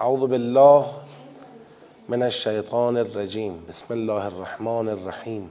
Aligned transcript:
اعوذ 0.00 0.20
بالله 0.20 0.84
من 2.08 2.22
الشیطان 2.22 2.96
الرجیم 2.96 3.56
بسم 3.68 3.94
الله 3.94 4.26
الرحمن 4.26 4.88
الرحیم 4.88 5.50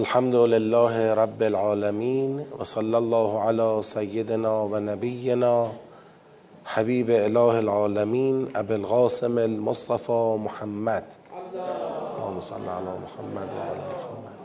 الحمد 0.00 0.34
لله 0.34 1.14
رب 1.14 1.42
العالمین 1.42 2.34
و 2.58 2.64
صلی 2.64 2.94
الله 2.94 3.38
علی 3.42 3.82
سیدنا 3.82 4.52
و 4.66 4.80
نبینا 4.80 5.70
حبیب 6.64 7.10
اله 7.10 7.54
العالمین 7.60 8.50
ابو 8.54 8.72
القاسم 8.72 9.38
المصطفى 9.38 10.36
محمد. 10.48 11.04
اللهم 11.32 12.40
صل 12.40 12.54
علی 12.54 12.98
محمد 13.04 13.54
و 13.54 13.62
علی 13.70 13.86
محمد. 13.94 14.36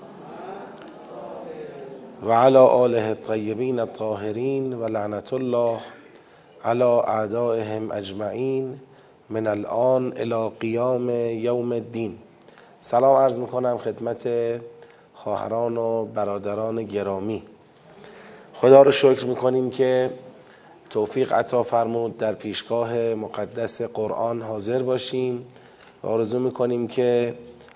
و 2.24 2.32
علی 2.32 2.58
آله 2.58 3.04
الطیبین 3.08 3.80
الطاهرین 3.80 4.74
و 4.74 4.88
لعنت 4.88 5.34
الله 5.34 5.80
على 6.64 6.84
اعدائهم 6.84 7.92
اجمعین 7.92 8.80
من 9.30 9.48
الان 9.48 10.14
الى 10.18 10.50
قیام 10.60 11.10
یوم 11.10 11.72
الدین. 11.72 12.18
سلام 12.82 13.16
عرض 13.16 13.38
می‌کنم 13.38 13.78
خدمت 13.78 14.30
خواهران 15.14 15.78
و 15.78 16.06
برادران 16.06 16.84
گرامی. 16.84 17.44
خدا 18.54 18.82
رو 18.82 18.92
شکر 18.92 19.26
می‌کنیم 19.26 19.70
که 19.70 20.10
توفیق 20.90 21.34
عطا 21.34 21.64
فرمود 21.64 22.18
در 22.18 22.34
پیشگاه 22.34 23.14
مقدس 23.14 23.82
قرآن 23.82 24.42
حاضر 24.42 24.84
باشیم. 24.84 25.46
و 26.04 26.08
آرزو 26.08 26.40
می‌کنیم 26.40 26.88
که 26.88 27.34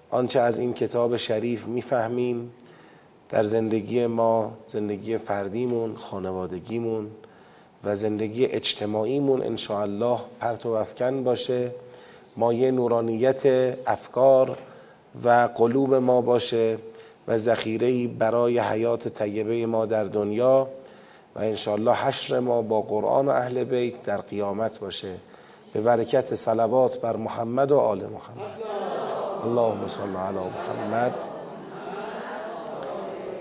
آنچه 0.09 0.39
از 0.39 0.59
این 0.59 0.73
کتاب 0.73 1.17
شریف 1.17 1.66
می‌فهمیم 1.66 2.51
در 3.29 3.44
زندگی 3.44 4.05
ما 4.05 4.51
زندگی 4.67 5.17
فردیمون 5.17 5.95
خانوادگیمون 5.95 7.07
و 7.83 7.95
زندگی 7.95 8.45
اجتماعیمون 8.45 9.44
انشاءالله 9.44 10.20
و 10.66 10.67
افکن 10.67 11.23
باشه 11.23 11.72
مایه 12.38 12.72
نورانیت 12.72 13.45
افکار 13.86 14.58
و 15.23 15.50
قلوب 15.56 15.94
ما 15.94 16.22
باشه 16.22 16.78
و 17.28 17.38
ذخیره 17.38 18.08
برای 18.08 18.59
حیات 18.59 19.08
طیبه 19.08 19.66
ما 19.66 19.86
در 19.86 20.03
دنیا 20.03 20.67
و 21.36 21.39
انشاءالله 21.39 21.94
حشر 21.94 22.39
ما 22.39 22.61
با 22.61 22.81
قرآن 22.81 23.25
و 23.25 23.30
اهل 23.30 23.64
بیت 23.64 24.03
در 24.03 24.17
قیامت 24.17 24.80
باشه. 24.80 25.16
به 25.73 25.81
برکت 25.81 26.36
صلوات 26.36 27.02
بر 27.02 27.16
محمد 27.16 27.72
و 27.72 27.78
آل 27.78 27.97
محمد. 27.97 28.62
اللهم 29.44 29.88
صل 29.88 30.02
علی 30.02 30.38
محمد 30.38 31.19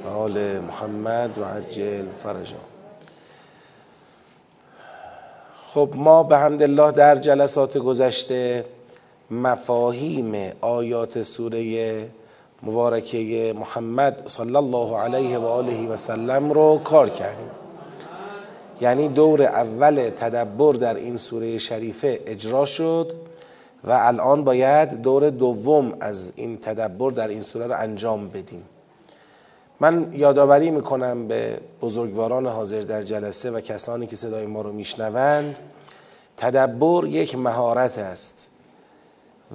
و 0.04 0.08
آل 0.08 0.60
محمد 0.60 1.38
و 1.38 1.44
عجل 1.44 2.06
خب 5.76 5.90
ما 5.94 6.22
به 6.22 6.38
حمد 6.38 6.62
الله 6.62 6.92
در 6.92 7.16
جلسات 7.16 7.78
گذشته 7.78 8.64
مفاهیم 9.30 10.52
آیات 10.60 11.22
سوره 11.22 12.08
مبارکه 12.62 13.54
محمد 13.58 14.22
صلی 14.26 14.56
الله 14.56 14.96
علیه 14.98 15.38
و 15.38 15.46
آله 15.46 15.88
و 15.88 15.96
سلم 15.96 16.50
رو 16.50 16.80
کار 16.84 17.08
کردیم. 17.08 17.50
یعنی 18.80 19.08
دور 19.08 19.42
اول 19.42 20.10
تدبر 20.10 20.72
در 20.72 20.94
این 20.94 21.16
سوره 21.16 21.58
شریفه 21.58 22.20
اجرا 22.26 22.64
شد 22.64 23.12
و 23.84 23.92
الان 23.92 24.44
باید 24.44 25.02
دور 25.02 25.30
دوم 25.30 25.92
از 26.00 26.32
این 26.36 26.58
تدبر 26.58 27.10
در 27.10 27.28
این 27.28 27.40
سوره 27.40 27.66
رو 27.66 27.74
انجام 27.78 28.28
بدیم. 28.28 28.62
من 29.80 30.12
یادآوری 30.12 30.70
می‌کنم 30.70 31.28
به 31.28 31.60
بزرگواران 31.82 32.46
حاضر 32.46 32.80
در 32.80 33.02
جلسه 33.02 33.50
و 33.50 33.60
کسانی 33.60 34.06
که 34.06 34.16
صدای 34.16 34.46
ما 34.46 34.60
رو 34.60 34.72
میشنوند 34.72 35.58
تدبر 36.36 37.06
یک 37.06 37.38
مهارت 37.38 37.98
است 37.98 38.48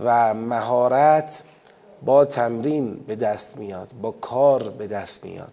و 0.03 0.33
مهارت 0.33 1.43
با 2.05 2.25
تمرین 2.25 2.95
به 2.95 3.15
دست 3.15 3.57
میاد 3.57 3.91
با 4.01 4.11
کار 4.11 4.69
به 4.69 4.87
دست 4.87 5.25
میاد. 5.25 5.51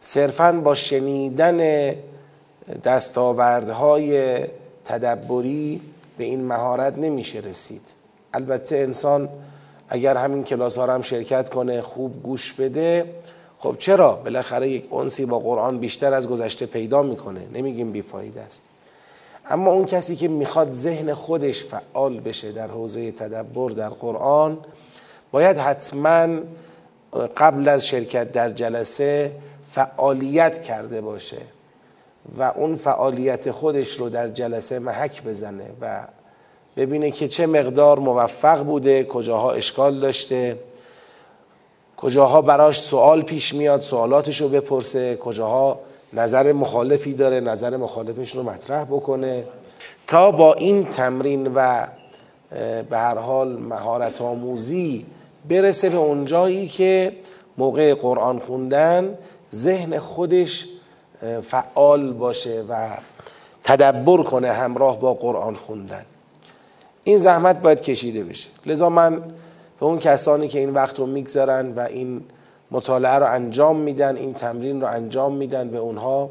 صرفا 0.00 0.52
با 0.52 0.74
شنیدن 0.74 1.94
دستاوردهای 2.84 4.38
تدبری 4.84 5.80
به 6.18 6.24
این 6.24 6.44
مهارت 6.44 6.98
نمیشه 6.98 7.38
رسید. 7.38 7.82
البته 8.34 8.76
انسان 8.76 9.28
اگر 9.88 10.16
همین 10.16 10.44
کلاس 10.44 10.78
ها 10.78 10.94
هم 10.94 11.02
شرکت 11.02 11.48
کنه 11.48 11.82
خوب 11.82 12.22
گوش 12.22 12.52
بده 12.52 13.14
خب 13.58 13.76
چرا 13.78 14.14
بالاخره 14.14 14.68
یک 14.68 14.92
انسی 14.94 15.26
با 15.26 15.38
قرآن 15.38 15.78
بیشتر 15.78 16.14
از 16.14 16.28
گذشته 16.28 16.66
پیدا 16.66 17.02
می‌کنه؟ 17.02 17.40
نمیگیم 17.54 17.92
بیفاید 17.92 18.38
است. 18.38 18.62
اما 19.50 19.72
اون 19.72 19.86
کسی 19.86 20.16
که 20.16 20.28
می‌خواد 20.28 20.72
ذهن 20.72 21.14
خودش 21.14 21.64
فعال 21.64 22.20
بشه 22.20 22.52
در 22.52 22.68
حوزه 22.68 23.12
تدبر 23.12 23.70
در 23.70 23.88
قرآن 23.88 24.58
باید 25.32 25.58
حتما 25.58 26.28
قبل 27.36 27.68
از 27.68 27.86
شرکت 27.86 28.32
در 28.32 28.50
جلسه 28.50 29.32
فعالیت 29.70 30.62
کرده 30.62 31.00
باشه 31.00 31.40
و 32.38 32.42
اون 32.42 32.76
فعالیت 32.76 33.50
خودش 33.50 33.94
رو 33.94 34.08
در 34.08 34.28
جلسه 34.28 34.78
محک 34.78 35.22
بزنه 35.22 35.70
و 35.80 36.00
ببینه 36.76 37.10
که 37.10 37.28
چه 37.28 37.46
مقدار 37.46 37.98
موفق 37.98 38.64
بوده 38.64 39.04
کجاها 39.04 39.52
اشکال 39.52 40.00
داشته. 40.00 40.58
کجاها 42.00 42.42
براش 42.42 42.80
سوال 42.80 43.22
پیش 43.22 43.54
میاد 43.54 43.80
سوالاتش 43.80 44.40
رو 44.40 44.48
بپرسه 44.48 45.16
کجاها 45.16 45.80
نظر 46.12 46.52
مخالفی 46.52 47.14
داره 47.14 47.40
نظر 47.40 47.76
مخالفش 47.76 48.36
رو 48.36 48.42
مطرح 48.42 48.84
بکنه. 48.84 49.44
تا 50.06 50.30
با 50.30 50.54
این 50.54 50.84
تمرین 50.84 51.54
و 51.54 51.86
به 52.90 52.98
هر 52.98 53.18
حال 53.18 53.48
مهارت 53.48 54.20
آموزی 54.20 55.06
برسه 55.48 55.90
به 55.90 55.96
اونجایی 55.96 56.68
که 56.68 57.12
موقع 57.58 57.94
قرآن 57.94 58.38
خوندن 58.38 59.18
ذهن 59.54 59.98
خودش 59.98 60.66
فعال 61.42 62.12
باشه 62.12 62.64
و 62.68 62.88
تدبر 63.64 64.22
کنه 64.22 64.52
همراه 64.52 65.00
با 65.00 65.14
قرآن 65.14 65.54
خوندن. 65.54 66.04
این 67.04 67.16
زحمت 67.18 67.60
باید 67.62 67.80
کشیده 67.80 68.24
بشه. 68.24 68.48
لذا 68.66 68.88
من 68.88 69.22
به 69.80 69.86
اون 69.86 69.98
کسانی 69.98 70.48
که 70.48 70.58
این 70.58 70.70
وقت 70.70 70.98
رو 70.98 71.06
می‌گذارن 71.06 71.72
و 71.72 71.80
این 71.80 72.24
مطالعه 72.70 73.14
رو 73.14 73.26
انجام 73.26 73.76
میدن 73.76 74.16
این 74.16 74.34
تمرین 74.34 74.80
رو 74.80 74.86
انجام 74.86 75.34
میدن 75.34 75.68
به 75.68 75.78
اونها 75.78 76.30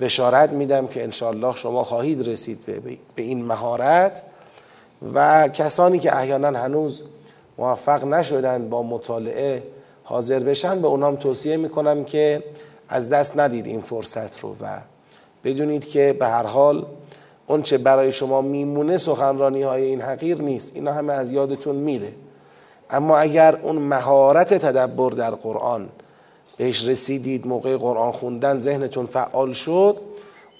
بشارت 0.00 0.50
میدم 0.50 0.86
که 0.86 1.02
انشالله 1.02 1.56
شما 1.56 1.82
خواهید 1.82 2.28
رسید 2.28 2.64
به 3.14 3.22
این 3.22 3.44
مهارت. 3.44 4.22
و 5.14 5.48
کسانی 5.48 5.98
که 5.98 6.16
احیانا 6.16 6.58
هنوز 6.58 7.02
موفق 7.58 8.04
نشدن 8.04 8.68
با 8.68 8.82
مطالعه 8.82 9.62
حاضر 10.04 10.38
بشن 10.38 10.82
به 10.82 10.88
اونام 10.88 11.16
توصیه 11.16 11.56
می‌کنم 11.56 12.04
که 12.04 12.42
از 12.88 13.08
دست 13.08 13.38
ندید 13.38 13.66
این 13.66 13.80
فرصت 13.80 14.40
رو 14.40 14.56
و 14.60 14.66
بدونید 15.44 15.88
که 15.88 16.16
به 16.18 16.26
هر 16.26 16.46
حال 16.46 16.86
اون 17.46 17.62
چه 17.62 17.78
برای 17.78 18.12
شما 18.12 18.42
میمونه 18.42 18.96
سخنرانی 18.96 19.62
های 19.62 19.82
این 19.82 20.00
حقیر 20.00 20.42
نیست. 20.42 20.72
اینا 20.74 20.92
همه 20.92 21.12
از 21.12 21.32
یادتون 21.32 21.76
میره. 21.76 22.12
اما 22.90 23.18
اگر 23.18 23.56
اون 23.62 23.76
مهارت 23.76 24.54
تدبر 24.54 25.10
در 25.10 25.30
قرآن 25.30 25.88
بهش 26.56 26.88
رسیدید 26.88 27.46
موقع 27.46 27.76
قرآن 27.76 28.12
خوندن 28.12 28.60
ذهنتون 28.60 29.06
فعال 29.06 29.52
شد 29.52 30.00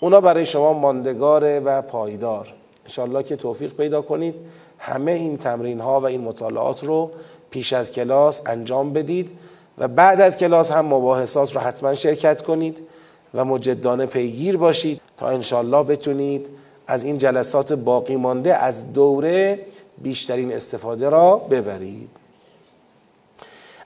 اونا 0.01 0.21
برای 0.21 0.47
شما 0.47 0.73
ماندگاره 0.73 1.61
و 1.61 1.83
پایدار. 1.83 2.55
انشالله 2.85 3.23
که 3.23 3.37
توفیق 3.37 3.73
پیدا 3.73 4.03
کنید. 4.03 4.35
همه 4.79 5.13
این 5.13 5.37
تمرین 5.37 5.81
ها 5.81 6.01
و 6.01 6.07
این 6.07 6.21
مطالعات 6.21 6.85
رو 6.85 7.11
پیش 7.51 7.73
از 7.73 7.93
کلاس 7.93 8.43
انجام 8.47 8.93
بدید 8.93 9.31
و 9.79 9.89
بعد 9.89 10.21
از 10.21 10.37
کلاس 10.37 10.73
هم 10.73 10.87
مباحثات 10.87 11.55
رو 11.55 11.61
حتما 11.61 11.95
شرکت 11.95 12.43
کنید 12.43 12.83
و 13.35 13.45
مجدانه 13.45 14.07
پیگیر 14.07 14.57
باشید 14.57 15.01
تا 15.17 15.29
انشالله 15.29 15.83
بتونید 15.83 16.49
از 16.87 17.05
این 17.05 17.19
جلسات 17.19 17.73
باقی 17.73 18.17
مانده 18.17 18.55
از 18.55 18.93
دوره 18.93 19.67
بیشترین 20.03 20.53
استفاده 20.53 21.09
را 21.09 21.37
ببرید. 21.37 22.18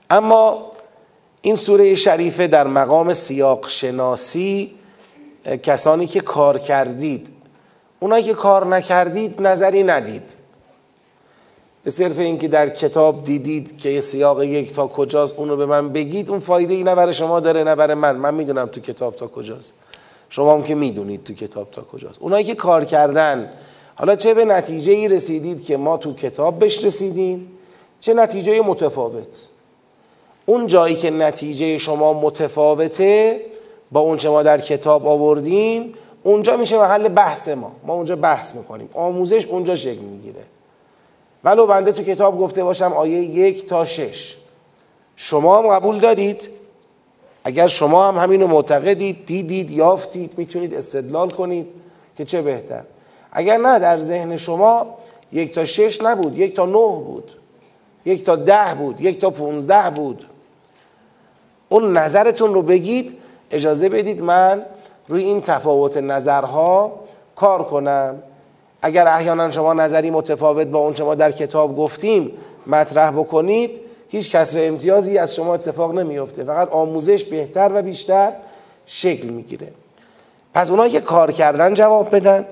اما 0.09 0.71
این 1.41 1.55
سوره 1.55 1.95
شریفه 1.95 2.47
در 2.47 2.67
مقام 2.67 3.13
سیاق 3.13 3.67
شناسی 3.67 4.71
کسانی 5.63 6.07
که 6.07 6.19
کار 6.19 6.59
کردید 6.59 7.29
اونایی 7.99 8.23
که 8.23 8.33
کار 8.33 8.65
نکردید 8.65 9.41
نظری 9.41 9.83
ندید. 9.83 10.35
به 11.83 11.91
صرف 11.91 12.19
اینکه 12.19 12.47
در 12.47 12.69
کتاب 12.69 13.23
دیدید 13.23 13.77
که 13.77 14.01
سیاق 14.01 14.43
یک 14.43 14.73
تا 14.73 14.87
کجاست 14.87 15.39
اونو 15.39 15.55
به 15.55 15.65
من 15.65 15.89
بگید 15.89 16.29
اون 16.29 16.39
فایده 16.39 16.73
ای 16.73 16.83
نه 16.83 16.95
برای 16.95 17.13
شما 17.13 17.39
داره 17.39 17.63
نه 17.63 17.75
برای 17.75 17.95
من. 17.95 18.15
من 18.15 18.33
می‌دونم 18.33 18.65
تو 18.65 18.81
کتاب 18.81 19.15
تا 19.15 19.27
کجاست. 19.27 19.73
شما 20.29 20.53
هم 20.53 20.63
که 20.63 20.75
می‌دونید 20.75 21.23
تو 21.23 21.33
کتاب 21.33 21.71
تا 21.71 21.81
کجاست. 21.81 22.21
اونایی 22.21 22.45
که 22.45 22.55
کار 22.55 22.85
کردن 22.85 23.53
حالا 23.95 24.15
چه 24.15 24.33
به 24.33 24.45
نتیجه 24.45 24.91
ای 24.91 25.07
رسیدید 25.07 25.63
که 25.63 25.77
ما 25.77 25.97
تو 25.97 26.13
کتاب 26.13 26.59
بهش 26.59 26.83
رسیدیم؟ 26.83 27.51
چه 27.99 28.13
نتیجه 28.13 28.61
متفاوت؟ 28.61 29.49
اون 30.45 30.67
جایی 30.67 30.95
که 30.95 31.09
نتیجه 31.09 31.77
شما 31.77 32.13
متفاوته 32.13 33.41
با 33.91 33.99
اون 33.99 34.17
چه 34.17 34.29
ما 34.29 34.43
در 34.43 34.57
کتاب 34.57 35.07
آوردیم 35.07 35.93
اونجا 36.23 36.57
میشه 36.57 36.77
محل 36.77 37.07
بحث 37.07 37.47
ما. 37.47 37.71
ما 37.83 37.93
اونجا 37.93 38.15
بحث 38.15 38.55
می‌کنیم. 38.55 38.89
آموزش 38.93 39.45
اونجا 39.45 39.75
شکل 39.75 40.01
می‌گیره. 40.01 40.41
ولو 41.43 41.67
بنده 41.67 41.91
تو 41.91 42.03
کتاب 42.03 42.39
گفته 42.39 42.63
باشم 42.63 42.93
آیه 42.93 43.19
یک 43.19 43.65
تا 43.65 43.85
شش. 43.85 44.37
شما 45.15 45.57
هم 45.57 45.67
قبول 45.67 45.99
دارید؟ 45.99 46.49
اگر 47.43 47.67
شما 47.67 48.07
هم 48.07 48.17
همینو 48.17 48.47
معتقدید 48.47 49.25
دیدید 49.25 49.71
یافتید 49.71 50.33
می‌تونید 50.37 50.73
استدلال 50.73 51.29
کنید 51.29 51.67
که 52.17 52.25
چه 52.25 52.41
بهتر. 52.41 52.83
اگر 53.31 53.57
نه 53.57 53.79
در 53.79 53.99
ذهن 53.99 54.37
شما 54.37 54.97
یک 55.31 55.53
تا 55.53 55.65
شش 55.65 56.01
نبود 56.01 56.39
یک 56.39 56.55
تا 56.55 56.65
نه 56.65 57.03
بود 57.03 57.31
یک 58.05 58.23
تا 58.23 58.35
ده 58.35 58.75
بود 58.77 59.01
یک 59.01 59.19
تا 59.19 59.29
پونزده 59.29 59.89
بود. 59.89 60.25
اون 61.73 61.97
نظرتون 61.97 62.53
رو 62.53 62.61
بگید 62.61 63.17
اجازه 63.51 63.89
بدید 63.89 64.21
من 64.21 64.65
روی 65.07 65.23
این 65.23 65.41
تفاوت 65.41 65.97
نظرها 65.97 66.99
کار 67.35 67.63
کنم. 67.63 68.15
اگر 68.81 69.07
احیانا 69.07 69.51
شما 69.51 69.73
نظری 69.73 70.11
متفاوت 70.11 70.67
با 70.67 70.79
اون 70.79 70.95
شما 70.95 71.15
در 71.15 71.31
کتاب 71.31 71.77
گفتیم 71.77 72.31
مطرح 72.67 73.11
بکنید. 73.11 73.79
هیچ 74.09 74.35
کسر 74.35 74.67
امتیازی 74.67 75.17
از 75.17 75.35
شما 75.35 75.53
اتفاق 75.53 75.93
نمیفته 75.93 76.43
فقط 76.43 76.69
آموزش 76.69 77.23
بهتر 77.23 77.71
و 77.73 77.81
بیشتر 77.81 78.31
شکل 78.85 79.27
می‌گیره. 79.27 79.67
پس 80.53 80.69
اونایی 80.69 80.91
که 80.91 81.01
کار 81.01 81.31
کردن 81.31 81.73
جواب 81.73 82.15
بدن. 82.15 82.45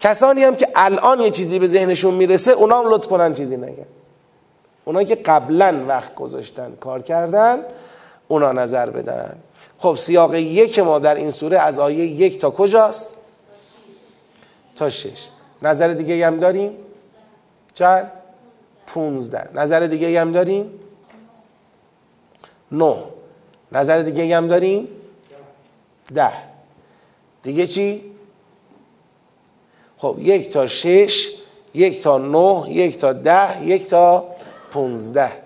کسانی 0.00 0.42
هم 0.42 0.56
که 0.56 0.68
الان 0.74 1.20
یه 1.20 1.30
چیزی 1.30 1.58
به 1.58 1.66
ذهنشون 1.66 2.14
می‌رسه 2.14 2.52
اونا 2.52 2.78
هم 2.78 2.88
لطف 2.88 3.06
کنن 3.06 3.34
چیزی 3.34 3.56
نگن. 3.56 3.86
اونایی 4.84 5.06
که 5.06 5.14
قبلا 5.14 5.84
وقت 5.88 6.14
گذاشتن 6.14 6.72
کار 6.80 7.02
کردن 7.02 7.58
اونا 8.28 8.52
نظر 8.52 8.90
بدن 8.90 9.36
خب 9.78 9.94
سیاق 9.94 10.34
یک 10.34 10.78
ما 10.78 10.98
در 10.98 11.14
این 11.14 11.30
سوره 11.30 11.58
از 11.58 11.78
آیه 11.78 12.06
یک 12.06 12.38
تا 12.38 12.50
کجاست؟ 12.50 13.14
تا 14.76 14.90
شش 14.90 15.28
نظر 15.62 15.88
دیگه 15.88 16.26
هم 16.26 16.36
داریم؟ 16.36 16.72
چند؟ 17.74 18.10
پونزده 18.86 19.50
نظر 19.54 19.80
دیگه 19.80 20.20
هم 20.20 20.32
داریم؟ 20.32 20.70
نه 22.72 22.96
نظر 23.72 24.02
دیگه 24.02 24.36
هم 24.36 24.48
داریم؟ 24.48 24.88
ده 26.14 26.32
دیگه 27.42 27.66
چی؟ 27.66 28.02
خب 29.98 30.16
یک 30.20 30.50
تا 30.50 30.66
شش 30.66 31.28
یک 31.74 32.02
تا 32.02 32.18
نه 32.18 32.70
یک 32.70 32.98
تا 32.98 33.12
ده 33.12 33.66
یک 33.66 33.88
تا 33.88 34.24
پونزده 34.70 35.45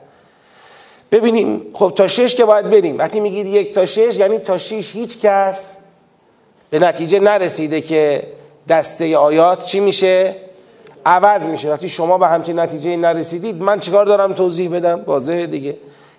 ببینیم 1.12 1.67
خب 1.73 1.93
تا 1.97 2.09
شش 2.09 2.35
که 2.35 2.45
باید 2.45 2.71
بریم. 2.71 2.99
وقتی 2.99 3.21
میگید 3.21 3.47
یک 3.47 3.75
تا 3.75 3.87
شش 3.87 4.17
یعنی 4.19 4.39
تا 4.39 4.59
شش 4.59 4.91
هیچ 4.95 5.21
کس 5.21 5.77
به 6.71 6.79
نتیجه 6.79 7.21
نرسیده 7.21 7.81
که 7.81 8.23
دسته 8.69 9.17
آیات 9.17 9.65
چی 9.65 9.81
میشه؟ 9.81 10.37
عوض 11.07 11.47
میشه. 11.47 11.71
وقتی 11.71 11.89
شما 11.89 12.19
به 12.19 12.27
همچین 12.27 12.59
نتیجه 12.59 12.97
نرسیدید 12.97 13.62
من 13.62 13.81
چیکار 13.81 14.07
دارم 14.07 14.33
توضیح 14.33 14.71
بدم؟ 14.71 15.05
واضحه 15.07 15.47
دیگه. 15.47 15.77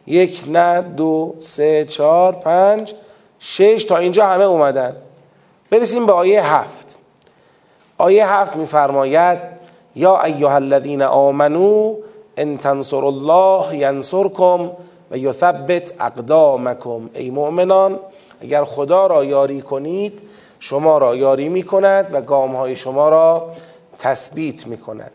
یک 0.08 0.44
نه 0.48 0.82
دو 0.82 1.36
سه 1.40 1.86
چهار 1.86 2.34
پنج 2.34 2.94
شش 3.40 3.86
تا 3.88 3.98
اینجا 3.98 4.26
همه 4.26 4.44
اومدن. 4.44 4.96
برسیم 5.70 6.06
به 6.06 6.12
آیه 6.12 6.54
هفت. 6.54 7.00
آیه 7.98 8.34
هفت 8.34 8.56
میفرماید 8.56 9.40
یا 9.96 10.22
ایها 10.22 10.56
الذین 10.56 11.02
آمنو 11.02 11.96
ان 12.38 12.58
تنصر 12.58 13.06
الله 13.06 13.78
ینصرکم 13.78 14.72
و 15.12 15.18
یثبت 15.18 15.94
اقدامکم. 16.00 17.10
ای 17.14 17.30
مؤمنان 17.30 18.00
اگر 18.42 18.64
خدا 18.64 19.08
را 19.08 19.26
یاری 19.26 19.62
کنید 19.62 20.22
شما 20.60 20.98
را 20.98 21.16
یاری 21.16 21.50
می 21.50 21.64
کند 21.64 22.10
و 22.14 22.22
گام 22.22 22.56
های 22.56 22.76
شما 22.76 23.10
را 23.10 23.52
تثبیت 24.00 24.68
می 24.68 24.78
کند 24.78 25.12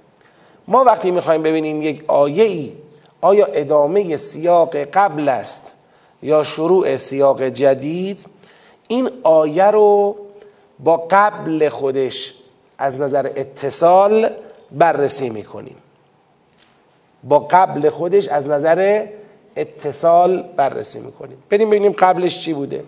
ما 0.68 0.84
وقتی 0.84 1.10
می‌خوایم 1.10 1.42
ببینیم 1.42 1.82
یک 1.82 2.04
آیه 2.06 2.44
ای 2.44 2.72
آیا 3.20 3.46
ادامه 3.46 4.16
سیاق 4.16 4.76
قبل 4.76 5.28
است 5.28 5.72
یا 6.22 6.42
شروع 6.42 6.96
سیاق 6.96 7.42
جدید 7.42 8.26
این 8.88 9.10
آیه 9.22 9.64
رو 9.64 10.16
با 10.78 11.06
قبل 11.10 11.68
خودش 11.68 12.34
از 12.78 13.00
نظر 13.00 13.26
اتصال 13.36 14.28
بررسی 14.72 15.30
می‌کنیم. 15.30 15.76
با 17.28 17.38
قبل 17.38 17.90
خودش 17.90 18.28
از 18.28 18.48
نظر 18.48 19.06
اتصال 19.56 20.42
بررسی 20.42 21.00
می‌کنیم. 21.00 21.38
بریم 21.50 21.70
ببینیم 21.70 21.92
قبلش 21.92 22.38
چی 22.38 22.52
بوده. 22.52 22.84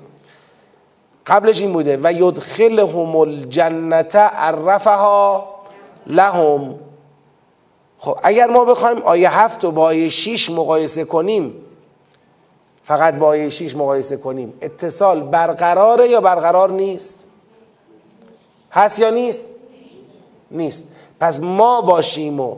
قبلش 1.27 1.61
این 1.61 1.73
بوده. 1.73 1.99
و 2.03 2.13
یدخلهم 2.13 3.17
الجنت 3.17 4.17
عرفها 4.17 5.49
لهم. 6.07 6.75
خب 7.99 8.19
اگر 8.23 8.47
ما 8.47 8.65
بخوایم 8.65 8.99
آیه 8.99 9.39
هفت 9.39 9.65
و 9.65 9.71
با 9.71 9.83
آیه 9.83 10.09
شیش 10.09 10.51
مقایسه 10.51 11.05
کنیم 11.05 11.55
فقط 12.85 13.15
با 13.15 13.27
آیه 13.27 13.51
شیش 13.51 13.77
مقایسه 13.77 14.17
کنیم 14.17 14.53
اتصال 14.61 15.23
برقراره 15.23 16.09
یا 16.09 16.21
برقرار 16.21 16.71
نیست؟ 16.71 17.25
هست 18.73 18.99
یا 18.99 19.11
نیست؟ 19.11 19.47
نیست. 20.51 20.89
پس 21.21 21.41
ما 21.41 21.81
باشیم 21.81 22.41
و 22.41 22.57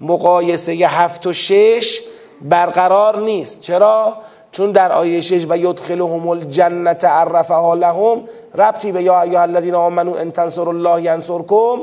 مقایسه 0.00 0.72
هفت 0.72 1.26
و 1.26 1.32
شش 1.32 2.00
برقرار 2.42 3.18
نیست. 3.18 3.60
چرا؟ 3.60 4.16
چون 4.52 4.72
در 4.72 4.92
آیه 4.92 5.20
شش 5.20 5.46
و 5.48 5.56
یدخلهم 5.56 6.28
الجنت 6.28 7.04
عرفها 7.04 7.74
لهم 7.74 8.28
ربطی 8.54 8.92
به 8.92 9.02
یا 9.02 9.22
ایها 9.22 9.42
الذین 9.42 9.74
آمنو 9.74 10.14
ان 10.14 10.30
تنصر 10.30 10.68
الله 10.68 11.02
ینصرکم 11.02 11.80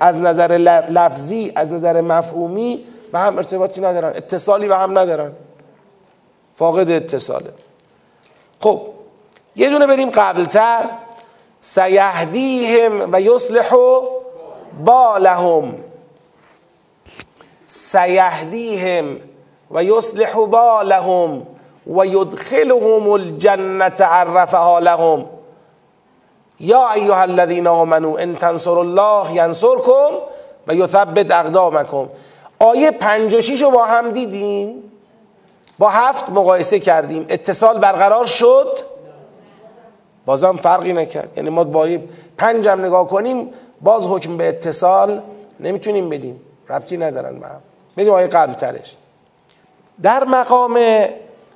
از 0.00 0.18
نظر 0.18 0.52
لفظی 0.90 1.52
از 1.56 1.72
نظر 1.72 2.00
مفهومی 2.00 2.84
به 3.12 3.18
هم 3.18 3.36
ارتباطی 3.36 3.80
ندارن 3.80 4.08
اتصالی 4.08 4.68
به 4.68 4.76
هم 4.76 4.98
ندارن. 4.98 5.32
فاقد 6.54 6.90
اتصاله. 6.90 7.50
خب 8.60 8.80
یه 9.56 9.70
دونه 9.70 9.86
بریم 9.86 10.10
قبلتر. 10.10 10.84
سیهدیهم 11.60 13.12
و 13.12 13.20
یصلح 13.20 13.74
بالهم. 14.84 15.74
سیهدیهم 17.72 19.16
و 19.70 19.84
یصلح 19.84 20.46
بالهم 20.46 21.46
و 21.86 22.06
یدخلهم 22.06 23.10
الجنت 23.10 24.00
عرفها 24.00 24.78
لهم. 24.78 25.26
یا 26.60 26.90
ایها 26.90 27.20
الذین 27.20 27.66
آمنو 27.66 28.16
ان 28.18 28.34
تنصر 28.34 28.78
الله 28.78 29.34
ینصرکم 29.34 30.10
و 30.66 30.74
یثبت 30.74 31.30
اقدامکم. 31.30 32.08
آیه 32.58 32.90
56 32.90 33.62
رو 33.62 33.70
با 33.70 33.84
هم 33.84 34.10
دیدیم 34.10 34.90
با 35.78 35.88
هفت 35.88 36.30
مقایسه 36.30 36.80
کردیم. 36.80 37.26
اتصال 37.28 37.78
برقرار 37.78 38.26
شد؟ 38.26 38.78
بازم 40.26 40.56
فرقی 40.56 40.92
نکرد. 40.92 41.30
یعنی 41.36 41.50
ما 41.50 41.64
با 41.64 41.80
آیه 41.80 42.02
پنج 42.38 42.68
هم 42.68 42.84
نگاه 42.84 43.08
کنیم 43.08 43.52
باز 43.80 44.06
حکم 44.06 44.36
به 44.36 44.48
اتصال 44.48 45.20
نمی‌تونیم 45.60 46.08
بدیم. 46.08 46.40
ربطی 46.68 46.96
ندارن 46.96 47.40
به 47.40 47.46
هم. 47.46 47.60
بریم 47.96 48.12
آیه 48.12 48.26
قبل 48.26 48.52
ترش 48.52 48.96
در 50.02 50.24
مقام 50.24 50.78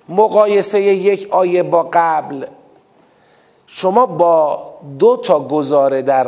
مقایسه 0.09 0.81
یک 0.81 1.29
آیه 1.31 1.63
با 1.63 1.89
قبل 1.93 2.47
شما 3.67 4.07
با 4.07 4.61
دو 4.99 5.17
تا 5.17 5.41
گزاره 5.41 6.03
در 6.03 6.27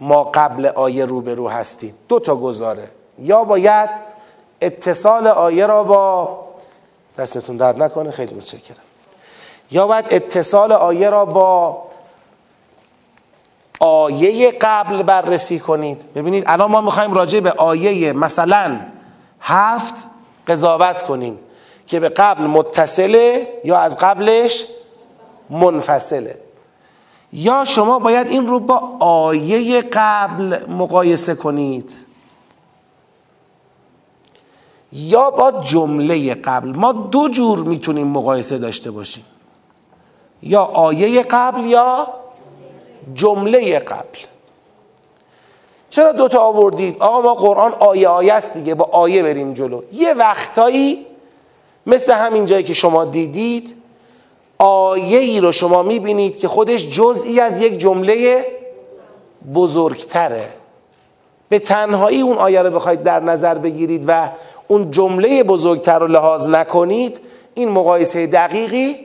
ما 0.00 0.24
قبل 0.24 0.66
آیه 0.66 1.04
روبرو 1.04 1.48
هستید. 1.48 1.94
دو 2.08 2.18
تا 2.18 2.36
گزاره. 2.36 2.88
یا 3.18 3.44
باید 3.44 3.90
اتصال 4.60 5.26
آیه 5.26 5.66
را 5.66 5.84
با 5.84 6.38
دستتون 7.18 7.56
درد 7.56 7.82
نکنه 7.82 8.10
خیلی 8.10 8.34
متشکرم. 8.34 8.76
یا 9.70 9.86
باید 9.86 10.06
اتصال 10.10 10.72
آیه 10.72 11.10
را 11.10 11.24
با 11.24 11.82
آیه 13.80 14.52
قبل 14.60 15.02
بررسی 15.02 15.58
کنید. 15.58 16.04
ببینید 16.14 16.44
الان 16.46 16.70
ما 16.70 16.80
می‌خوایم 16.80 17.14
راجع 17.14 17.40
به 17.40 17.52
آیه 17.52 18.12
مثلا 18.12 18.80
هفت 19.40 19.94
قضاوت 20.46 21.02
کنیم 21.02 21.38
که 21.86 22.00
به 22.00 22.08
قبل 22.08 22.44
متصله 22.44 23.52
یا 23.64 23.78
از 23.78 23.96
قبلش 23.96 24.64
منفصله. 25.50 26.38
یا 27.32 27.64
شما 27.64 27.98
باید 27.98 28.26
این 28.26 28.46
رو 28.46 28.60
با 28.60 28.96
آیه 29.00 29.82
قبل 29.82 30.58
مقایسه 30.68 31.34
کنید. 31.34 31.96
یا 34.92 35.30
با 35.30 35.50
جمله 35.50 36.34
قبل. 36.34 36.76
ما 36.76 36.92
دو 36.92 37.28
جور 37.28 37.58
می‌تونیم 37.58 38.06
مقایسه 38.06 38.58
داشته 38.58 38.90
باشیم. 38.90 39.24
یا 40.42 40.62
آیه 40.62 41.22
قبل 41.22 41.66
یا 41.66 42.08
جمله 43.14 43.78
قبل. 43.78 44.18
چرا 45.90 46.12
دوتا 46.12 46.38
آوردید؟ 46.38 46.96
آقا 46.98 47.20
ما 47.20 47.34
قرآن 47.34 47.72
آیه 47.72 48.08
آیه 48.08 48.32
است 48.32 48.54
دیگه 48.54 48.74
با 48.74 48.88
آیه 48.92 49.22
بریم 49.22 49.52
جلو. 49.52 49.82
یه 49.92 50.14
وقتایی 50.14 51.06
مثل 51.86 52.12
همین 52.12 52.46
جایی 52.46 52.64
که 52.64 52.74
شما 52.74 53.04
دیدید 53.04 53.74
آیه 54.58 55.18
ای 55.18 55.40
رو 55.40 55.52
شما 55.52 55.82
می‌بینید 55.82 56.38
که 56.38 56.48
خودش 56.48 56.88
جزئی 56.88 57.40
از 57.40 57.60
یک 57.60 57.78
جمله 57.78 58.46
بزرگتره. 59.54 60.48
به 61.48 61.58
تنهایی 61.58 62.20
اون 62.20 62.36
آیه 62.38 62.62
رو 62.62 62.70
بخواید 62.70 63.02
در 63.02 63.20
نظر 63.20 63.54
بگیرید 63.54 64.04
و 64.06 64.30
اون 64.68 64.90
جمله 64.90 65.42
بزرگتر 65.42 65.98
رو 65.98 66.06
لحاظ 66.06 66.46
نکنید 66.46 67.20
این 67.54 67.68
مقایسه 67.68 68.26
دقیقی 68.26 68.96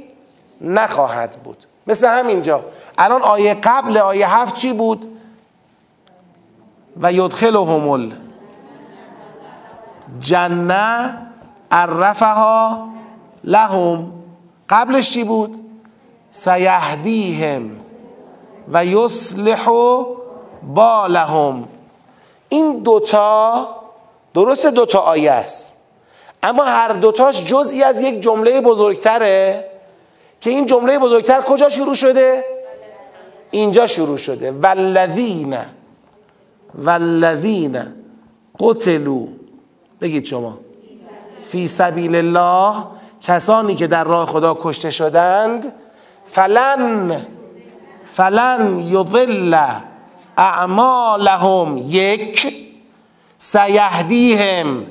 نخواهد 0.62 1.38
بود. 1.44 1.58
مثل 1.88 2.08
همینجا. 2.08 2.62
الان 2.98 3.22
آیه 3.22 3.54
قبل 3.54 3.98
آیه 3.98 4.36
هفت 4.38 4.56
چی 4.56 4.74
بود؟ 4.74 5.18
و 7.02 7.14
یدخلهم 7.14 8.12
جنه 10.20 11.18
عرفها 11.72 12.88
لهم. 13.44 14.12
قبلش 14.70 15.12
چی 15.12 15.24
بود؟ 15.24 15.62
سیهدیهم 16.32 17.72
و 18.72 18.86
یصلح 18.86 19.70
بالهم. 20.64 21.68
این 22.50 22.80
دوتا 22.80 23.68
درست 24.34 24.66
دوتا 24.66 25.00
آیه 25.00 25.32
است. 25.32 25.78
اما 26.44 26.64
هر 26.64 26.88
دوتاش 26.88 27.46
جزئی 27.46 27.84
از 27.84 28.02
یک 28.02 28.22
جمله 28.22 28.62
بزرگتره 28.62 29.70
که 30.42 30.50
این 30.50 30.66
جمله 30.66 31.00
بزرگتر 31.00 31.42
کجا 31.42 31.70
شروع 31.70 31.94
شده؟ 31.94 32.55
اینجا 33.56 33.88
شروع 33.88 34.18
شده. 34.18 34.52
والذین 34.52 35.58
والذین 36.76 37.80
قتلوا. 38.60 39.28
بگید 40.02 40.26
شما. 40.26 40.58
فی 41.48 41.68
سبیل 41.68 42.16
الله 42.16 42.84
کسانی 43.22 43.76
که 43.76 43.88
در 43.88 44.04
راه 44.04 44.28
خدا 44.28 44.58
کشته 44.62 44.90
شدند 44.90 45.74
فلن 46.26 47.26
فلن 48.06 48.80
یضل 48.80 49.58
اعمالهم. 50.38 51.84
یک 51.88 52.56
سیهدیهم. 53.38 54.86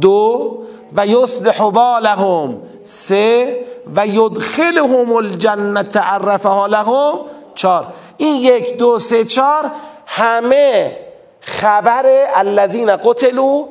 دو 0.00 0.58
و 0.96 1.06
یصلح 1.06 1.70
بالهم. 1.70 2.58
سه 2.84 3.60
و 3.96 4.06
یدخلهم 4.06 5.12
الجنت 5.12 5.96
عرفها 5.96 6.66
لهم. 6.66 7.14
چار 7.54 7.92
این 8.20 8.36
یک 8.36 8.76
دو 8.76 8.98
سه 8.98 9.24
چار 9.24 9.70
همه 10.06 10.96
خبر 11.40 12.26
الذین 12.34 12.96
قتلوا 12.96 13.64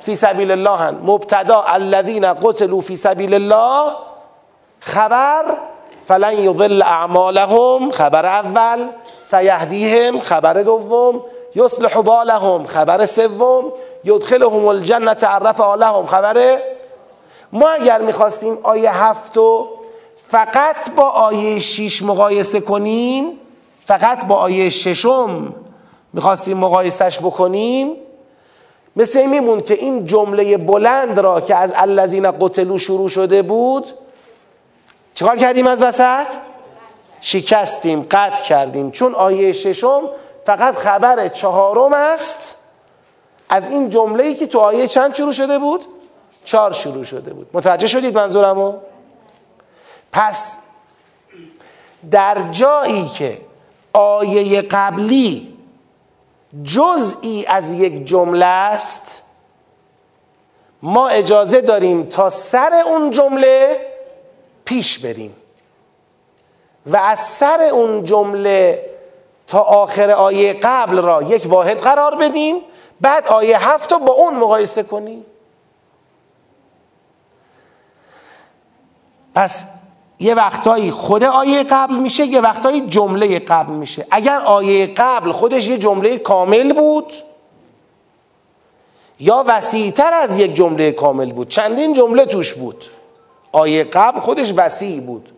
فی 0.00 0.14
سبیل 0.14 0.50
الله 0.50 0.76
هن. 0.76 0.98
مبتدا 1.02 1.64
الذین 1.66 2.32
قتلوا 2.34 2.80
فی 2.80 2.96
سبیل 2.96 3.34
الله 3.34 3.92
خبر 4.80 5.44
فلن 6.06 6.38
یضل 6.38 6.82
اعمالهم 6.82 7.90
خبر 7.90 8.26
اول 8.26 8.88
سیهدیهم 9.22 10.20
خبر 10.20 10.62
دوم 10.62 11.24
یصلح 11.54 12.02
بالهم 12.02 12.66
خبر 12.66 13.06
سوم 13.06 13.72
یدخلهم 14.04 14.66
الجنت 14.66 15.24
عرف 15.24 15.60
لهم 15.60 16.06
خبر 16.06 16.58
ما 17.52 17.68
اگر 17.68 18.00
می‌خواستیم 18.00 18.58
آیه 18.62 19.04
هفتو 19.04 19.66
فقط 20.30 20.90
با 20.96 21.08
آیه 21.08 21.60
شیش 21.60 22.02
مقایسه 22.02 22.60
کنیم 22.60 23.40
فقط 23.88 24.26
با 24.26 24.34
آیه 24.34 24.70
ششم 24.70 25.54
می‌خواستیم 26.12 26.58
مقایسش 26.58 27.18
بکنیم 27.18 27.96
مثل 28.96 29.18
این 29.18 29.30
میمون 29.30 29.60
که 29.60 29.74
این 29.74 30.06
جمله 30.06 30.56
بلند 30.56 31.18
را 31.18 31.40
که 31.40 31.54
از 31.54 31.72
الذین 31.76 32.30
قتلو 32.30 32.78
شروع 32.78 33.08
شده 33.08 33.42
بود 33.42 33.90
چیکار 35.14 35.36
کردیم 35.36 35.66
از 35.66 35.82
وسط؟ 35.82 36.26
شکستیم 37.20 38.06
قطع 38.10 38.44
کردیم 38.44 38.90
چون 38.90 39.14
آیه 39.14 39.52
ششم 39.52 40.02
فقط 40.46 40.74
خبر 40.74 41.28
چهارم 41.28 41.92
است 41.92 42.56
از 43.48 43.68
این 43.68 43.90
جمله 43.90 44.24
ای 44.24 44.34
که 44.34 44.46
تو 44.46 44.58
آیه 44.58 44.86
چند 44.86 45.14
شروع 45.14 45.32
شده 45.32 45.58
بود؟ 45.58 45.84
چهار 46.44 46.72
شروع 46.72 47.04
شده 47.04 47.32
بود 47.32 47.50
متوجه 47.52 47.86
شدید 47.86 48.18
منظورمو؟ 48.18 48.74
پس 50.12 50.58
در 52.10 52.50
جایی 52.50 53.08
که 53.08 53.47
آیه 53.92 54.62
قبلی 54.62 55.58
جزئی 56.64 57.46
از 57.46 57.72
یک 57.72 58.04
جمله 58.04 58.44
است. 58.46 59.22
ما 60.82 61.08
اجازه 61.08 61.60
داریم 61.60 62.06
تا 62.06 62.30
سر 62.30 62.82
اون 62.86 63.10
جمله 63.10 63.80
پیش 64.64 64.98
بریم 64.98 65.36
و 66.86 66.96
از 66.96 67.18
سر 67.18 67.68
اون 67.72 68.04
جمله 68.04 68.90
تا 69.46 69.60
آخر 69.60 70.10
آیه 70.10 70.52
قبل 70.52 70.98
را 70.98 71.22
یک 71.22 71.46
واحد 71.46 71.78
قرار 71.78 72.14
بدیم 72.16 72.60
بعد 73.00 73.28
آیه 73.28 73.68
هفت 73.68 73.92
رو 73.92 73.98
با 73.98 74.12
اون 74.12 74.34
مقایسه 74.34 74.82
کنیم. 74.82 75.24
پس 79.34 79.66
یه 80.20 80.34
وقتایی 80.34 80.90
خود 80.90 81.24
آیه 81.24 81.62
قبل 81.62 81.94
میشه 81.94 82.26
یه 82.26 82.40
وقتایی 82.40 82.80
جمله 82.80 83.38
قبل 83.38 83.72
میشه. 83.72 84.06
اگر 84.10 84.38
آیه 84.38 84.86
قبل 84.86 85.32
خودش 85.32 85.68
یه 85.68 85.78
جمله 85.78 86.18
کامل 86.18 86.72
بود 86.72 87.12
یا 89.20 89.44
وسیعتر 89.46 90.14
از 90.14 90.36
یک 90.36 90.54
جمله 90.54 90.92
کامل 90.92 91.32
بود 91.32 91.48
چندین 91.48 91.92
جمله 91.92 92.24
توش 92.24 92.54
بود. 92.54 92.84
آیه 93.52 93.84
قبل 93.84 94.20
خودش 94.20 94.54
وسیع 94.56 95.00
بود. 95.00 95.32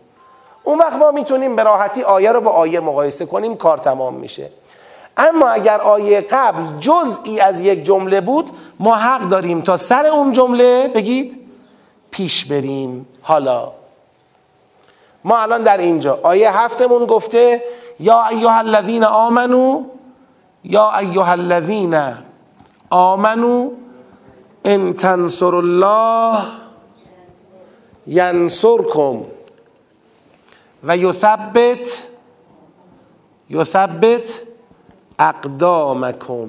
اون 0.63 0.79
وقت 0.79 0.93
ما 0.93 1.11
می‌تونیم 1.11 1.57
به 1.57 1.63
راحتی 1.63 2.03
آیه 2.03 2.33
رو 2.33 2.41
با 2.41 2.51
آیه 2.51 2.81
مقایسه 2.81 3.27
کنیم 3.27 3.57
کار 3.57 3.79
تمام 3.79 4.15
میشه. 4.15 4.51
اما 5.17 5.49
اگر 5.49 5.81
آیه 5.81 6.21
قبل 6.21 6.79
جزئی 6.79 7.41
از 7.41 7.61
یک 7.61 7.85
جمله 7.85 8.21
بود 8.21 8.51
ما 8.81 8.95
حق 8.95 9.29
داریم 9.29 9.61
تا 9.61 9.77
سر 9.77 10.07
اون 10.07 10.33
جمله 10.33 10.89
بگید 10.89 11.41
پیش 12.11 12.45
بریم. 12.45 13.07
حالا 13.23 13.73
ما 15.25 15.39
الان 15.39 15.63
در 15.63 15.79
اینجا. 15.79 16.21
آیه 16.23 16.59
هفتمون 16.59 17.07
گفته 17.07 17.63
یا 18.01 18.27
ایها 18.27 18.59
الذین 18.59 19.05
آمنو 19.05 19.85
یا 20.65 20.99
ایها 20.99 21.33
الذین 21.33 22.15
آمنو 22.91 23.71
ان 24.65 24.93
تنصر 24.93 25.55
الله 25.55 26.39
ینصرکم 28.07 29.23
و 30.85 30.97
یثبت 30.97 32.09
یثبت 33.51 34.43
اقدامکم. 35.19 36.49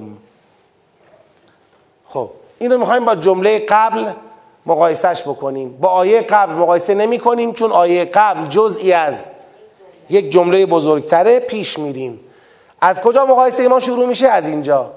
خب 2.08 2.30
اینو 2.60 2.78
می‌خوایم 2.78 3.06
با 3.06 3.16
جمله 3.16 3.66
قبل 3.70 4.10
مقایسهش 4.66 5.22
بکنیم. 5.22 5.78
با 5.82 5.88
آیه 5.88 6.22
قبل 6.22 6.54
مقایسه 6.54 6.94
نمی 6.94 7.20
کنیم 7.20 7.54
چون 7.54 7.72
آیه 7.72 8.06
قبل 8.06 8.46
جزئی 8.46 8.94
از 8.94 9.28
یک 10.10 10.32
جمله 10.32 10.66
بزرگتره 10.66 11.40
پیش 11.40 11.80
میریم. 11.80 12.20
از 12.82 13.02
کجا 13.02 13.26
مقایسه 13.26 13.68
ما 13.68 13.80
شروع 13.80 14.08
میشه؟ 14.08 14.28
از 14.28 14.48
اینجا. 14.48 14.92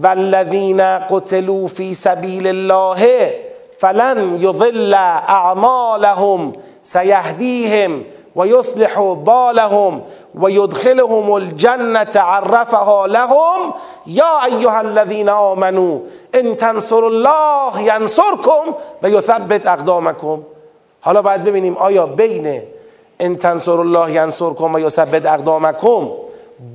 والذین 0.00 0.98
قتلوا 0.98 1.66
فی 1.66 1.94
سبیل 1.94 2.46
الله 2.46 3.34
فلن 3.78 4.38
یضل 4.40 4.94
اعمالهم 4.94 6.52
سیهدیهم 6.82 8.04
و 8.36 9.14
بالهم 9.14 10.02
و 10.34 10.50
یدخلهم 10.50 11.30
الجنت 11.30 12.16
عرفها 12.16 13.06
لهم. 13.06 13.74
یا 14.06 14.40
ایها 14.46 14.78
الذین 14.78 15.28
آمنوا 15.28 15.98
ان 16.34 16.54
تنصروا 16.54 17.08
الله 17.08 17.82
ینصرکم 17.82 18.74
و 19.02 19.10
یثبت 19.10 19.66
حالا 21.00 21.22
باید 21.22 21.44
ببینیم 21.44 21.76
آیا 21.76 22.06
بین 22.06 22.62
ان 23.20 23.36
تنصروا 23.36 23.80
الله 23.80 24.12
ینصرکم 24.12 24.74
و 24.74 24.78
یثبت 24.78 25.26
اقدامکم 25.26 26.08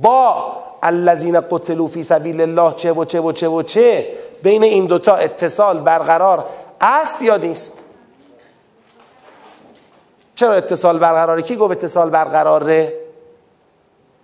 با 0.02 0.52
الذین 0.82 1.40
قتلوا 1.40 1.86
فی 1.86 2.02
سبیل 2.02 2.40
الله 2.40 2.74
چه 2.76 2.92
و 2.92 3.04
چه 3.04 3.20
و 3.20 3.32
چه 3.32 3.48
و 3.48 3.62
چه؟ 3.62 4.06
بین 4.42 4.62
این 4.62 4.86
دوتا 4.86 5.14
اتصال 5.14 5.80
برقرار 5.80 6.44
است 6.80 7.22
یا 7.22 7.36
نیست؟ 7.36 7.84
چرا 10.40 10.52
اتصال 10.52 10.98
برقراره؟ 10.98 11.42
کی 11.42 11.56
گفت 11.56 11.72
اتصال 11.72 12.10
برقراره؟ 12.10 12.92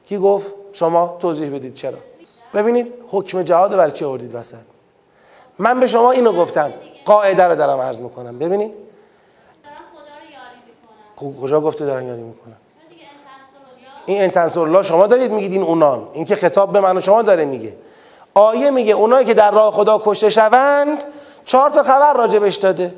کی 0.08 0.18
گفت؟ 0.18 0.52
شما 0.72 1.16
توضیح 1.20 1.54
بدید 1.54 1.74
چرا. 1.74 1.98
ببینید 2.54 2.94
حکم 3.08 3.42
جهاد 3.42 3.76
برای 3.76 3.92
چی 3.92 4.04
آوردید 4.04 4.34
وسط؟ 4.34 4.56
من 5.58 5.80
به 5.80 5.86
شما 5.86 6.12
اینو 6.12 6.32
گفتم. 6.32 6.72
قاعده 7.04 7.44
رو 7.44 7.56
دارم 7.56 7.80
عرض 7.80 8.00
می‌کنم. 8.00 8.38
ببینید. 8.38 8.72
کجا 11.42 11.60
گفته 11.60 11.86
دارن 11.86 12.06
یاری 12.06 12.22
می‌کنن؟ 12.22 12.56
این 14.06 14.22
انتنصر 14.22 14.82
شما 14.82 15.06
دارید 15.06 15.32
میگید 15.32 15.52
این 15.52 15.62
اونان. 15.62 16.08
این 16.12 16.24
که 16.24 16.36
خطاب 16.36 16.72
به 16.72 16.80
من 16.80 16.96
و 16.96 17.00
شما 17.00 17.22
داره 17.22 17.44
میگه. 17.44 17.76
آیه 18.34 18.70
میگه 18.70 18.92
اونایی 18.92 19.26
که 19.26 19.34
در 19.34 19.50
راه 19.50 19.72
خدا 19.72 20.02
کشته 20.04 20.30
شوند 20.30 21.04
چهار 21.44 21.70
تا 21.70 21.82
خبر 21.82 22.12
راجبش 22.12 22.56
داده. 22.56 22.94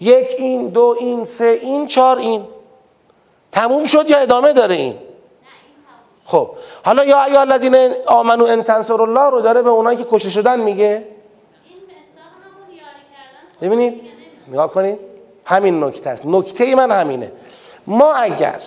یک 0.00 0.26
این 0.38 0.68
دو 0.68 0.96
این 1.00 1.24
سه 1.24 1.58
این 1.62 1.86
چهار 1.86 2.18
این. 2.18 2.44
تموم 3.52 3.84
شد 3.84 4.10
یا 4.10 4.18
ادامه 4.18 4.52
داره 4.52 4.74
این؟ 4.74 4.94
خب 6.24 6.50
حالا 6.84 7.04
یا 7.04 7.24
ایها 7.24 7.40
الذین 7.40 7.76
آمنو 8.06 8.44
ان 8.44 8.62
تنصروا 8.62 9.04
الله 9.04 9.30
رو 9.30 9.40
داره 9.40 9.62
به 9.62 9.70
اونایی 9.70 9.98
که 9.98 10.06
کشته 10.10 10.30
شدن 10.30 10.60
میگه؟ 10.60 11.04
ببینید 13.62 14.00
نگاه 14.48 14.70
کنید. 14.70 14.98
همین 15.44 15.84
نکته 15.84 16.10
است. 16.10 16.26
نکته 16.26 16.74
من 16.74 17.00
همینه. 17.00 17.32
ما 17.86 18.14
اگر 18.14 18.58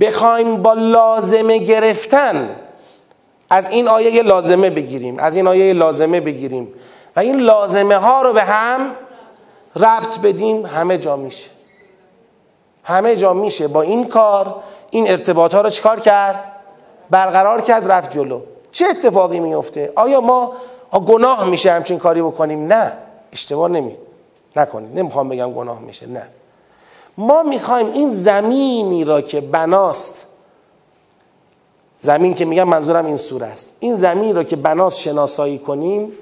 بخوایم 0.00 0.62
با 0.62 0.72
لازمه 0.72 1.58
گرفتن 1.58 2.56
از 3.50 3.68
این 3.68 3.88
آیه 3.88 4.22
لازمه 4.22 4.70
بگیریم 4.70 5.18
از 5.18 5.36
این 5.36 5.48
آیه 5.48 5.72
لازمه 5.72 6.20
بگیریم. 6.20 6.74
و 7.16 7.20
این 7.20 7.40
لازمه 7.40 7.96
ها 7.96 8.22
رو 8.22 8.32
به 8.32 8.42
هم 8.42 8.90
ربط 9.76 10.18
بدیم 10.18 10.66
همه 10.66 10.98
جا 10.98 11.16
میشه. 11.16 11.50
همه 12.84 13.16
جا 13.16 13.32
میشه. 13.32 13.68
با 13.68 13.82
این 13.82 14.06
کار 14.06 14.62
این 14.90 15.10
ارتباط 15.10 15.54
ها 15.54 15.60
رو 15.60 15.70
چکار 15.70 16.00
کرد؟ 16.00 16.52
برقرار 17.10 17.60
کرد 17.60 17.90
رفت 17.90 18.10
جلو. 18.10 18.40
چه 18.72 18.84
اتفاقی 18.90 19.40
میفته 19.40 19.92
آیا 19.96 20.20
ما 20.20 20.52
گناه 21.06 21.48
میشه 21.48 21.72
همچین 21.72 21.98
کاری 21.98 22.22
بکنیم؟ 22.22 22.72
نه. 22.72 22.92
اشتباه 23.32 23.68
نمی 23.68 23.96
نکنید. 24.56 24.98
نمی‌خوام 24.98 25.28
بگم 25.28 25.52
گناه 25.52 25.80
میشه. 25.80 26.06
نه. 26.06 26.28
ما 27.18 27.42
می‌خوایم 27.42 27.92
این 27.92 28.10
زمینی 28.10 29.04
را 29.04 29.20
که 29.20 29.40
بناست 29.40 30.26
زمین 32.00 32.34
که 32.34 32.44
میگم 32.44 32.68
منظورم 32.68 33.06
این 33.06 33.16
سوره 33.16 33.46
است. 33.46 33.74
این 33.80 33.94
زمین 33.94 34.36
را 34.36 34.44
که 34.44 34.56
بناست 34.56 34.98
شناسایی 34.98 35.58
کنیم. 35.58 36.12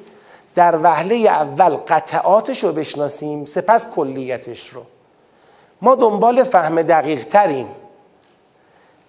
در 0.58 0.78
وهله 0.82 1.16
اول 1.16 1.76
قطعاتش 1.76 2.64
رو 2.64 2.72
بشناسیم 2.72 3.44
سپس 3.44 3.86
کلیتش 3.86 4.68
رو. 4.68 4.82
ما 5.82 5.94
دنبال 5.94 6.44
فهم 6.44 6.82
دقیق 6.82 7.24
تریم. 7.24 7.66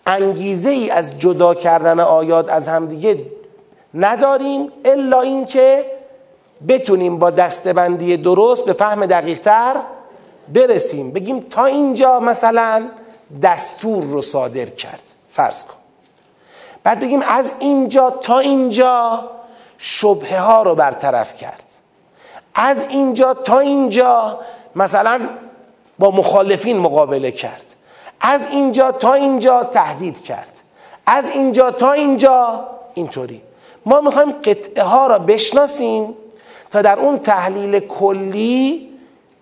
انگیزه 0.07 0.69
ای 0.69 0.89
از 0.89 1.19
جدا 1.19 1.53
کردن 1.53 1.99
آیات 1.99 2.49
از 2.49 2.67
همدیگه 2.67 3.25
نداریم 3.93 4.71
الا 4.85 5.21
اینکه 5.21 5.85
بتونیم 6.67 7.19
با 7.19 7.29
دستبندی 7.29 8.17
درست 8.17 8.65
به 8.65 8.73
فهم 8.73 9.05
دقیق 9.05 9.39
تر 9.39 9.75
برسیم. 10.53 11.11
بگیم 11.11 11.39
تا 11.39 11.65
اینجا 11.65 12.19
مثلا 12.19 12.87
دستور 13.41 14.03
رو 14.03 14.21
صادر 14.21 14.65
کرد. 14.65 15.01
فرض 15.31 15.65
کن. 15.65 15.73
بعد 16.83 16.99
بگیم 16.99 17.21
از 17.27 17.53
اینجا 17.59 18.09
تا 18.09 18.39
اینجا 18.39 19.23
شبهه 19.81 20.39
ها 20.39 20.63
رو 20.63 20.75
برطرف 20.75 21.37
کرد. 21.37 21.63
از 22.55 22.87
اینجا 22.89 23.33
تا 23.33 23.59
اینجا 23.59 24.39
مثلا 24.75 25.29
با 25.99 26.11
مخالفین 26.11 26.77
مقابله 26.77 27.31
کرد. 27.31 27.75
از 28.21 28.47
اینجا 28.47 28.91
تا 28.91 29.13
اینجا 29.13 29.63
تهدید 29.63 30.23
کرد. 30.23 30.59
از 31.05 31.29
اینجا 31.29 31.71
تا 31.71 31.91
اینجا 31.91 32.67
اینطوری. 32.93 33.41
ما 33.85 34.01
می‌خوایم 34.01 34.31
قطعه 34.31 34.83
ها 34.83 35.07
را 35.07 35.19
بشناسیم 35.19 36.15
تا 36.69 36.81
در 36.81 36.99
اون 36.99 37.19
تحلیل 37.19 37.79
کلی 37.79 38.89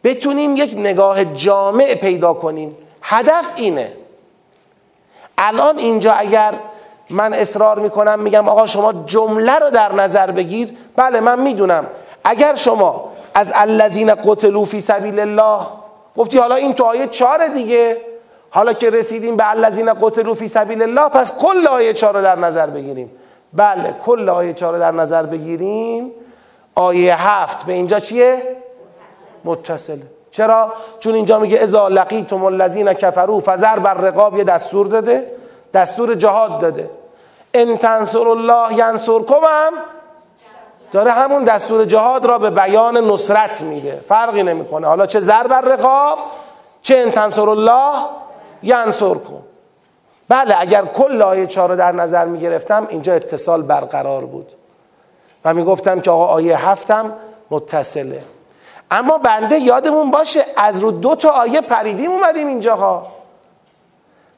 بتونیم 0.03 0.55
یک 0.55 0.73
نگاه 0.77 1.25
جامع 1.25 1.95
پیدا 1.95 2.33
کنیم. 2.33 2.77
هدف 3.01 3.51
اینه. 3.55 3.93
الان 5.37 5.77
اینجا 5.77 6.13
اگر 6.13 6.53
من 7.09 7.33
اصرار 7.33 7.79
می‌کنم 7.79 8.19
میگم 8.19 8.49
آقا 8.49 8.65
شما 8.65 8.93
جمله 8.93 9.59
رو 9.59 9.69
در 9.69 9.93
نظر 9.93 10.31
بگیر. 10.31 10.73
بله 10.95 11.19
من 11.19 11.39
می‌دونم. 11.39 11.87
اگر 12.23 12.55
شما 12.55 13.11
از 13.33 13.51
الذین 13.55 14.15
قتلوا 14.15 14.65
فی 14.65 14.81
سبیل 14.81 15.19
الله 15.19 15.59
گفتی 16.17 16.37
حالا 16.37 16.55
این 16.55 16.73
تو 16.73 16.83
آیه 16.83 17.07
چهار 17.07 17.47
دیگه 17.47 17.97
حالا 18.49 18.73
که 18.73 18.89
رسیدیم 18.89 19.37
به 19.37 19.49
الذین 19.49 19.93
قتلوا 19.93 20.33
فی 20.33 20.47
سبیل 20.47 20.81
الله 20.81 21.09
پس 21.09 21.37
کل 21.37 21.67
آیه 21.67 21.93
چهار 21.93 22.13
رو 22.15 22.21
در 22.21 22.35
نظر 22.35 22.67
بگیریم. 22.67 23.11
بله 23.53 23.95
کل 24.05 24.29
آیه 24.29 24.53
چهار 24.53 24.73
رو 24.73 24.79
در 24.79 24.91
نظر 24.91 25.23
بگیریم. 25.23 26.11
آیه 26.75 27.27
هفت 27.27 27.65
به 27.65 27.73
اینجا 27.73 27.99
چیه؟ 27.99 28.41
متصله 29.45 30.01
چرا؟ 30.31 30.73
چون 30.99 31.13
اینجا 31.15 31.39
میگه 31.39 31.59
ازا 31.59 31.87
لقیتم 31.87 32.43
الذین 32.45 32.93
کفروا 32.93 33.41
فزر 33.45 33.79
بر 33.79 33.93
رقاب 33.93 34.37
یه 34.37 34.43
دستور 34.43 34.87
داده 34.87 35.31
دستور 35.73 36.13
جهاد 36.13 36.59
داده. 36.59 36.89
ان 37.53 37.77
تنصر 37.77 38.27
الله 38.27 38.73
ینصرکم 38.73 39.41
هم 39.43 39.73
داره 40.91 41.11
همون 41.11 41.43
دستور 41.43 41.85
جهاد 41.85 42.25
را 42.25 42.37
به 42.37 42.49
بیان 42.49 42.97
نصرت 42.97 43.61
میده 43.61 43.99
فرقی 44.07 44.43
نمی‌کنه. 44.43 44.87
حالا 44.87 45.05
چه 45.05 45.19
زر 45.19 45.47
بر 45.47 45.61
رقاب 45.61 46.17
چه 46.81 46.97
ان 46.97 47.11
تنصر 47.11 47.49
الله 47.49 47.93
ینصرکم. 48.63 49.43
بله 50.29 50.55
اگر 50.59 50.85
کل 50.85 51.21
آیه 51.21 51.47
چهار 51.47 51.69
رو 51.69 51.75
در 51.75 51.91
نظر 51.91 52.25
می‌گرفتم 52.25 52.87
اینجا 52.89 53.13
اتصال 53.13 53.61
برقرار 53.61 54.25
بود. 54.25 54.53
و 55.45 55.53
می‌گفتم 55.53 55.99
که 55.99 56.11
آقا 56.11 56.25
آیه 56.25 56.69
هفتم 56.69 57.13
متصله. 57.51 58.23
اما 58.91 59.17
بنده 59.17 59.59
یادمون 59.59 60.11
باشه 60.11 60.45
از 60.57 60.79
رو 60.79 60.91
دو 60.91 61.15
تا 61.15 61.29
آیه 61.29 61.61
پریدیم 61.61 62.11
اومدیم 62.11 62.47
اینجاها. 62.47 63.07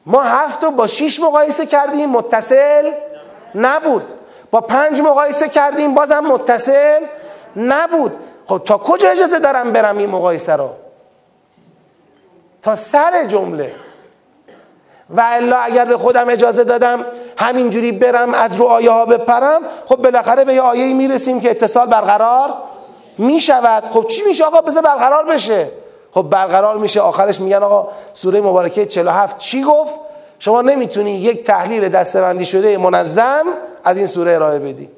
ما 0.09 0.23
هفت 0.23 0.63
رو 0.63 0.71
با 0.71 0.87
شیش 0.87 1.19
مقایسه 1.19 1.65
کردیم 1.65 2.09
متصل 2.09 2.91
نبود. 3.55 4.03
با 4.51 4.61
پنج 4.61 5.01
مقایسه 5.01 5.49
کردیم 5.49 5.93
بازم 5.93 6.19
متصل 6.19 6.99
نبود. 7.55 8.17
خب 8.47 8.61
تا 8.65 8.77
کجا 8.77 9.09
اجازه 9.09 9.39
دارم 9.39 9.73
برم 9.73 9.97
این 9.97 10.09
مقایسه 10.09 10.55
رو؟ 10.55 10.69
تا 12.61 12.75
سر 12.75 13.23
جمله. 13.27 13.71
و 15.09 15.23
الا 15.25 15.57
اگر 15.57 15.85
به 15.85 15.97
خودم 15.97 16.29
اجازه 16.29 16.63
دادم 16.63 17.05
همینجوری 17.37 17.91
برم 17.91 18.33
از 18.33 18.55
رو 18.55 18.65
آیه 18.65 18.91
ها 18.91 19.05
بپرم 19.05 19.61
خب 19.85 19.95
بالاخره 19.95 20.45
به 20.45 20.53
یه 20.53 20.61
آیه 20.61 20.93
می‌رسیم 20.93 21.39
که 21.39 21.49
اتصال 21.49 21.87
برقرار 21.87 22.53
می‌شود. 23.17 23.83
خب 23.85 24.07
چی 24.07 24.23
میشه 24.23 24.43
آقا؟ 24.43 24.61
بذار 24.61 24.83
برقرار 24.83 25.25
بشه. 25.25 25.71
خب 26.13 26.21
برقرار 26.21 26.77
میشه. 26.77 27.01
آخرش 27.01 27.41
میگن 27.41 27.63
آقا 27.63 27.87
سوره 28.13 28.41
مبارکه 28.41 28.85
47 28.85 29.37
چی 29.37 29.63
گفت؟ 29.63 29.95
شما 30.39 30.61
نمی‌تونی 30.61 31.11
یک 31.11 31.43
تحلیل 31.43 31.89
دستبندی 31.89 32.45
شده 32.45 32.77
منظم 32.77 33.45
از 33.83 33.97
این 33.97 34.05
سوره 34.05 34.35
ارائه 34.35 34.59
بدی. 34.59 34.89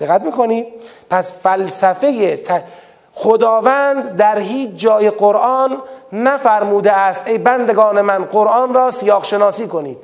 دقت 0.00 0.22
می‌کنید 0.22 0.66
پس 1.10 1.32
فلسفه 1.32 2.38
خداوند 3.14 4.16
در 4.16 4.38
هیچ 4.38 4.70
جای 4.76 5.10
قرآن 5.10 5.82
نفرموده 6.12 6.92
است 6.92 7.28
ای 7.28 7.38
بندگان 7.38 8.00
من 8.00 8.24
قرآن 8.24 8.74
را 8.74 8.90
سیاق 8.90 9.24
شناسی 9.24 9.66
کنید. 9.66 9.98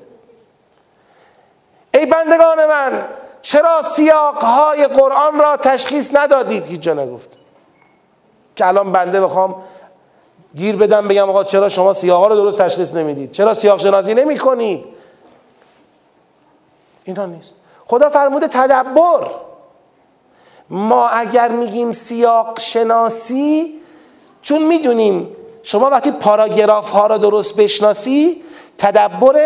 ای 1.95 2.07
بندگان 2.07 2.67
من 2.67 3.07
چرا 3.43 3.83
سیاق 3.83 4.43
های 4.45 4.87
قرآن 4.87 5.39
را 5.39 5.57
تشخیص 5.57 6.11
ندادید؟ 6.15 6.67
هیچ 6.67 6.81
جا 6.81 6.95
نگفت. 6.95 7.39
که 8.59 8.67
الان 8.67 8.93
بنده 8.93 9.21
بخوام 9.21 9.55
گیر 10.57 10.77
بدم 10.77 11.09
بگم 11.09 11.29
آقا 11.29 11.45
چرا 11.45 11.69
شما 11.69 11.93
سیاق 11.93 12.21
ها 12.21 12.27
رو 12.27 12.35
درست 12.35 12.63
تشخیص 12.63 12.95
نمی‌دید؟ 12.95 13.33
چرا 13.33 13.55
سیاق 13.55 13.81
شناسی 13.81 14.15
نمی 14.15 14.39
کنید 14.39 14.85
اینا 17.05 17.27
نیست. 17.27 17.55
خدا 17.87 18.11
فرموده 18.11 18.49
تدبر. 18.49 19.27
ما 20.71 21.09
اگر 21.09 21.49
میگیم 21.49 21.93
سیاق 21.93 22.61
شناسی 22.61 23.81
چون 24.43 24.65
می‌دونیم 24.65 25.37
شما 25.63 25.91
وقتی 25.91 26.11
پاراگراف 26.11 26.91
ها 26.91 27.07
را 27.07 27.19
درست 27.19 27.57
بشناسی 27.57 28.43
تدبر 28.79 29.39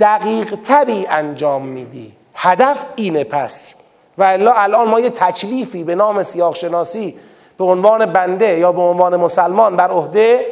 دقیق 0.00 0.54
تری 0.54 1.06
انجام 1.06 1.66
میدی. 1.66 2.12
هدف 2.34 2.78
اینه 2.96 3.24
پس. 3.24 3.74
و 4.18 4.22
الا 4.22 4.52
الان 4.52 4.88
ما 4.88 5.00
یه 5.00 5.10
تکلیفی 5.10 5.84
به 5.84 5.94
نام 5.94 6.22
سیاق 6.22 6.54
شناسی 6.54 7.18
به 7.60 7.66
عنوان 7.66 8.06
بنده 8.06 8.58
یا 8.58 8.72
به 8.72 8.82
عنوان 8.82 9.16
مسلمان 9.16 9.76
بر 9.76 9.88
عهده 9.88 10.46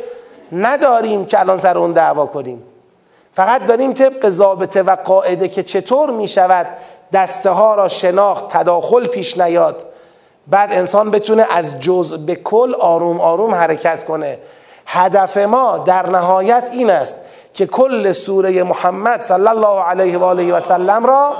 نداریم 0.53 1.27
که 1.27 1.41
الان 1.41 1.57
سر 1.57 1.79
اون 1.79 1.93
دعوا 1.93 2.27
کنیم. 2.27 2.63
فقط 3.35 3.67
داریم 3.67 3.93
طبق 3.93 4.29
ضابطه 4.29 4.83
و 4.83 4.97
قاعده 4.97 5.49
که 5.49 5.63
چطور 5.63 6.11
می 6.11 6.29
شود 6.29 6.67
دسته 7.13 7.51
ها 7.51 7.75
را 7.75 7.89
شناخت 7.89 8.49
تداخل 8.49 9.07
پیش 9.07 9.39
نیاد. 9.39 9.87
بعد 10.47 10.73
انسان 10.73 11.11
بتونه 11.11 11.47
از 11.51 11.81
جزء 11.81 12.17
به 12.17 12.35
کل 12.35 12.75
آروم 12.75 13.21
آروم 13.21 13.55
حرکت 13.55 14.05
کنه. 14.05 14.39
هدف 14.87 15.37
ما 15.37 15.79
در 15.79 16.11
نهایت 16.11 16.69
این 16.73 16.91
است 16.91 17.17
که 17.55 17.67
کل 17.67 18.13
سوره 18.13 18.63
محمد 18.63 19.23
صلی 19.23 19.49
الله 19.49 19.83
علیه 19.83 20.19
و 20.19 20.25
آله 20.25 20.53
و 20.53 20.61
سلم 20.61 21.07
را 21.07 21.33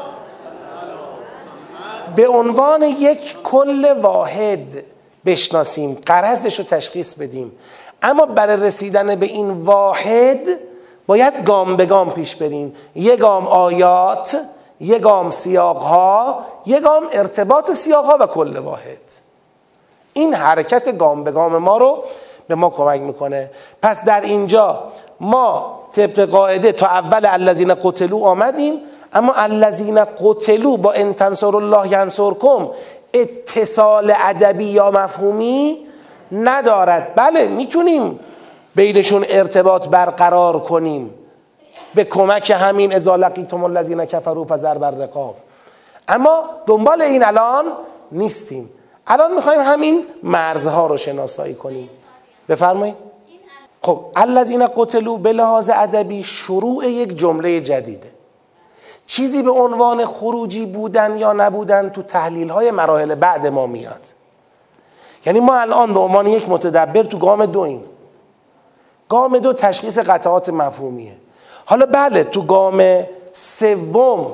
به 2.17 2.29
عنوان 2.29 2.83
یک 2.83 3.43
کل 3.43 4.01
واحد 4.01 4.88
بشناسیم 5.29 5.99
قرضش 6.07 6.59
رو 6.59 6.65
تشخیص 6.65 7.15
بدیم. 7.15 7.53
اما 8.03 8.27
برای 8.27 8.57
رسیدن 8.57 9.15
به 9.15 9.27
این 9.27 9.51
واحد 9.51 10.39
باید 11.07 11.45
گام 11.45 11.77
به 11.77 11.87
گام 11.87 12.11
پیش 12.11 12.37
بریم. 12.37 12.75
یک 12.95 13.19
گام 13.21 13.47
آیات 13.47 14.37
یک 14.81 15.01
گام 15.01 15.31
سیاق 15.31 15.77
ها 15.77 16.45
یک 16.67 16.83
گام 16.83 17.03
ارتباط 17.13 17.71
سیاق 17.71 18.05
ها 18.05 18.17
و 18.21 18.27
کل 18.27 18.57
واحد. 18.57 19.01
این 20.13 20.35
حرکت 20.35 20.99
گام 20.99 21.25
به 21.25 21.31
گام 21.31 21.57
ما 21.57 21.77
رو 21.77 22.05
به 22.49 22.55
ما 22.55 22.71
کمک 22.71 23.01
می‌کنه. 23.01 23.51
پس 23.83 24.05
در 24.05 24.21
اینجا 24.21 24.85
ما 25.21 25.81
طبق 25.93 26.25
قاعده 26.25 26.73
تا 26.73 26.87
اول 26.87 27.27
الذین 27.27 27.75
قتلو 27.75 28.25
آمدیم 28.25 28.81
اما 29.13 29.33
الذین 29.33 30.05
قتلو 30.05 30.77
با 30.77 30.93
ان 30.93 31.15
الله 31.43 31.93
ینصرکم 31.93 32.69
اتصال 33.15 34.13
ادبی 34.17 34.65
یا 34.65 34.91
مفهومی 34.91 35.87
ندارد. 36.33 37.15
بله 37.15 37.47
می‌تونیم 37.47 38.21
بینشون 38.75 39.25
ارتباط 39.29 39.89
برقرار 39.89 40.61
کنیم. 40.61 41.15
به 41.95 42.05
کمک 42.05 42.51
همین 42.51 42.95
اذا 42.95 43.17
لقیتم 43.17 43.65
الذین 43.65 44.05
کفروا 44.05 44.45
فضرب 44.45 44.83
الرقاب. 44.83 45.37
اما 46.09 46.45
دنبال 46.67 47.03
این 47.03 47.25
الان 47.25 47.65
نیستیم. 48.13 48.71
الان 49.07 49.35
می‌خوایم 49.35 49.61
همین 49.61 50.05
مرزها 50.23 50.87
رو 50.87 50.97
شناسایی 50.97 51.55
کنیم. 51.55 51.91
بفرمایید. 52.49 52.95
خب 53.83 54.01
الذین 54.17 54.67
قتلوا 54.77 55.17
به 55.17 55.33
لحاظ 55.33 55.71
ادبی 55.75 56.25
شروع 56.25 56.87
یک 56.87 57.17
جمله 57.17 57.61
جدیده. 57.61 58.18
چیزی 59.09 59.43
به 59.43 59.51
عنوان 59.51 60.05
خروجی 60.05 60.67
بودن 60.67 61.19
یا 61.19 61.33
نبودن 61.33 61.89
تو 61.89 62.03
تحلیل 62.03 62.49
های 62.49 62.71
مراحل 62.71 63.15
بعد 63.15 63.47
ما 63.47 63.67
میاد. 63.67 64.01
یعنی 65.27 65.41
ما 65.41 65.55
الان 65.55 65.95
به 65.95 66.01
عنوان 66.01 66.27
یک 66.27 66.49
متدبر 66.49 67.03
تو 67.03 67.19
گام 67.19 67.47
دویم 67.47 67.85
گام 69.09 69.39
دو 69.39 69.53
تشخیص 69.53 69.99
قطعات 69.99 70.49
مفهومیه. 70.49 71.17
حالا 71.65 71.87
بله 71.87 72.25
تو 72.25 72.43
گام 72.43 72.83
سوم 73.33 74.27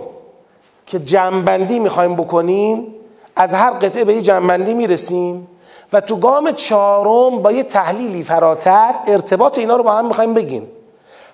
که 0.86 0.98
جنبندی 0.98 1.78
می‌خوایم 1.78 2.16
بکنیم 2.16 2.94
از 3.36 3.54
هر 3.54 3.70
قطعه 3.70 4.04
به 4.04 4.14
یه 4.14 4.22
جنبندی 4.22 4.74
می‌رسیم 4.74 5.48
و 5.92 6.00
تو 6.00 6.16
گام 6.16 6.50
چهارم 6.50 7.42
با 7.42 7.52
یه 7.52 7.62
تحلیلی 7.62 8.22
فراتر 8.22 8.94
ارتباط 9.06 9.58
اینا 9.58 9.76
رو 9.76 9.82
با 9.82 9.92
هم 9.92 10.06
می‌خوایم 10.06 10.34
بگیم. 10.34 10.68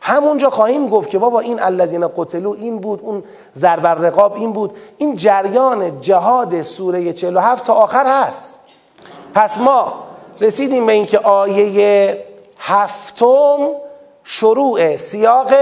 همونجا 0.00 0.50
خواهیم 0.50 0.88
گفت 0.88 1.10
که 1.10 1.18
بابا 1.18 1.40
این 1.40 1.62
الذین 1.62 2.08
قتلو 2.16 2.54
این 2.58 2.78
بود 2.78 3.00
اون 3.02 3.22
ضرب 3.56 3.86
رقاب 3.86 4.34
این 4.34 4.52
بود. 4.52 4.72
این 4.98 5.16
جریان 5.16 6.00
جهاد 6.00 6.62
سوره 6.62 7.12
47 7.12 7.64
تا 7.64 7.74
آخر 7.74 8.22
هست. 8.24 8.60
پس 9.34 9.58
ما 9.58 9.92
رسیدیم 10.40 10.86
به 10.86 10.92
اینکه 10.92 11.18
آیه 11.18 12.24
هفتم 12.58 13.68
شروع 14.24 14.96
سیاق 14.96 15.52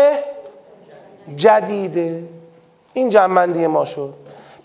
جدیده 1.37 2.25
این 2.93 3.09
جنبندی 3.09 3.67
ما 3.67 3.85
شد. 3.85 4.15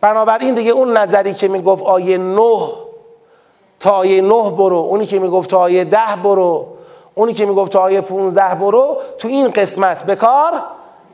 بنابراین 0.02 0.54
دیگه 0.54 0.72
اون 0.72 0.98
نظری 0.98 1.34
که 1.34 1.48
می‌گفت 1.48 1.84
آیه 1.84 2.18
نه 2.18 2.60
تا 3.80 3.92
آیه 3.92 4.22
نه 4.22 4.52
برو. 4.52 4.78
اونی 4.78 5.06
که 5.06 5.20
می‌گفت 5.20 5.50
تا 5.50 5.60
آیه 5.60 5.84
ده 5.84 6.16
برو. 6.24 6.68
اونی 7.16 7.34
که 7.34 7.46
می‌گفت 7.46 7.76
آیه 7.76 8.02
15 8.02 8.56
برو 8.56 8.98
تو 9.18 9.28
این 9.28 9.48
قسمت 9.48 10.04
به 10.04 10.16
کار 10.16 10.52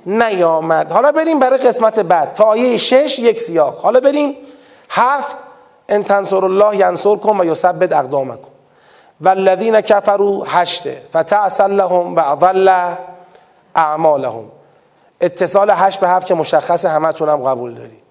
نیامد. 0.06 0.92
حالا 0.92 1.12
بریم 1.12 1.40
برای 1.40 1.58
قسمت 1.58 2.00
بعد. 2.00 2.34
تا 2.34 2.44
آیه 2.44 2.78
6 2.78 3.20
یک 3.20 3.40
سیاق. 3.40 3.80
حالا 3.80 4.00
بریم. 4.00 4.36
هفت 4.90 5.38
ان 5.90 6.04
تنصر 6.04 6.46
الله 6.46 6.76
ینصرکم 6.76 7.40
و 7.40 7.46
یثبت 7.46 7.94
اقدامکم. 7.94 8.48
والذین 9.22 9.82
کفروا 9.82 10.44
هشته 10.48 11.02
فتعسل 11.14 11.72
لهم 11.72 12.16
و 12.16 12.20
اضل 12.20 12.94
اعمالهم. 13.76 14.46
اتصال 15.22 15.70
هشت 15.76 16.00
به 16.00 16.10
هفت 16.10 16.28
که 16.28 16.34
مشخص 16.34 16.86
همه 16.86 17.08
هم 17.22 17.44
قبول 17.44 17.74
دارید. 17.74 18.04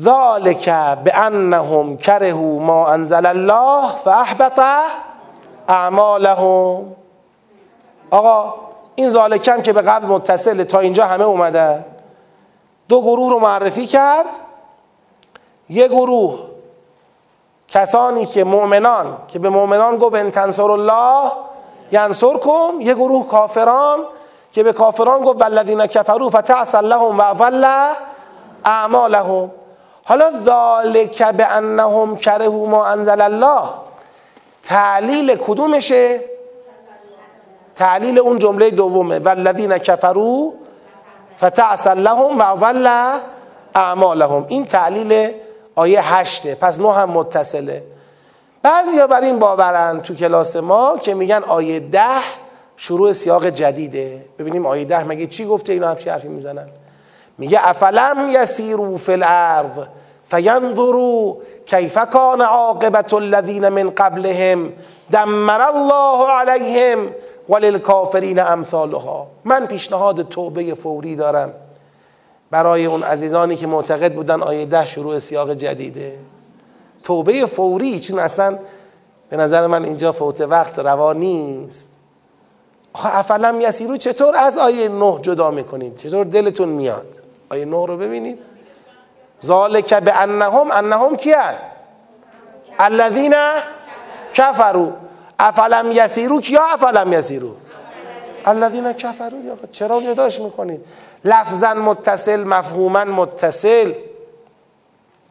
ذالک 0.00 0.68
بانهم 1.04 1.96
کرهوا 1.96 2.58
ما 2.58 2.88
انزل 2.88 3.26
الله 3.26 3.88
فاحبط 4.04 4.60
اعمالهم 5.68 6.96
آقا 8.10 8.54
این 8.94 9.10
ذالکم 9.10 9.62
که 9.62 9.72
به 9.72 9.82
قبل 9.82 10.06
متصل 10.06 10.64
تا 10.64 10.78
اینجا 10.78 11.06
همه 11.06 11.24
اومدن 11.24 11.84
دو 12.88 13.02
گروه 13.02 13.30
رو 13.30 13.38
معرفی 13.38 13.86
کرد. 13.86 14.26
یه 15.68 15.88
گروه 15.88 16.38
کسانی 17.68 18.26
که 18.26 18.44
مؤمنان 18.44 19.16
که 19.28 19.38
به 19.38 19.48
مؤمنان 19.48 19.98
گفت 19.98 20.14
ان 20.14 20.30
تنصر 20.30 20.70
الله 20.70 21.30
ینصرکم. 21.92 22.80
یه 22.80 22.94
گروه 22.94 23.28
کافران 23.28 23.98
که 24.52 24.62
به 24.62 24.72
کافران 24.72 25.22
گفت 25.22 25.40
والذین 25.40 25.86
کفروا 25.86 26.30
فتعسل 26.30 26.84
لهم 26.84 27.18
و 27.18 27.34
ضل 27.34 27.92
اعمالهم. 28.64 29.50
حالا 30.04 30.30
ذالک 30.44 31.22
بانهم 31.22 32.16
کرهوا 32.16 32.66
ما 32.66 32.86
انزل 32.86 33.20
الله. 33.20 33.62
تعلیل 34.64 35.36
کدومشه؟ 35.36 36.20
تعلیل 37.76 38.18
اون 38.18 38.38
جمله 38.38 38.70
دومه. 38.70 39.18
والذین 39.18 39.78
کفروا 39.78 40.52
فتعسل 41.38 41.98
لهم 41.98 42.38
و 42.38 42.56
ضل 42.60 43.18
اعمالهم. 43.74 44.46
این 44.48 44.64
تعلیل 44.64 45.30
آیه 45.74 46.14
هشته. 46.14 46.54
پس 46.54 46.78
نو 46.78 46.90
هم 46.90 47.10
متصله. 47.10 47.82
بعضی 48.62 49.06
بر 49.10 49.20
این 49.20 49.38
باورن 49.38 50.00
تو 50.00 50.14
کلاس 50.14 50.56
ما 50.56 50.98
که 50.98 51.14
میگن 51.14 51.42
آیه 51.48 51.80
ده 51.80 52.20
شروع 52.76 53.12
سیاق 53.12 53.46
جدیده. 53.46 54.24
ببینیم 54.38 54.66
آیه 54.66 54.84
ده 54.84 55.04
مگه 55.04 55.26
چی 55.26 55.44
گفته 55.44 55.72
اینا 55.72 55.88
همچی 55.88 56.10
حرفی 56.10 56.28
می‌زنن؟ 56.28 56.68
میگه 57.38 57.68
افلم 57.68 58.30
یسیرو 58.32 58.98
فی 58.98 59.12
الارض؟ 59.12 59.78
فینظروا 60.26 61.36
کیف 61.66 61.98
کان 61.98 62.40
عاقبت 62.40 63.14
الذین 63.14 63.68
من 63.68 63.90
قبلهم 63.90 64.72
دمر 65.10 65.60
الله 65.60 66.28
علیهم 66.30 66.98
وللکافرین 67.48 68.38
امثالها 68.38 69.26
من 69.44 69.66
پیشنهاد 69.66 70.28
توبه 70.28 70.74
فوری 70.74 71.16
دارم؟ 71.16 71.54
برای 72.50 72.86
اون 72.86 73.02
عزیزانی 73.02 73.56
که 73.56 73.66
معتقد 73.66 74.14
بودن 74.14 74.42
آیه 74.42 74.66
ده 74.66 74.86
شروع 74.86 75.18
سیاق 75.18 75.54
جدیده. 75.54 76.18
توبه 77.02 77.46
فوری 77.46 78.00
چون 78.00 78.18
اصلا 78.18 78.58
به 79.30 79.36
نظر 79.36 79.66
من 79.66 79.84
اینجا 79.84 80.12
فوت 80.12 80.40
وقت 80.40 80.78
روا 80.78 81.12
نیست. 81.12 81.90
افلم 82.94 83.60
یسیرو 83.60 83.96
چطور 83.96 84.36
از 84.36 84.58
آیه 84.58 84.88
نه 84.88 85.18
جدا 85.22 85.50
می‌کنید؟ 85.50 85.96
چطور 85.96 86.24
دلتون 86.24 86.68
میاد؟ 86.68 87.06
آیه 87.50 87.64
نه 87.64 87.86
رو 87.86 87.96
ببینید. 87.96 88.38
ذالک 89.44 89.94
به 89.94 90.22
انهم 90.22 90.70
انهم 90.70 91.16
کیان؟ 91.16 91.54
الذین 92.78 93.34
کفرو 94.34 94.92
افلم 95.38 95.92
یسیرو 95.92 96.40
کیا 96.40 96.62
افلم 96.74 97.12
یسیرو 97.12 97.54
الذین 98.44 98.92
کفرو 98.92 99.36
چرا 99.72 100.00
یاداش 100.00 100.40
می‌کنید؟ 100.40 100.84
لفظا 101.24 101.74
متصل 101.74 102.44
مفهوما 102.44 103.04
متصل. 103.04 103.92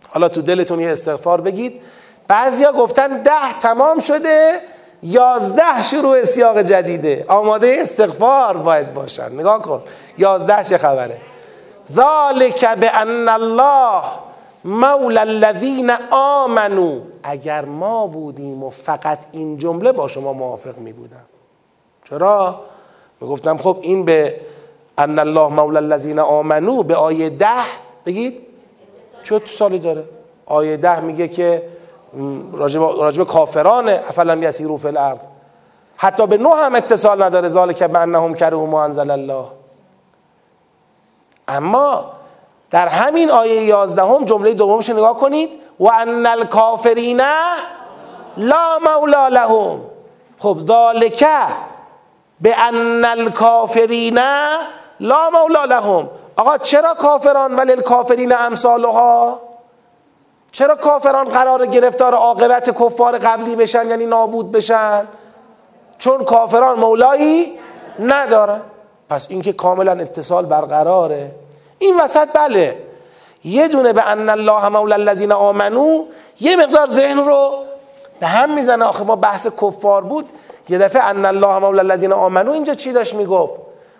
حالا 0.10 0.30
تو 0.30 0.42
دلتون 0.42 0.80
یه 0.80 0.92
استغفار 0.92 1.42
بگید. 1.42 1.82
بعضیا 2.28 2.72
گفتن 2.72 3.08
ده 3.08 3.60
تمام 3.62 4.00
شده 4.00 4.60
یازده 5.04 5.82
شروع 5.84 6.24
سیاق 6.24 6.62
جدیده. 6.62 7.26
آماده 7.28 7.76
استغفار 7.80 8.58
باید 8.58 8.94
باشن. 8.94 9.32
نگاه 9.34 9.62
کن. 9.62 9.82
یازده 10.18 10.64
چه 10.64 10.78
خبره؟ 10.78 11.33
ذالک 11.92 12.66
ان 12.94 13.30
الله 13.30 14.04
مولا 14.66 15.22
الذین 15.22 15.92
آمنو 16.12 17.00
اگر 17.24 17.66
ما 17.66 18.08
بودیم 18.08 18.64
و 18.64 18.70
فقط 18.70 19.20
این 19.32 19.58
جمله 19.58 19.92
با 19.92 20.08
شما 20.08 20.34
موافق 20.34 20.78
می 20.78 20.94
بودم. 20.94 21.26
چرا؟ 22.10 22.62
می 23.22 23.28
گفتم 23.28 23.58
خب 23.58 23.78
این 23.82 24.06
به 24.06 24.40
ان 24.98 25.20
الله 25.20 25.48
مولا 25.48 25.80
الذین 25.80 26.20
آمنو 26.20 26.84
به 26.84 26.96
آیه 26.96 27.30
ده 27.30 27.48
بگید. 28.06 28.48
چه 29.24 29.42
سالی 29.46 29.80
داره؟ 29.80 30.04
آیه 30.46 30.78
ده 30.78 31.00
میگه 31.00 31.28
که 31.28 31.64
راجب, 32.54 32.82
راجب 32.82 33.24
کافران 33.24 33.90
افلم 33.90 34.44
یسیرو 34.44 34.78
فی 34.78 34.88
الارض. 34.88 35.20
حتی 35.98 36.28
به 36.28 36.38
نو 36.38 36.50
هم 36.50 36.76
اتصال 36.76 37.24
نداره 37.24 37.48
ذالک 37.48 37.84
به 37.84 38.00
انهم 38.00 38.34
کرهوا 38.34 38.66
ما 38.66 38.84
انزل 38.84 39.12
الله. 39.12 39.46
اما 41.48 42.06
در 42.72 42.88
همین 42.88 43.32
آیه 43.32 43.64
یازدهم 43.64 44.26
جمله 44.26 44.54
دومش 44.54 44.90
نگاه 44.90 45.18
کنید. 45.18 45.50
و 45.80 45.88
ان 45.88 46.26
الکافرین 46.26 47.22
لا 48.38 48.80
مولا 48.80 49.28
لهم. 49.28 49.82
خب 50.40 50.58
ذالک 50.68 51.26
به 52.42 52.56
ان 52.60 53.06
الکافرین 53.06 54.20
لا 55.00 55.30
مولا 55.30 55.66
لهم. 55.66 56.10
آقا 56.38 56.58
چرا 56.58 56.94
کافران 56.94 57.56
ولی 57.56 57.72
الکافرین 57.72 58.34
امثالها؟ 58.34 59.40
چرا 60.52 60.76
کافران 60.76 61.30
قرار 61.30 61.66
گرفتار 61.66 62.14
عاقبت 62.14 62.70
کفار 62.70 63.18
قبلی 63.18 63.56
بشن 63.56 63.90
یعنی 63.90 64.06
نابود 64.06 64.52
بشن؟ 64.52 65.08
چون 65.98 66.24
کافران 66.24 66.80
مولایی 66.80 67.60
ندارن. 68.00 68.62
پس 69.14 69.28
اینکه 69.30 69.54
کاملا 69.54 69.92
اتصال 69.92 70.46
برقراره. 70.46 71.32
این 71.80 72.00
وسط 72.02 72.28
بله. 72.34 72.78
یه 73.44 73.68
دونه 73.68 73.94
به 73.94 74.08
ان 74.08 74.30
الله 74.30 74.70
مولا 74.70 74.96
الذین 74.96 75.32
آمنو 75.32 76.06
یه 76.40 76.56
مقدار 76.56 76.90
ذهن 76.90 77.18
رو 77.18 77.52
به 78.20 78.28
هم 78.28 78.54
می‌زنه. 78.54 78.86
آخه 78.86 79.04
ما 79.04 79.16
بحث 79.16 79.48
کفار 79.62 80.02
بود. 80.02 80.30
یه 80.70 80.78
دفعه 80.78 81.04
ان 81.04 81.26
الله 81.26 81.60
مولا 81.60 81.82
الذین 81.82 82.14
آمنو 82.14 82.52
اینجا 82.52 82.74
چی 82.74 82.92
داشت 82.92 83.14
می‌گفت؟ 83.14 83.54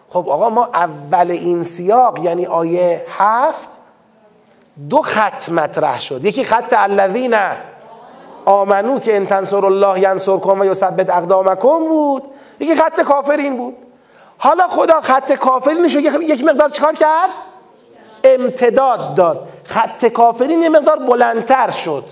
خب 0.10 0.30
آقا 0.30 0.50
ما 0.50 0.70
اول 0.74 1.32
این 1.32 1.64
سیاق 1.64 2.20
یعنی 2.20 2.46
آیه 2.46 3.06
هفت 3.10 3.70
دو 4.90 5.02
خط 5.02 5.50
مطرح 5.50 6.00
شد. 6.00 6.26
یکی 6.26 6.44
خط 6.44 6.74
الذین 6.78 7.36
آمنو 8.46 9.00
که 9.00 9.16
ان 9.16 9.26
تنصر 9.26 9.66
الله 9.66 10.00
ینصرکم 10.00 10.60
و 10.60 10.66
یثبت 10.66 11.10
اقدامکم 11.10 11.80
بود. 11.80 12.24
یکی 12.60 12.76
خط 12.76 13.02
کافرین 13.02 13.58
بود. 13.58 13.76
حالا 14.44 14.68
خدا 14.68 15.02
خط 15.02 15.32
کافرینش 15.32 15.96
یک 15.96 16.44
مقدار 16.44 16.70
چکار 16.70 16.94
کرد؟ 16.94 17.30
امتداد 18.24 19.16
داد. 19.16 19.48
خط 19.66 20.06
کافرین 20.06 20.62
یه 20.62 20.70
مقدار 20.70 20.98
بلندتر 20.98 21.70
شد. 21.70 22.04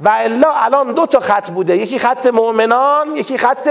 و 0.00 0.08
الا 0.08 0.52
الان 0.52 0.92
دو 0.92 1.06
تا 1.06 1.20
خط 1.20 1.50
بوده. 1.50 1.76
یکی 1.76 1.98
خط 1.98 2.26
مؤمنان 2.26 3.16
یکی 3.16 3.38
خط 3.38 3.68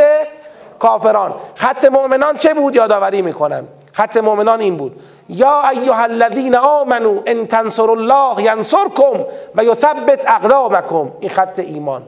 کافران. 0.79 1.35
خط 1.55 1.85
مؤمنان 1.85 2.37
چه 2.37 2.53
بود؟ 2.53 2.75
یادآوری 2.75 3.21
می‌کنم. 3.21 3.67
خط 3.93 4.17
مؤمنان 4.17 4.59
این 4.59 4.77
بود. 4.77 4.99
یا 5.29 5.69
ایها 5.69 6.03
الذین 6.03 6.55
آمنو 6.55 7.21
ان 7.25 7.47
تنصروا 7.47 7.95
الله 7.95 8.43
ینصرکم 8.43 9.25
و 9.55 9.63
یثبت 9.63 10.29
اقدامکم. 10.29 11.11
این 11.19 11.29
خط 11.29 11.59
ایمان. 11.59 12.03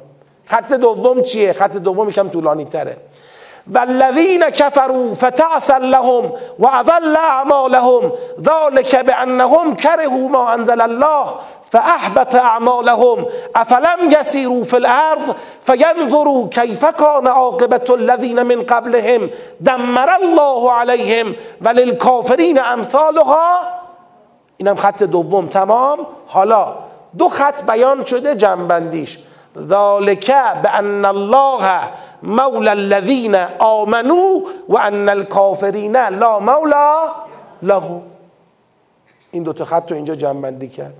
خط 0.45 0.73
دوم 0.73 1.21
چیه؟ 1.21 1.53
خط 1.53 1.77
دوم 1.77 2.09
یکم 2.09 2.29
طولانی 2.29 2.65
تره 2.65 2.97
والذین 3.71 4.49
كفروا 4.49 5.15
فتعسا 5.15 5.79
لهم 5.79 6.31
واضل 6.59 7.15
اعمالهم. 7.15 8.11
ذلك 8.41 8.95
بانهم 8.95 9.75
كرهوا 9.75 10.29
ما 10.29 10.53
انزل 10.53 10.81
الله 10.81 11.35
فاحبط 11.71 12.35
اعمالهم. 12.35 13.25
افلم 13.55 14.11
يسيروا 14.11 14.63
في 14.63 14.77
الارض 14.77 15.35
فينظروا 15.65 16.47
كيف 16.51 16.85
كان 16.85 17.27
عاقبه 17.27 17.95
الذين 17.95 18.45
من 18.45 18.63
قبلهم. 18.63 19.29
دمر 19.59 20.15
الله 20.15 20.71
عليهم 20.71 21.35
وللكافرين 21.65 22.59
امثالها. 22.59 23.59
اینم 24.57 24.75
خط 24.75 25.03
دوم 25.03 25.47
تمام. 25.47 26.07
حالا 26.29 26.73
دو 27.13 27.29
خط 27.29 27.63
بیان 27.63 28.05
شده 28.05 28.33
جنبندیش. 28.33 29.19
ذالک 29.57 30.31
بان 30.63 31.05
الله 31.05 31.79
مولا 32.23 32.71
الذین 32.71 33.35
آمنو 33.59 34.41
و 34.69 34.77
ان 34.77 35.09
الکافرین 35.09 35.97
لا 35.97 36.39
مولا 36.39 37.11
له. 37.63 38.01
این 39.31 39.43
دوتا 39.43 39.65
خط 39.65 39.91
رو 39.91 39.95
اینجا 39.95 40.15
جنبندی 40.15 40.67
کرد. 40.67 40.93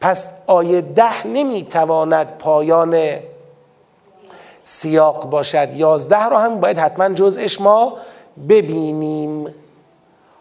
پس 0.00 0.28
آیه 0.46 0.80
ده 0.80 1.26
نمی‌تواند 1.26 2.38
پایان 2.38 2.96
سیاق 4.62 5.30
باشد. 5.30 5.74
یازده 5.74 6.24
رو 6.24 6.36
هم 6.36 6.60
باید 6.60 6.78
حتما 6.78 7.08
جزش 7.08 7.60
ما 7.60 7.92
ببینیم. 8.48 9.54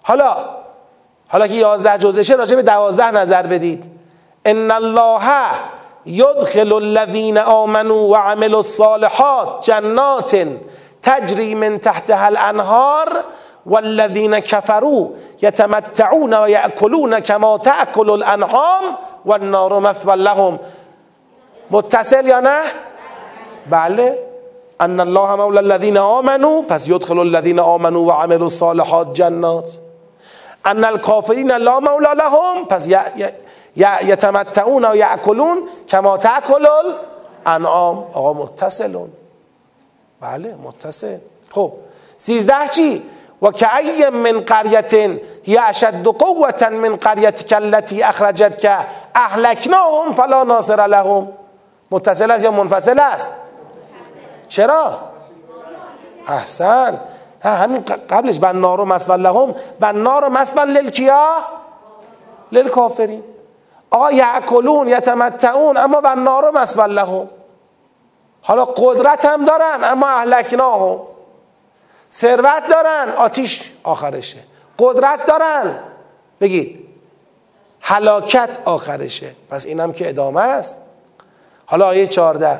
حالا 0.03 0.35
حالا 1.27 1.47
که 1.47 1.53
یازده 1.53 1.97
جزشه 1.97 2.35
راجع 2.35 2.55
به 2.55 2.61
دوازده 2.61 3.11
نظر 3.11 3.47
بدید. 3.47 3.91
ان 4.45 4.71
الله 4.71 5.51
یدخل 6.07 6.73
الذین 6.73 7.37
آمنوا 7.37 8.07
و 8.07 8.15
الصالحات 8.55 9.65
جنات 9.65 10.35
تجری 11.01 11.55
من 11.55 11.77
تحتها 11.77 12.25
الانهار 12.25 13.09
والذین 13.65 14.39
كفروا 14.39 15.09
یتمتعون 15.41 16.33
و 16.33 16.49
یأکلون 16.49 17.19
کما 17.19 17.57
تأکل 17.57 18.09
الانعام 18.09 18.83
والنار 19.25 19.79
مثوى 19.79 20.15
لهم. 20.15 20.59
متصل 21.71 22.27
یا 22.27 22.39
نه؟ 22.39 22.61
بله. 23.71 24.17
ان 24.81 24.99
الله 24.99 25.35
مولا 25.35 25.59
الذین 25.59 25.97
آمنوا 25.97 26.61
پس 26.61 26.87
یدخل 26.87 27.19
الذین 27.19 27.59
آمنوا 27.59 28.01
و 28.01 28.43
الصالحات 28.43 29.13
جنات. 29.13 29.69
ان 30.65 30.85
الكافرین 30.85 31.51
لا 31.51 31.79
مولا 31.79 32.13
لهم 32.13 32.65
پس 32.65 32.87
یتمتعون 33.77 34.85
و 34.85 34.95
یعکلون 34.95 35.69
کما 35.87 36.17
تاکل 36.17 36.67
انعام 37.45 37.97
آقا 38.13 38.33
متصلون. 38.33 39.09
بله 40.21 40.55
متصل. 40.63 41.17
خب 41.51 41.73
سیزده 42.17 42.67
چی؟ 42.71 43.03
و 43.41 43.51
که 43.51 44.09
من 44.09 44.39
قریت 44.39 44.93
هی 45.43 45.57
اشد 45.57 46.03
قوتا 46.03 46.69
من 46.69 46.95
قریت 46.95 47.47
کلتی 47.47 48.03
اخرجت 48.03 48.57
که 48.57 48.77
اهلکناهم 49.15 50.13
فلا 50.13 50.43
ناصر 50.43 50.87
لهم. 50.87 51.27
متصل 51.91 52.31
است 52.31 52.43
یا 52.43 52.51
منفصل 52.51 52.99
است؟ 52.99 53.33
چرا؟ 54.49 54.97
احسن. 56.27 56.99
همین 57.43 57.83
قبلش 58.09 58.39
و 58.41 58.53
نارو 58.53 58.85
مسول 58.85 59.21
لهم 59.21 59.55
و 59.81 59.93
نارو 59.93 60.29
مسول 60.29 60.69
للکیا؟ 60.69 61.35
للکافرین. 62.51 63.23
آقا 63.89 64.11
یعکلون 64.11 64.87
یتمتعون 64.87 65.77
اما 65.77 66.01
و 66.03 66.15
نارو 66.15 66.51
مسول 66.51 66.93
لهم. 66.93 67.29
حالا 68.41 68.65
قدرت 68.65 69.25
هم 69.25 69.45
دارن 69.45 69.83
اما 69.83 70.07
اهلکناهم. 70.07 70.99
ثروت 72.11 72.67
دارن 72.69 73.09
آتیش 73.17 73.71
آخرشه. 73.83 74.39
قدرت 74.79 75.25
دارن. 75.25 75.79
بگید 76.41 76.87
هلاکت 77.81 78.57
آخرشه. 78.65 79.35
پس 79.49 79.65
اینم 79.65 79.93
که 79.93 80.09
ادامه 80.09 80.41
است. 80.41 80.77
حالا 81.65 81.87
آیه 81.87 82.07
چارده 82.07 82.59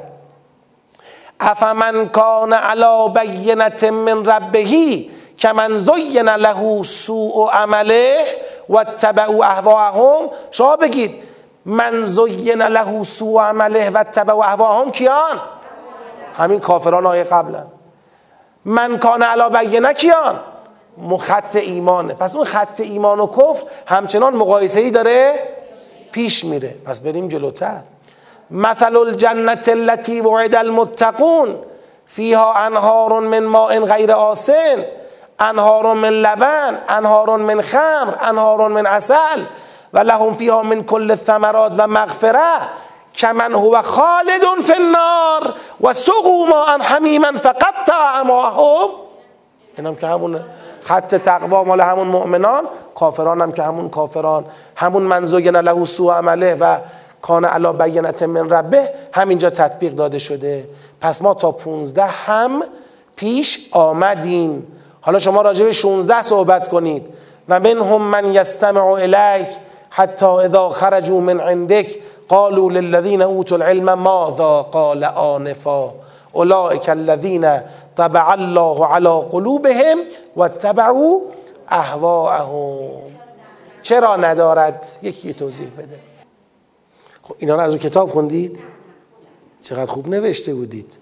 افمن 1.39 2.09
کان 2.09 2.53
علا 2.53 3.07
بینت 3.07 3.83
من 3.83 4.25
ربهی 4.25 5.11
که 5.37 5.51
من 5.51 5.77
زین 5.77 6.29
له 6.29 6.83
سوء 6.83 7.49
عمله 7.51 8.25
و 8.69 8.83
تبعو 8.83 9.43
اهواهم. 9.43 10.29
شما 10.51 10.75
بگید 10.75 11.23
من 11.65 12.03
زین 12.03 12.61
له 12.61 13.03
سوء 13.03 13.41
عمله 13.41 13.89
و 13.89 14.03
تبعو 14.03 14.41
اهواهم 14.41 14.91
کیان؟ 14.91 15.41
همین 16.37 16.59
کافران 16.59 17.05
آیه 17.05 17.23
قبلا 17.23 17.63
من 18.65 18.97
کان 18.97 19.23
علا 19.23 19.49
بینه 19.49 19.93
کیان؟ 19.93 20.39
خط 21.19 21.55
ایمانه. 21.55 22.13
پس 22.13 22.35
اون 22.35 22.45
خط 22.45 22.79
ایمان 22.79 23.19
و 23.19 23.27
کفر 23.27 23.63
همچنان 23.87 24.35
مقایسه 24.35 24.79
ای 24.79 24.91
داره 24.91 25.33
پیش 26.11 26.45
میره. 26.45 26.75
پس 26.85 26.99
بریم 26.99 27.27
جلوتر. 27.27 27.81
مثل 28.51 28.95
الجنت 28.97 29.69
التي 29.69 30.21
وعد 30.21 30.55
المتقون. 30.55 31.55
فيها 32.05 32.53
انهار 32.53 33.19
من 33.19 33.43
ماء 33.43 33.79
غیر 33.79 34.11
آسن. 34.11 34.85
انهار 35.39 35.93
من 35.93 36.09
لبن 36.09 36.77
انهار 36.89 37.37
من 37.37 37.61
خمر 37.61 38.13
انهار 38.21 38.67
من 38.67 38.85
عسل 38.85 39.43
و 39.93 39.99
لهم 39.99 40.33
فيها 40.33 40.61
من 40.61 40.83
كل 40.83 41.11
الثمرات 41.11 41.71
و 41.77 41.87
مغفره 41.87 42.59
کمن 43.15 43.53
هو 43.53 43.81
خالد 43.81 44.61
فی 44.63 44.73
النار 44.73 45.53
و 45.81 45.93
سقوا 45.93 46.45
ماء 46.45 46.81
حمیما 46.81 47.31
فقط 47.31 47.89
اعماهم 47.89 48.89
اینم 49.77 49.95
که 49.95 50.07
همون 50.07 50.39
خط 50.81 51.15
تقوا 51.15 51.63
مال 51.63 51.81
همون 51.81 52.07
مؤمنان 52.07 52.63
کافران 52.95 53.41
هم 53.41 53.51
که 53.51 53.63
همون 53.63 53.89
کافران. 53.89 54.45
همون 54.75 55.03
منزوگن 55.03 55.61
له 55.61 55.85
سوء 55.85 56.13
عمله 56.13 56.55
و 56.55 56.77
کان 57.21 57.45
علا 57.45 57.73
بینت 57.73 58.23
من 58.23 58.49
ربه 58.49 58.89
همینجا 59.13 59.49
تطبیق 59.49 59.93
داده 59.93 60.17
شده. 60.17 60.69
پس 61.01 61.21
ما 61.21 61.33
تا 61.33 61.51
15 61.51 62.03
هم 62.03 62.63
پیش 63.15 63.69
آمدیم. 63.71 64.67
حالا 65.01 65.19
شما 65.19 65.41
راجع 65.41 65.65
به 65.65 65.71
16 65.71 66.21
صحبت 66.21 66.67
کنید. 66.67 67.07
و 67.49 67.59
منهم 67.59 68.01
من 68.01 68.33
یستمع 68.33 68.85
الیک 68.85 69.47
حتی 69.89 70.25
اذا 70.25 70.69
خرجوا 70.69 71.19
من 71.19 71.39
عندك 71.39 71.99
قالوا 72.29 72.69
للذين 72.69 73.21
اوتوا 73.21 73.57
العلم 73.57 73.93
ماذا 73.93 74.61
قال 74.61 75.03
آنفا. 75.03 75.93
اولئك 76.33 76.89
الذين 76.89 77.61
طبع 77.95 78.33
الله 78.33 78.85
على 78.85 79.09
قلوبهم 79.31 79.97
واتبعوا 80.35 81.19
اهواءهم. 81.69 82.89
چرا 83.81 84.15
ندارد؟ 84.15 84.85
یکی 85.01 85.33
توضیح 85.33 85.67
بده. 85.77 85.99
خب 87.23 87.35
اینا 87.37 87.55
رو 87.55 87.61
از 87.61 87.77
کتاب 87.77 88.09
خوندید؟ 88.09 88.59
چقدر 89.61 89.85
خوب 89.85 90.07
نوشته 90.07 90.53
بودید. 90.53 90.97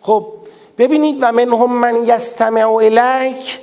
خب 0.00 0.26
ببینید 0.78 1.18
و 1.20 1.32
منهم 1.32 1.72
من 1.72 1.96
یستمع 2.04 2.72
الیک. 2.72 3.60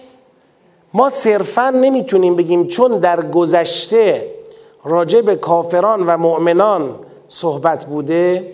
ما 0.93 1.09
صرفا 1.09 1.69
نمی‌تونیم 1.69 2.35
بگیم 2.35 2.67
چون 2.67 2.99
در 2.99 3.29
گذشته 3.29 4.31
راجع 4.83 5.21
به 5.21 5.35
کافران 5.35 6.05
و 6.07 6.17
مؤمنان 6.17 6.99
صحبت 7.27 7.85
بوده 7.85 8.53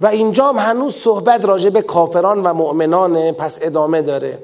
و 0.00 0.06
اینجا 0.06 0.48
هم 0.48 0.58
هنوز 0.58 0.94
صحبت 0.94 1.44
راجع 1.44 1.70
به 1.70 1.82
کافران 1.82 2.42
و 2.42 2.54
مؤمنانه 2.54 3.32
پس 3.32 3.58
ادامه 3.62 4.02
داره. 4.02 4.38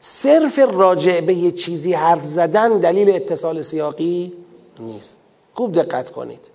صرف 0.00 0.58
راجع 0.72 1.20
به 1.20 1.34
یه 1.34 1.50
چیزی 1.50 1.92
حرف 1.92 2.24
زدن 2.24 2.78
دلیل 2.78 3.10
اتصال 3.10 3.62
سیاقی 3.62 4.32
نیست. 4.78 5.18
خوب 5.54 5.72
دقت 5.72 6.10
کنید. 6.10 6.50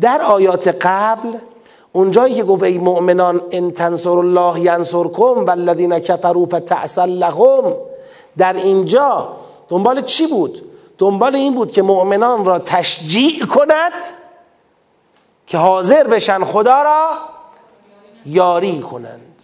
در 0.00 0.22
آیات 0.22 0.68
قبل 0.80 1.38
اونجایی 1.96 2.34
که 2.34 2.44
گفت 2.44 2.62
ای 2.62 2.78
مؤمنان 2.78 3.40
ان 3.50 3.70
تنصر 3.70 4.10
الله 4.10 4.60
ینصرکم 4.60 5.44
والذین 5.44 5.98
کفروا 5.98 6.46
فتعسل 6.46 7.08
لهم. 7.08 7.76
در 8.38 8.52
اینجا 8.52 9.36
دنبال 9.68 10.00
چی 10.00 10.26
بود؟ 10.26 10.70
دنبال 10.98 11.34
این 11.34 11.54
بود 11.54 11.72
که 11.72 11.82
مؤمنان 11.82 12.44
را 12.44 12.58
تشجیع 12.58 13.46
کند 13.46 13.92
که 15.46 15.58
حاضر 15.58 16.06
بشن 16.06 16.44
خدا 16.44 16.82
را 16.82 17.08
یاری 18.26 18.80
کنند. 18.80 19.42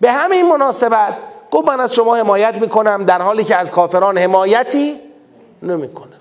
به 0.00 0.12
همین 0.12 0.48
مناسبت 0.48 1.16
گفت 1.50 1.68
من 1.68 1.80
از 1.80 1.94
شما 1.94 2.16
حمایت 2.16 2.54
می‌کنم 2.54 3.04
در 3.04 3.22
حالی 3.22 3.44
که 3.44 3.56
از 3.56 3.72
کافران 3.72 4.18
حمایتی 4.18 5.00
نمی‌کنم. 5.62 6.20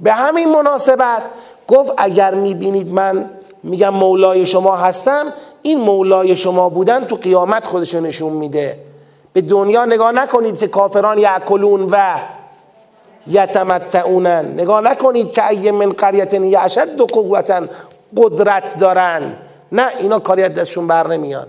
به 0.00 0.12
همین 0.12 0.48
مناسبت 0.48 1.22
گفت 1.68 1.92
اگر 1.96 2.34
می‌بینید 2.34 2.92
من 2.92 3.30
میگم 3.62 3.88
مولای 3.88 4.46
شما 4.46 4.76
هستم 4.76 5.32
این 5.62 5.80
مولای 5.80 6.36
شما 6.36 6.68
بودن 6.68 7.04
تو 7.04 7.16
قیامت 7.16 7.66
خودش 7.66 7.94
نشون 7.94 8.32
میده. 8.32 8.78
به 9.32 9.40
دنیا 9.40 9.84
نگاه 9.84 10.12
نکنید 10.12 10.58
که 10.58 10.68
کافران 10.68 11.18
یعکلون 11.18 11.88
و 11.90 12.16
یتمتعونن 13.26 14.52
نگاه 14.52 14.80
نکنید 14.80 15.32
که 15.32 15.48
ای 15.48 15.70
من 15.70 15.88
قریت 15.88 16.34
یعشد 16.34 17.00
و 17.00 17.06
قوتا 17.06 17.62
قدرت 18.16 18.78
دارن. 18.78 19.36
نه 19.72 19.86
اینا 19.98 20.18
کاری 20.18 20.42
از 20.42 20.54
دستشون 20.54 20.86
بر 20.86 21.06
نمیاد 21.06 21.48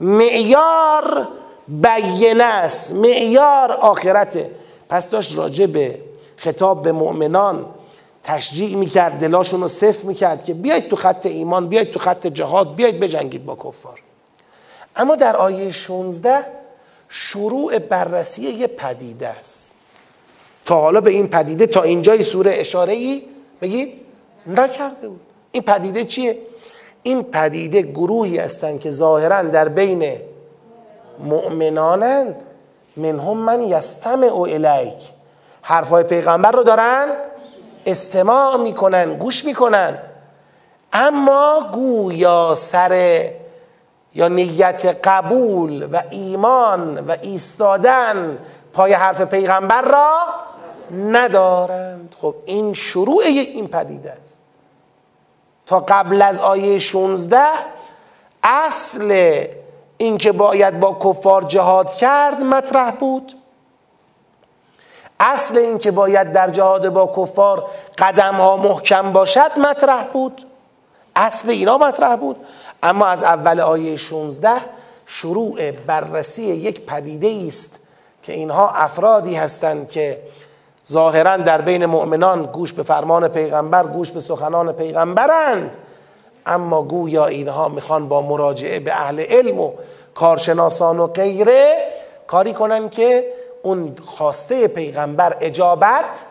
معیار 0.00 1.28
بینه 1.68 2.44
است. 2.44 2.94
معیار 2.94 3.72
آخرته. 3.72 4.50
پس 4.88 5.10
داشت 5.10 5.38
راجع 5.38 5.66
به 5.66 5.98
خطاب 6.36 6.82
به 6.82 6.92
مؤمنان 6.92 7.66
تشجیع 8.22 8.76
می‌کرد 8.76 9.12
دلاشون 9.12 9.60
رو 9.60 9.68
صف 9.68 10.04
می‌کرد 10.04 10.44
که 10.44 10.54
بیاید 10.54 10.88
تو 10.88 10.96
خط 10.96 11.26
ایمان 11.26 11.68
بیاید 11.68 11.90
تو 11.90 11.98
خط 11.98 12.26
جهاد 12.26 12.74
بیاید 12.74 13.00
بجنگید 13.00 13.46
با 13.46 13.56
کفار. 13.56 14.00
اما 14.96 15.16
در 15.16 15.36
آیه 15.36 15.70
16 15.70 16.44
شروع 17.08 17.78
بررسی 17.78 18.42
یه 18.42 18.66
پدیده 18.66 19.28
است. 19.28 19.74
تا 20.66 20.80
حالا 20.80 21.00
به 21.00 21.10
این 21.10 21.28
پدیده 21.28 21.66
تا 21.66 21.82
اینجای 21.82 22.22
سوره 22.22 22.52
اشاره 22.54 22.92
ای 22.92 23.22
بگید 23.62 23.92
نکرده 24.46 25.08
بود. 25.08 25.20
این 25.52 25.62
پدیده 25.62 26.04
چیه؟ 26.04 26.38
این 27.02 27.22
پدیده 27.22 27.82
گروهی 27.82 28.38
هستند 28.38 28.80
که 28.80 28.90
ظاهرا 28.90 29.42
در 29.42 29.68
بین 29.68 30.12
مؤمنانند. 31.18 32.44
منهم 32.96 33.36
من 33.36 33.62
یستمع 33.62 34.40
الیک. 34.40 34.94
حرفای 35.62 36.04
پیغمبر 36.04 36.50
رو 36.50 36.62
دارن؟ 36.62 37.08
استماع 37.86 38.56
می‌کنن 38.56 39.14
گوش 39.14 39.44
می‌کنن. 39.44 39.98
اما 40.92 41.70
گویا 41.72 42.54
سر 42.54 43.24
یا 44.14 44.28
نیت 44.28 44.98
قبول 45.04 45.88
و 45.92 46.02
ایمان 46.10 46.98
و 46.98 47.16
ایستادن 47.22 48.38
پای 48.72 48.92
حرف 48.92 49.20
پیغمبر 49.20 49.82
را 49.82 50.18
ندارند. 51.10 52.16
خب 52.20 52.34
این 52.46 52.74
شروع 52.74 53.22
این 53.24 53.68
پدیده 53.68 54.10
است. 54.22 54.40
تا 55.66 55.80
قبل 55.80 56.22
از 56.22 56.40
آیه 56.40 56.78
16 56.78 57.38
اصل 58.42 59.44
اینکه 59.98 60.32
باید 60.32 60.80
با 60.80 60.98
کفار 61.04 61.42
جهاد 61.42 61.92
کرد 61.92 62.40
مطرح 62.40 62.90
بود. 62.90 63.39
اصل 65.20 65.58
اینکه 65.58 65.90
باید 65.90 66.32
در 66.32 66.50
جهاد 66.50 66.88
با 66.88 67.12
کفار 67.16 67.64
قدم 67.98 68.34
ها 68.34 68.56
محکم 68.56 69.12
باشد 69.12 69.50
مطرح 69.58 70.04
بود. 70.04 70.46
اصل 71.16 71.50
اینا 71.50 71.78
مطرح 71.78 72.16
بود. 72.16 72.36
اما 72.82 73.06
از 73.06 73.22
اول 73.22 73.60
آیه 73.60 73.96
16 73.96 74.50
شروع 75.06 75.70
بررسی 75.70 76.42
یک 76.42 76.86
پدیده 76.86 77.44
است 77.46 77.80
که 78.22 78.32
اینها 78.32 78.70
افرادی 78.70 79.34
هستند 79.34 79.90
که 79.90 80.22
ظاهرا 80.88 81.36
در 81.36 81.60
بین 81.60 81.86
مؤمنان 81.86 82.42
گوش 82.42 82.72
به 82.72 82.82
فرمان 82.82 83.28
پیغمبر 83.28 83.86
گوش 83.86 84.12
به 84.12 84.20
سخنان 84.20 84.72
پیغمبرند. 84.72 85.76
اما 86.46 86.82
گویا 86.82 87.26
اینها 87.26 87.68
می‌خوان 87.68 88.08
با 88.08 88.22
مراجعه 88.22 88.80
به 88.80 88.92
اهل 88.92 89.20
علم 89.20 89.60
و 89.60 89.72
کارشناسان 90.14 90.98
و 90.98 91.06
غیره 91.06 91.74
کاری 92.26 92.52
کنن 92.52 92.88
که 92.88 93.39
اون 93.62 93.96
خواسته 94.06 94.68
پیغمبر 94.68 95.36
اجابت 95.40 96.24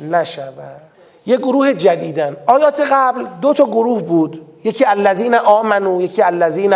نشود. 0.00 0.80
یه 1.26 1.36
گروه 1.36 1.72
جدیدن. 1.72 2.36
آیات 2.46 2.80
قبل 2.90 3.26
دو 3.40 3.54
تا 3.54 3.64
گروه 3.64 4.02
بود. 4.02 4.46
یکی 4.64 4.84
الذین 4.84 5.34
آمنو 5.34 6.00
یکی 6.00 6.22
الذین 6.22 6.74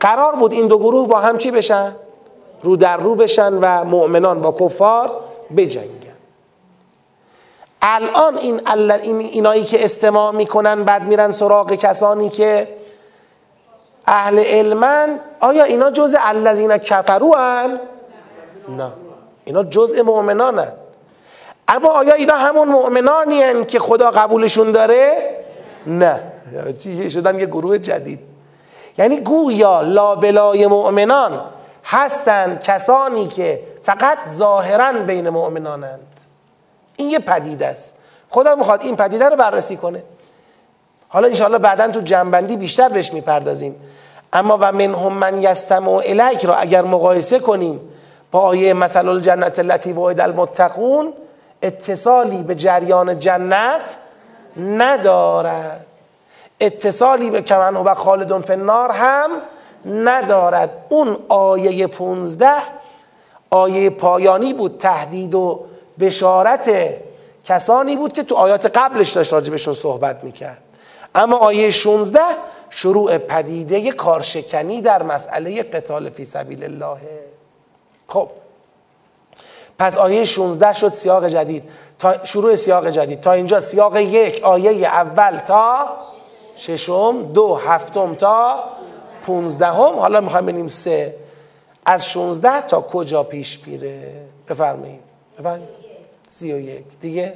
قرار 0.00 0.36
بود 0.36 0.52
این 0.52 0.66
دو 0.66 0.78
گروه 0.78 1.08
با 1.08 1.18
هم 1.20 1.38
چی 1.38 1.50
بشن؟ 1.50 1.92
رو 2.62 2.76
در 2.76 2.96
رو 2.96 3.14
بشن 3.14 3.52
و 3.54 3.84
مؤمنان 3.84 4.40
با 4.40 4.52
کفار 4.52 5.20
بجنگن. 5.56 6.04
الان 7.82 8.38
این, 8.38 8.60
این 9.02 9.18
اینایی 9.20 9.64
که 9.64 9.84
استماع 9.84 10.32
می‌کنن 10.32 10.84
بعد 10.84 11.02
میرن 11.02 11.30
سراغ 11.30 11.74
کسانی 11.74 12.28
که 12.28 12.68
اهل 14.06 14.38
علمن 14.38 15.20
آیا 15.40 15.64
اینا 15.64 15.90
جز 15.90 16.16
الذین 16.18 16.78
کفرو 16.78 17.34
هن؟ 17.34 17.78
نه. 18.68 18.92
اینا 19.44 19.62
جزء 19.62 20.02
مؤمنانن. 20.02 20.72
اما 21.68 21.88
آیا 21.88 22.14
اینا 22.14 22.34
همون 22.34 22.68
مؤمنانی 22.68 23.42
هن 23.42 23.64
که 23.64 23.78
خدا 23.78 24.10
قبولشون 24.10 24.72
داره؟ 24.72 25.34
نه. 25.86 26.20
چی 26.78 27.10
شدن 27.10 27.38
یه 27.38 27.46
گروه 27.46 27.78
جدید. 27.78 28.20
یعنی 28.98 29.20
گویا 29.20 29.80
لابلای 29.80 30.66
مؤمنان 30.66 31.44
هستند 31.84 32.62
کسانی 32.62 33.28
که 33.28 33.60
فقط 33.82 34.18
ظاهرا 34.28 34.92
بین 34.92 35.28
مؤمنانند. 35.28 36.06
این 36.96 37.10
یه 37.10 37.18
پدیده 37.18 37.66
است. 37.66 37.94
خدا 38.30 38.54
می‌خواد 38.54 38.82
این 38.82 38.96
پدیده 38.96 39.28
رو 39.28 39.36
بررسی 39.36 39.76
کنه. 39.76 40.02
حالا 41.08 41.28
انشاءالله 41.28 41.58
بعدا 41.58 41.88
تو 41.88 42.00
جنبندی 42.00 42.56
بیشتر 42.56 42.88
بهش 42.88 43.12
می‌پردازیم. 43.12 43.76
اما 44.32 44.58
و 44.60 44.72
منهم 44.72 45.12
من 45.12 45.42
یستمع 45.42 45.92
الیک 45.92 46.44
را 46.44 46.54
اگر 46.54 46.82
مقایسه 46.82 47.38
کنیم 47.38 47.80
آیه 48.38 48.74
مثل 48.74 49.08
الجنت 49.08 49.58
التي 49.58 49.92
وعد 49.92 50.20
المتقون 50.20 51.12
اتصالی 51.62 52.42
به 52.42 52.54
جریان 52.54 53.18
جنت 53.18 53.98
ندارد. 54.56 55.86
اتصالی 56.60 57.30
به 57.30 57.42
کمن 57.42 57.76
و 57.76 57.94
خالدون 57.94 58.42
فنار 58.42 58.90
هم 58.90 59.30
ندارد. 59.86 60.70
اون 60.88 61.16
آیه 61.28 61.86
پونزده 61.86 62.56
آیه 63.50 63.90
پایانی 63.90 64.54
بود 64.54 64.78
تهدید 64.78 65.34
و 65.34 65.64
بشارت 66.00 66.70
کسانی 67.44 67.96
بود 67.96 68.12
که 68.12 68.22
تو 68.22 68.34
آیات 68.34 68.78
قبلش 68.78 69.12
داشت 69.12 69.32
راجبشون 69.32 69.74
صحبت 69.74 70.24
می‌کرد. 70.24 70.58
اما 71.14 71.36
آیه 71.36 71.70
16 71.70 72.20
شروع 72.70 73.18
پدیده 73.18 73.92
کارشکنی 73.92 74.80
در 74.80 75.02
مسئله 75.02 75.62
قتال 75.62 76.10
فی 76.10 76.24
سبیل 76.24 76.64
الله. 76.64 76.98
خب. 78.08 78.30
پس 79.78 79.98
آیه 79.98 80.24
16 80.24 80.72
شد 80.72 80.92
سیاق 80.92 81.28
جدید. 81.28 81.62
تا 81.98 82.24
شروع 82.24 82.54
سیاق 82.54 82.88
جدید. 82.88 83.20
تا 83.20 83.32
اینجا 83.32 83.60
سیاق 83.60 83.96
یک 83.96 84.42
آیه 84.42 84.86
اول 84.86 85.38
تا 85.38 85.88
ششم 86.56 87.22
دو 87.22 87.54
هفتم 87.54 88.14
تا 88.14 88.64
پونزدهم. 89.26 89.98
حالا 89.98 90.20
می‌خوایم 90.20 90.46
ببینیم 90.46 90.68
سه. 90.68 91.14
از 91.86 92.08
16 92.10 92.60
تا 92.60 92.80
کجا 92.80 93.22
پیش 93.22 93.60
میره؟ 93.66 94.12
بفرمایید. 94.48 95.00
بفرمایید. 95.38 95.68
سی 96.28 96.52
و 96.52 96.58
یک. 96.58 96.84
دیگه؟ 97.00 97.34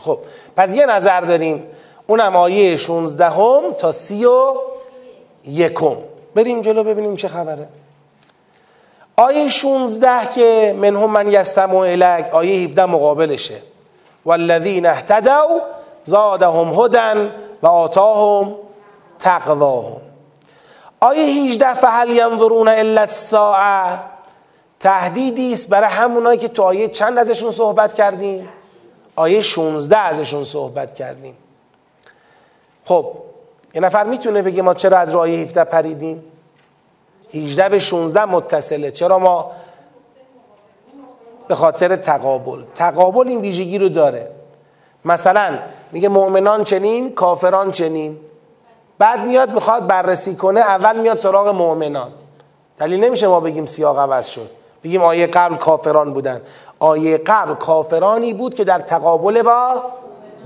خب. 0.00 0.18
پس 0.56 0.74
یه 0.74 0.86
نظر 0.86 1.20
داریم. 1.20 1.62
اونم 2.06 2.36
آیه 2.36 2.76
16 2.76 3.30
هم 3.30 3.72
تا 3.78 3.92
سی 3.92 4.24
و 4.24 4.54
یکم. 5.44 5.96
بریم 6.34 6.60
جلو 6.60 6.84
ببینیم 6.84 7.16
چه 7.16 7.28
خبره. 7.28 7.68
آیه 9.20 9.48
16 9.48 10.26
که 10.34 10.76
منهم 10.78 11.10
من 11.10 11.28
یستم 11.28 11.74
و 11.74 11.76
الک 11.76 12.34
آیه 12.34 12.64
17 12.64 12.86
مقابلشه. 12.86 13.62
والذین 14.24 14.86
اهتدوا 14.86 15.60
زادهم 16.04 16.80
هدن 16.80 17.32
و 17.62 17.66
آتاهم 17.66 18.54
تقواهم. 19.18 20.00
آیه 21.00 21.50
18 21.50 21.74
فهل 21.74 22.10
ینظرون 22.10 22.68
الا 22.68 23.00
الساعه 23.00 23.98
تهدیدی 24.80 25.52
است 25.52 25.68
برای 25.68 25.90
همونایی 25.90 26.38
که 26.38 26.48
تو 26.48 26.62
آیه 26.62 26.88
چند 26.88 27.18
ازشون 27.18 27.50
صحبت 27.50 27.94
کردیم؟ 27.94 28.48
آیه 29.16 29.40
16 29.40 29.96
ازشون 29.96 30.44
صحبت 30.44 30.94
کردیم. 30.94 31.36
خب 32.84 33.12
یه 33.74 33.80
نفر 33.80 34.04
می‌تونه 34.04 34.42
بگه 34.42 34.62
ما 34.62 34.74
چرا 34.74 34.98
از 34.98 35.16
آیه 35.16 35.38
17 35.38 35.64
پریدیم؟ 35.64 36.29
18 37.34 37.68
به 37.68 37.78
16 37.78 38.24
متصله. 38.24 38.90
چرا 38.90 39.18
ما 39.18 39.50
به 41.48 41.54
خاطر 41.54 41.96
تقابل؟ 41.96 42.62
تقابل 42.74 43.28
این 43.28 43.40
ویژگی 43.40 43.78
رو 43.78 43.88
داره. 43.88 44.30
مثلا 45.04 45.58
میگه 45.92 46.08
مؤمنان 46.08 46.64
چنین 46.64 47.12
کافران 47.12 47.72
چنین. 47.72 48.16
بعد 48.98 49.26
میاد 49.26 49.54
می‌خواد 49.54 49.86
بررسی 49.86 50.36
کنه 50.36 50.60
اول 50.60 51.00
میاد 51.00 51.16
سراغ 51.16 51.48
مؤمنان. 51.48 52.12
دلیل 52.78 53.04
نمیشه 53.04 53.28
ما 53.28 53.40
بگیم 53.40 53.66
سیاق 53.66 53.98
عوض 53.98 54.26
شد. 54.26 54.50
بگیم 54.84 55.02
آیه 55.02 55.26
قبل 55.26 55.56
کافران 55.56 56.12
بودن. 56.12 56.40
آیه 56.78 57.18
قبل 57.18 57.54
کافرانی 57.54 58.34
بود 58.34 58.54
که 58.54 58.64
در 58.64 58.78
تقابل 58.78 59.42
با 59.42 59.82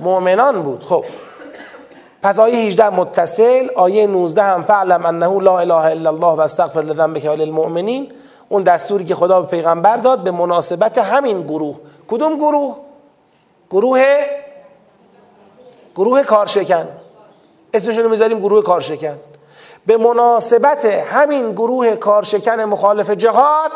مؤمنان 0.00 0.62
بود. 0.62 0.84
خب 0.84 1.04
پس 2.24 2.40
آیه 2.40 2.56
18 2.56 2.90
متصل 2.90 3.68
آیه 3.76 4.06
19 4.06 4.42
هم 4.42 4.62
فعلم 4.62 5.06
انه 5.06 5.40
لا 5.40 5.58
اله 5.58 5.74
الا 5.74 6.10
الله 6.10 6.26
و 6.26 6.40
استغفر 6.40 6.80
لذنبک 6.80 7.26
اون 8.48 8.62
دستوری 8.62 9.04
که 9.04 9.14
خدا 9.14 9.40
به 9.40 9.46
پیغمبر 9.48 9.96
داد 9.96 10.20
به 10.20 10.30
مناسبت 10.30 10.98
همین 10.98 11.42
گروه. 11.42 11.76
کدوم 12.08 12.36
گروه؟ 12.36 12.76
گروه 13.70 14.02
گروه 15.96 16.22
کارشکن. 16.22 16.88
اسمشون 17.74 18.06
می‌ذاریم 18.06 18.38
گروه 18.38 18.62
کارشکن. 18.62 19.18
به 19.86 19.96
مناسبت 19.96 20.84
همین 20.84 21.52
گروه 21.52 21.96
کارشکن 21.96 22.60
مخالف 22.60 23.10
جهاد 23.10 23.70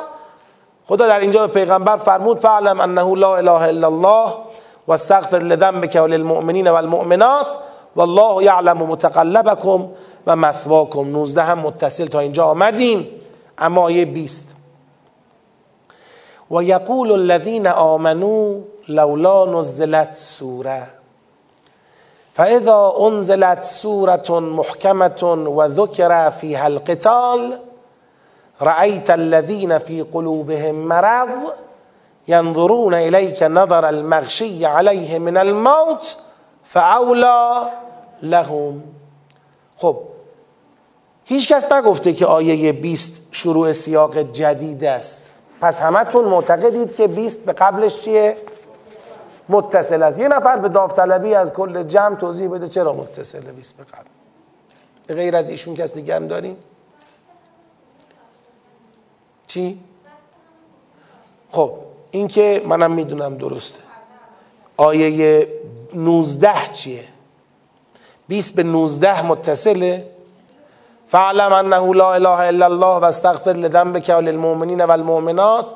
خدا 0.87 1.09
در 1.09 1.21
اینجا 1.21 1.47
به 1.47 1.53
پیغمبر 1.53 1.97
فرمود 1.97 2.39
فعلم 2.39 2.81
انه 2.81 3.17
لا 3.17 3.37
اله 3.37 3.63
الا 3.63 3.87
الله 3.87 4.35
و 4.89 4.93
استغفر 4.93 5.39
لذنبک 5.39 6.01
وللمؤمنین 6.03 6.69
والمؤمنات 6.69 7.59
والله 7.97 8.43
یعلم 8.43 8.83
متقلبکم 8.83 9.89
و 10.27 10.37
مثواکم. 10.37 11.09
19 11.09 11.43
هم 11.43 11.59
متصل 11.59 12.07
تا 12.07 12.19
اینجا 12.19 12.45
آمدیم 12.45 13.07
اما 13.59 13.83
آیه 13.83 14.05
20 14.05 14.55
و 16.51 16.63
یقول 16.63 17.13
الذین 17.13 17.67
آمنوا 17.67 18.61
لولا 18.89 19.45
نزلت 19.45 20.15
سوره. 20.15 20.87
فاذا 22.35 22.93
انزلت 23.01 23.63
سوره 23.63 24.41
محکمه 24.41 25.23
و 25.57 25.69
ذکر 25.69 26.31
فیها 26.31 26.67
القتال 26.67 27.59
رأيت 28.61 29.11
الذين 29.11 29.79
في 29.79 30.03
قلوبهم 30.03 30.75
مرض 30.89 31.29
ينظرون 32.29 32.95
إليك 32.95 33.43
نظر 33.43 33.89
المغشي 33.89 34.67
عليه 34.67 35.19
من 35.19 35.37
الموت 35.37 36.17
فاولا 36.69 37.71
لهم 38.23 38.83
خب 39.77 39.99
هیچ 41.25 41.53
کس 41.53 41.73
نگفته 41.73 42.13
که 42.13 42.27
آیه 42.27 42.73
20 42.73 43.23
شروع 43.33 43.73
سیاق 43.73 44.19
جدید 44.19 44.85
است 44.85 45.33
پس 45.61 45.81
همتون 45.81 46.25
معتقدید 46.25 46.97
که 46.97 47.09
20 47.09 47.39
به 47.39 47.53
قبلش 47.53 48.01
چیه؟ 48.01 48.37
متصل 49.49 50.03
است 50.03 50.19
یه 50.19 50.29
نفر 50.29 50.57
به 50.57 50.69
داوطلبی 50.69 51.35
از 51.35 51.53
کل 51.53 51.83
جمع 51.83 52.17
توضیح 52.17 52.49
بده 52.49 52.69
چرا 52.69 52.93
متصله 52.93 53.53
20 53.53 53.77
به 53.77 53.85
قبل 53.85 54.09
به 55.07 55.15
غیر 55.15 55.37
از 55.37 55.51
ایشون 55.51 55.75
کس 55.75 55.95
دیگه 55.95 56.17
هم 56.17 56.27
داریم؟ 56.27 56.57
چی؟ 59.47 59.81
خب 61.51 61.73
این 62.11 62.29
که 62.29 62.63
منم 62.67 62.91
می‌دونم 62.91 63.37
درسته 63.37 63.81
آیه 64.77 65.49
19 65.95 66.73
چیه؟ 66.73 67.05
20 68.29 68.57
به 68.57 68.63
19 68.63 69.27
متصله؟ 69.27 70.07
فعلم 71.07 71.53
انه 71.53 71.95
لا 71.95 72.15
اله 72.15 72.41
الا 72.49 72.67
الله 72.67 73.01
و 73.01 73.05
استغفر 73.05 73.53
لذنبک 73.53 74.15
وللمؤمنین 74.19 74.81
والمؤمنات 74.81 75.75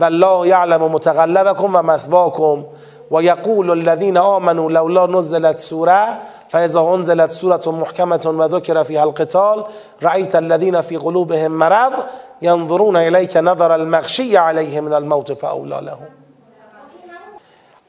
والله 0.00 0.48
یعلم 0.48 0.82
متقلبکم 0.82 1.76
و 1.76 1.82
مسواکم. 1.82 2.64
و 3.12 3.22
یقول 3.22 3.70
الذین 3.70 4.16
آمنوا 4.16 4.70
لولا 4.70 5.06
نزلت 5.06 5.58
سوره 5.58 6.18
فاذا 6.48 6.80
انزلت 6.80 7.30
سوره 7.30 7.68
محکمه 7.68 8.26
و 8.26 8.48
ذکر 8.48 8.76
القتال 9.02 9.64
رأیت 10.02 10.34
الذین 10.34 10.80
فی 10.80 10.96
قلوبهم 10.96 11.52
مرض 11.52 11.92
ينظرون 12.42 12.96
الیک 12.96 13.36
نظر 13.36 13.72
المغشی 13.72 14.36
علیه 14.36 14.80
من 14.80 14.92
الموت 14.92 15.32
فاولا 15.34 15.80
لهم. 15.80 16.21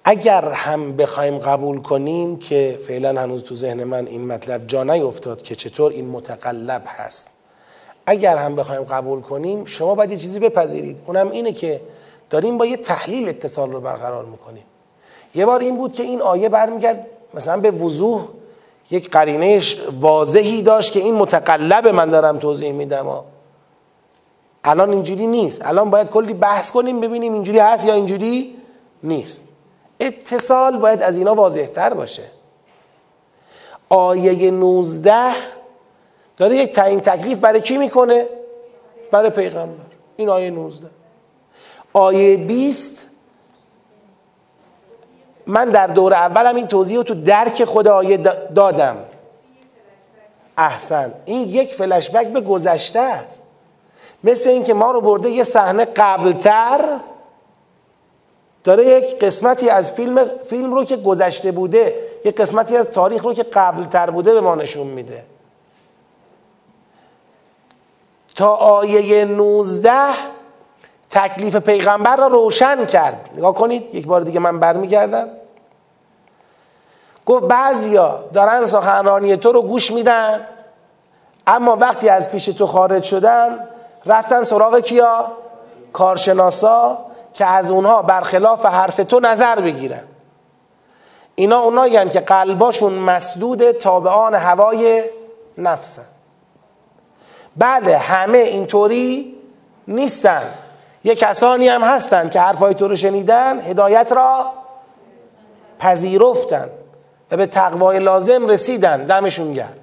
اگر 0.04 0.50
هم 0.50 0.96
بخوایم 0.96 1.38
قبول 1.38 1.82
کنیم 1.82 2.40
که 2.40 2.80
فعلا 2.88 3.22
هنوز 3.22 3.44
تو 3.44 3.56
ذهن 3.56 3.84
من 3.84 4.08
این 4.08 4.28
مطلب 4.28 4.68
جا 4.68 4.84
نیفتاد 4.84 5.42
که 5.42 5.56
چطور 5.56 5.92
این 5.92 6.10
متقلب 6.10 6.84
هست. 6.86 7.30
اگر 8.06 8.38
هم 8.38 8.56
بخوایم 8.56 8.84
قبول 8.84 9.22
کنیم 9.22 9.66
شما 9.66 9.96
باید 9.96 10.12
یه 10.12 10.18
چیزی 10.18 10.40
بپذیرید. 10.40 11.02
اونم 11.06 11.32
اینه 11.32 11.52
که 11.54 11.82
داریم 12.30 12.58
با 12.58 12.66
یه 12.66 12.78
تحلیل 12.78 13.30
اتصال 13.30 13.72
رو 13.72 13.82
برقرار 13.82 14.26
می‌کنیم. 14.26 14.64
یه 15.36 15.46
بار 15.46 15.60
این 15.60 15.78
بود 15.78 15.94
که 15.94 16.04
این 16.04 16.22
آیه 16.22 16.50
برمیگرد 16.50 17.08
مثلا 17.34 17.58
به 17.58 17.72
وضوح. 17.72 18.28
یک 18.92 19.10
قرینه 19.10 19.62
واضحی 20.00 20.62
داشت 20.62 20.92
که 20.92 21.00
این 21.00 21.16
متقلب 21.16 21.88
من 21.88 22.10
دارم 22.10 22.40
توضیح 22.40 22.72
میدم. 22.72 23.24
الان 24.64 24.90
اینجوری 24.90 25.28
نیست. 25.28 25.66
الان 25.66 25.90
باید 25.90 26.10
کلی 26.10 26.34
بحث 26.34 26.72
کنیم 26.72 27.00
ببینیم 27.00 27.34
اینجوری 27.34 27.60
هست 27.60 27.86
یا 27.86 27.94
اینجوری 27.94 28.56
نیست. 29.04 29.48
اتصال 30.00 30.78
باید 30.78 31.02
از 31.02 31.18
اینا 31.18 31.36
واضح 31.36 31.66
تر 31.66 31.94
باشه. 31.94 32.24
آیه 33.90 34.52
19 34.52 35.14
داره 36.38 36.56
یک 36.56 36.72
تعیین 36.72 37.00
تکلیف 37.00 37.38
برای 37.38 37.62
کی 37.62 37.78
می‌کنه؟ 37.78 38.28
برای 39.12 39.30
پیغمبر. 39.30 39.84
این 40.16 40.30
آیه 40.30 40.50
19 40.50 40.88
آیه 41.94 42.38
20 42.38 43.08
من 45.48 45.70
در 45.70 45.88
دور 45.88 46.14
اولم 46.14 46.56
این 46.56 46.68
توضیح 46.68 46.98
رو 46.98 47.04
تو 47.04 47.14
درک 47.14 47.64
خود 47.64 47.88
آیه 47.88 48.18
دادم. 48.56 48.98
احسن. 50.58 51.14
این 51.26 51.50
یک 51.50 51.76
فلشبک 51.76 52.28
به 52.28 52.42
گذشته 52.42 53.00
است. 53.00 53.44
مثل 54.24 54.50
اینکه 54.50 54.74
ما 54.74 54.92
رو 54.92 55.02
برده 55.02 55.30
یه 55.30 55.44
صحنه 55.44 55.86
قبلتر 55.86 57.00
داره 58.64 58.86
یک 58.86 59.20
قسمتی 59.20 59.70
از 59.70 59.92
فیلم 59.92 60.26
فیلم 60.46 60.74
رو 60.74 60.84
که 60.84 60.98
گذشته 60.98 61.52
بوده 61.52 61.96
یک 62.26 62.36
قسمتی 62.36 62.78
از 62.78 62.92
تاریخ 62.92 63.24
رو 63.24 63.34
که 63.34 63.44
قبل 63.44 63.86
تر 63.86 64.10
بوده 64.10 64.34
به 64.34 64.42
ما 64.42 64.56
نشون 64.56 64.88
میده. 64.88 65.26
تا 68.36 68.56
آیه 68.56 69.26
19 69.26 69.92
تکلیف 71.10 71.56
پیغمبر 71.56 72.16
را 72.16 72.28
روشن 72.28 72.86
کرد. 72.86 73.30
نگاه 73.38 73.54
کنید 73.54 73.96
یک 73.96 74.08
بار 74.08 74.22
دیگه 74.22 74.40
من 74.40 74.60
برمیگردم. 74.60 75.28
گفت 77.26 77.44
بعضیا 77.44 78.24
دارن 78.34 78.66
سخنرانی 78.66 79.38
تو 79.38 79.52
رو 79.52 79.62
گوش 79.62 79.92
میدن 79.92 80.48
اما 81.48 81.76
وقتی 81.76 82.10
از 82.10 82.32
پیش 82.32 82.46
تو 82.46 82.68
خارج 82.68 83.04
شدن 83.04 83.68
رفتن 84.06 84.44
سراغ 84.44 84.80
کیا؟ 84.80 85.32
کارشناسا. 85.94 86.98
که 87.34 87.46
از 87.46 87.72
اونها 87.72 88.02
برخلاف 88.02 88.66
حرف 88.66 88.96
تو 88.96 89.20
نظر 89.20 89.62
بگیرن. 89.62 90.04
اینا 91.36 91.60
اونایی 91.60 92.10
که 92.10 92.20
قلباشون 92.20 92.94
مسدود 92.94 93.72
تابعان 93.72 94.36
هوای 94.36 95.04
نفسن. 95.58 96.06
بله 97.58 97.98
همه 97.98 98.38
اینطوری 98.38 99.36
نیستن. 99.88 100.54
یه 101.04 101.16
کسانی 101.16 101.68
هم 101.68 101.84
هستن 101.84 102.30
که 102.30 102.40
حرفای 102.40 102.74
تو 102.74 102.88
رو 102.88 102.96
شنیدن 102.96 103.60
هدایت 103.60 104.12
را 104.12 104.52
پذیرفتن 105.80 106.70
و 107.32 107.38
به 107.38 107.46
تقوای 107.46 108.00
لازم 108.00 108.48
رسیدن. 108.48 109.06
دمشون 109.06 109.54
گرد 109.54 109.80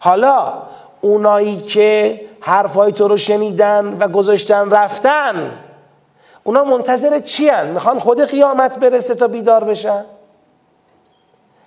حالا 0.00 0.52
اونایی 1.00 1.60
که 1.60 2.20
حرفای 2.40 2.92
تو 2.92 3.08
رو 3.08 3.16
شنیدن 3.16 3.96
و 4.00 4.08
گذاشتن 4.08 4.70
رفتن. 4.70 5.58
اونا 6.44 6.64
منتظر 6.64 7.18
چی 7.18 7.48
هن؟ 7.48 7.66
می‌خوان 7.66 7.98
خود 7.98 8.24
قیامت 8.24 8.78
برسه 8.78 9.14
تا 9.14 9.28
بیدار 9.28 9.64
بشن؟ 9.64 10.04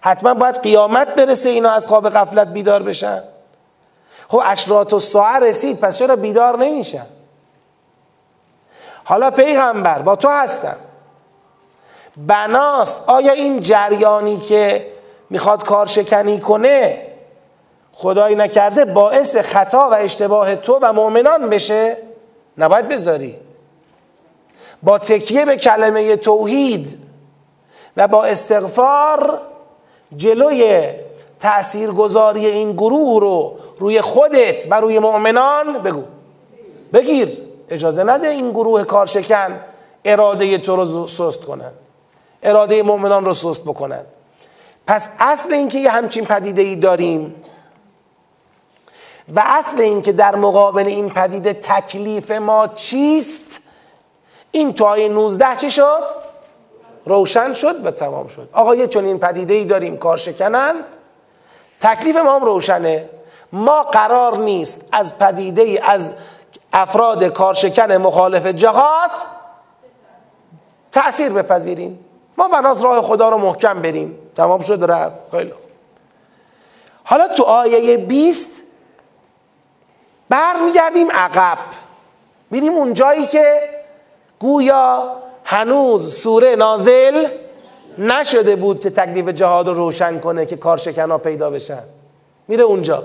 حتما 0.01 0.33
باید 0.33 0.61
قیامت 0.61 1.15
برسه 1.15 1.49
اینا 1.49 1.69
از 1.69 1.87
خواب 1.87 2.09
قفلت 2.09 2.47
بیدار 2.47 2.83
بشن. 2.83 3.23
خب 4.27 4.41
اشرات 4.45 4.93
و 4.93 4.99
ساعه 4.99 5.39
رسید 5.39 5.79
پس 5.79 5.97
چرا 5.97 6.15
بیدار 6.15 6.57
نمیشن؟ 6.57 7.05
حالا 9.03 9.31
پیغمبر 9.31 9.99
با 9.99 10.15
تو 10.15 10.29
هستم. 10.29 10.77
بناست 12.17 13.03
آیا 13.07 13.31
این 13.31 13.59
جریانی 13.59 14.37
که 14.37 14.87
می‌خواد 15.29 15.63
کارشکنی 15.63 16.39
کنه 16.39 17.07
خدایی 17.93 18.35
نکرده 18.35 18.85
باعث 18.85 19.35
خطا 19.35 19.89
و 19.89 19.93
اشتباه 19.93 20.55
تو 20.55 20.79
و 20.81 20.93
مؤمنان 20.93 21.49
بشه؟ 21.49 21.97
نباید 22.57 22.87
بذاری. 22.87 23.37
با 24.83 24.99
تکیه 24.99 25.45
به 25.45 25.57
کلمه 25.57 26.15
توحید 26.15 26.99
و 27.97 28.07
با 28.07 28.25
استغفار 28.25 29.39
جلوی 30.15 30.89
تاثیرگذاری 31.39 32.45
این 32.45 32.71
گروه 32.71 33.19
رو 33.21 33.55
روی 33.77 34.01
خودت 34.01 34.67
و 34.69 34.79
روی 34.79 34.99
مؤمنان 34.99 35.77
بگو. 35.77 36.03
بگیر. 36.93 37.29
اجازه 37.69 38.03
نده 38.03 38.27
این 38.27 38.51
گروه 38.51 38.83
کارشکن 38.83 39.59
اراده 40.05 40.57
تو 40.57 40.75
رو 40.75 41.07
سست 41.07 41.41
کنن. 41.41 41.71
اراده 42.43 42.83
مؤمنان 42.83 43.25
رو 43.25 43.33
سست 43.33 43.63
بکنن. 43.63 44.01
پس 44.87 45.09
اصل 45.19 45.53
اینکه 45.53 45.79
یه 45.79 45.91
همچین 45.91 46.25
پدیده 46.25 46.61
ای 46.61 46.75
داریم 46.75 47.35
و 49.35 49.43
اصل 49.45 49.81
اینکه 49.81 50.11
در 50.11 50.35
مقابل 50.35 50.87
این 50.87 51.09
پدیده 51.09 51.53
تکلیف 51.53 52.31
ما 52.31 52.67
چیست؟ 52.67 53.59
این 54.51 54.73
تو 54.73 54.85
آیه 54.85 55.09
19 55.09 55.55
چی 55.55 55.71
شد؟ 55.71 56.03
روشن 57.05 57.53
شد 57.53 57.85
و 57.85 57.91
تمام 57.91 58.27
شد. 58.27 58.49
آقا 58.53 58.75
یه 58.75 58.87
چون 58.87 59.05
این 59.05 59.19
پدیده 59.19 59.53
ای 59.53 59.65
داریم 59.65 59.97
کار 59.97 60.17
شکنند 60.17 60.83
تکلیف 61.79 62.15
ما 62.15 62.35
هم 62.35 62.45
روشنه. 62.45 63.09
ما 63.51 63.83
قرار 63.83 64.37
نیست 64.37 64.81
از 64.91 65.17
پدیده 65.17 65.61
ای 65.61 65.77
از 65.77 66.13
افراد 66.73 67.23
کارشکن 67.23 67.91
مخالف 67.91 68.45
جهات 68.45 69.11
تأثیر 70.91 71.29
بپذیریم. 71.29 71.99
ما 72.37 72.47
بناس 72.47 72.83
راه 72.83 73.01
خدا 73.01 73.29
رو 73.29 73.37
محکم 73.37 73.81
بریم. 73.81 74.17
تمام 74.35 74.61
شد 74.61 74.91
رفت. 74.91 75.15
خیلی 75.31 75.53
حالا 77.03 77.27
تو 77.27 77.43
آیه 77.43 77.97
20 77.97 78.62
برمیگردیم 80.33 81.11
عقب. 81.11 81.57
میریم 82.51 82.73
اون 82.73 82.93
جایی 82.93 83.27
که 83.27 83.61
گویا 84.39 85.11
هنوز 85.43 86.15
سوره 86.15 86.55
نازل 86.55 87.27
نشده 87.97 88.55
بود 88.55 88.79
که 88.79 88.89
تکلیف 88.89 89.27
جهاد 89.27 89.67
رو 89.67 89.73
روشن 89.73 90.19
کنه 90.19 90.45
که 90.45 90.57
کارشکنا 90.57 91.17
پیدا 91.17 91.49
بشن. 91.49 91.83
میره 92.47 92.63
اونجا. 92.63 93.03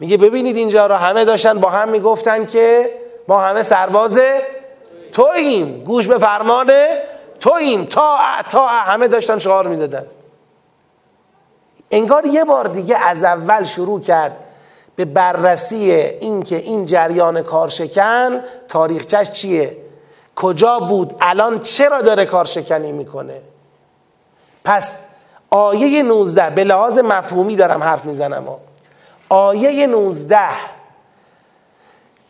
میگه 0.00 0.16
ببینید 0.16 0.56
اینجا 0.56 0.86
رو 0.86 0.94
همه 0.94 1.24
داشتن 1.24 1.58
با 1.58 1.70
هم 1.70 1.88
می‌گفتن 1.88 2.46
که 2.46 2.90
ما 3.28 3.40
همه 3.40 3.62
سرباز 3.62 4.20
توییم. 5.12 5.84
گوش 5.84 6.08
به 6.08 6.18
فرمان 6.18 6.72
توییم. 7.40 7.84
تا 7.84 8.18
تا 8.50 8.66
همه 8.66 9.08
داشتن 9.08 9.38
شعار 9.38 9.66
می‌دادن. 9.66 10.06
انگار 11.90 12.26
یه 12.26 12.44
بار 12.44 12.66
دیگه 12.66 12.96
از 12.96 13.24
اول 13.24 13.64
شروع 13.64 14.00
کرد 14.00 14.44
به 14.98 15.04
بررسی 15.04 15.90
اینکه 15.92 16.56
این 16.56 16.86
جریان 16.86 17.42
کارشکن 17.42 18.40
تاریخچش 18.68 19.30
چیه؟ 19.30 19.76
کجا 20.36 20.78
بود؟ 20.78 21.14
الان 21.20 21.60
چرا 21.60 22.02
داره 22.02 22.26
کارشکنی 22.26 22.92
می‌کنه؟ 22.92 23.40
پس 24.64 24.96
آیه 25.50 26.02
19 26.02 26.50
به 26.50 26.64
لحاظ 26.64 26.98
مفهومی 26.98 27.56
دارم 27.56 27.82
حرف 27.82 28.04
می‌زنم 28.04 28.46
آیه 29.28 29.86
19 29.86 30.38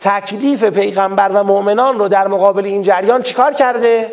تکلیف 0.00 0.64
پیغمبر 0.64 1.28
و 1.28 1.42
مؤمنان 1.42 1.98
رو 1.98 2.08
در 2.08 2.28
مقابل 2.28 2.64
این 2.64 2.82
جریان 2.82 3.22
چیکار 3.22 3.54
کرده؟ 3.54 4.12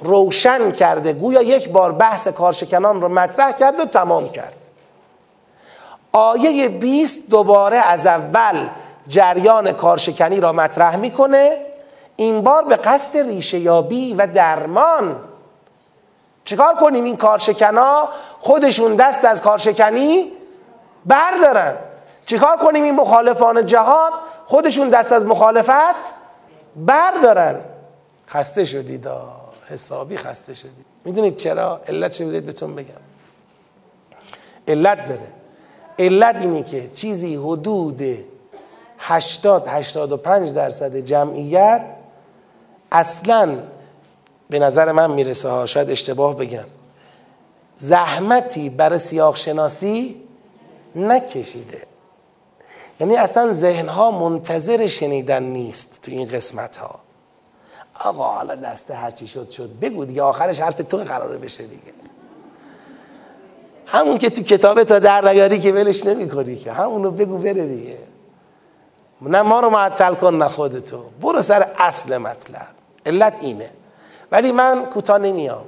روشن 0.00 0.70
کرده. 0.70 1.12
گویا 1.12 1.42
یک 1.42 1.68
بار 1.68 1.92
بحث 1.92 2.28
کارشکنان 2.28 3.02
رو 3.02 3.08
مطرح 3.08 3.52
کرد 3.52 3.80
و 3.80 3.84
تمام 3.84 4.28
کرد. 4.28 4.61
آیه 6.12 6.68
20 6.68 7.28
دوباره 7.30 7.76
از 7.76 8.06
اول 8.06 8.68
جریان 9.08 9.72
کارشکنی 9.72 10.40
را 10.40 10.52
مطرح 10.52 10.96
می‌کنه. 10.96 11.66
این 12.16 12.42
بار 12.42 12.64
به 12.64 12.76
قصد 12.76 13.16
ریشه 13.16 13.58
یابی 13.58 14.14
و 14.14 14.26
درمان. 14.26 15.16
چیکار 16.44 16.74
کنیم؟ 16.74 17.04
این 17.04 17.16
کارشکنا 17.16 18.08
خودشون 18.40 18.96
دست 18.96 19.24
از 19.24 19.42
کارشکنی 19.42 20.32
بردارن. 21.06 21.76
چیکار 22.26 22.56
کنیم؟ 22.56 22.84
این 22.84 22.94
مخالفان 22.94 23.66
جهاد 23.66 24.12
خودشون 24.46 24.88
دست 24.88 25.12
از 25.12 25.24
مخالفت 25.24 26.14
بردارن. 26.76 27.60
خسته 28.28 28.64
شدید 28.64 29.08
حسابی 29.68 30.16
خسته 30.16 30.54
شدید 30.54 30.86
می‌دونید 31.04 31.36
چرا؟ 31.36 31.80
علت 31.88 32.10
چه 32.10 32.40
بهتون 32.40 32.74
بگم. 32.74 32.94
علت 34.68 35.08
داره. 35.08 35.41
علت 36.02 36.36
اینه 36.36 36.62
که 36.62 36.88
چیزی 36.88 37.36
حدود 37.36 38.02
80 38.98 39.64
85 39.68 40.52
درصد 40.52 40.96
جمعیت 40.96 41.84
اصلا 42.92 43.58
به 44.50 44.58
نظر 44.58 44.92
من 44.92 45.10
می‌رسه 45.10 45.48
ها 45.48 45.66
شاید 45.66 45.90
اشتباه 45.90 46.36
بگم. 46.36 46.64
زحمتی 47.76 48.70
برای 48.70 48.98
سیاق 48.98 49.36
شناسی 49.36 50.22
نکشیده. 50.96 51.82
یعنی 53.00 53.16
اصلا 53.16 53.50
ذهنها 53.50 54.10
منتظر 54.10 54.86
شنیدن 54.86 55.42
نیست 55.42 55.98
تو 56.02 56.10
این 56.10 56.28
قسمت 56.28 56.76
ها 56.76 57.00
آقا 58.00 58.24
حالا 58.24 58.54
دسته 58.54 58.94
هرچی 58.94 59.26
شد 59.28 59.50
شد. 59.50 59.70
بگو 59.80 60.04
دیگه 60.04 60.22
آخرش 60.22 60.60
حرف 60.60 60.74
تو 60.74 60.96
قراره 60.96 61.38
بشه 61.38 61.62
دیگه. 61.66 62.01
همون 63.92 64.18
که 64.18 64.30
تو 64.30 64.42
کتابه 64.42 64.84
تا 64.84 64.98
در 64.98 65.32
نیاری 65.32 65.58
که 65.58 65.72
ولش 65.72 66.06
نمی 66.06 66.28
کنی 66.28 66.56
که. 66.56 66.72
همونو 66.72 67.10
بگو 67.10 67.38
بره 67.38 67.66
دیگه. 67.66 67.98
نه 69.22 69.42
ما 69.42 69.60
رو 69.60 69.70
معطل 69.70 70.14
کن 70.14 70.34
نه 70.34 70.48
خودتو. 70.48 70.98
برو 71.20 71.42
سر 71.42 71.66
اصل 71.78 72.18
مطلب. 72.18 72.66
علت 73.06 73.38
اینه. 73.40 73.70
ولی 74.32 74.52
من 74.52 74.84
کوتاه 74.84 75.18
نمیام. 75.18 75.64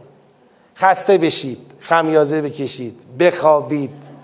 خسته 0.76 1.18
بشید 1.18 1.58
خمیازه 1.80 2.42
بکشید 2.42 3.00
بخوابید. 3.18 4.14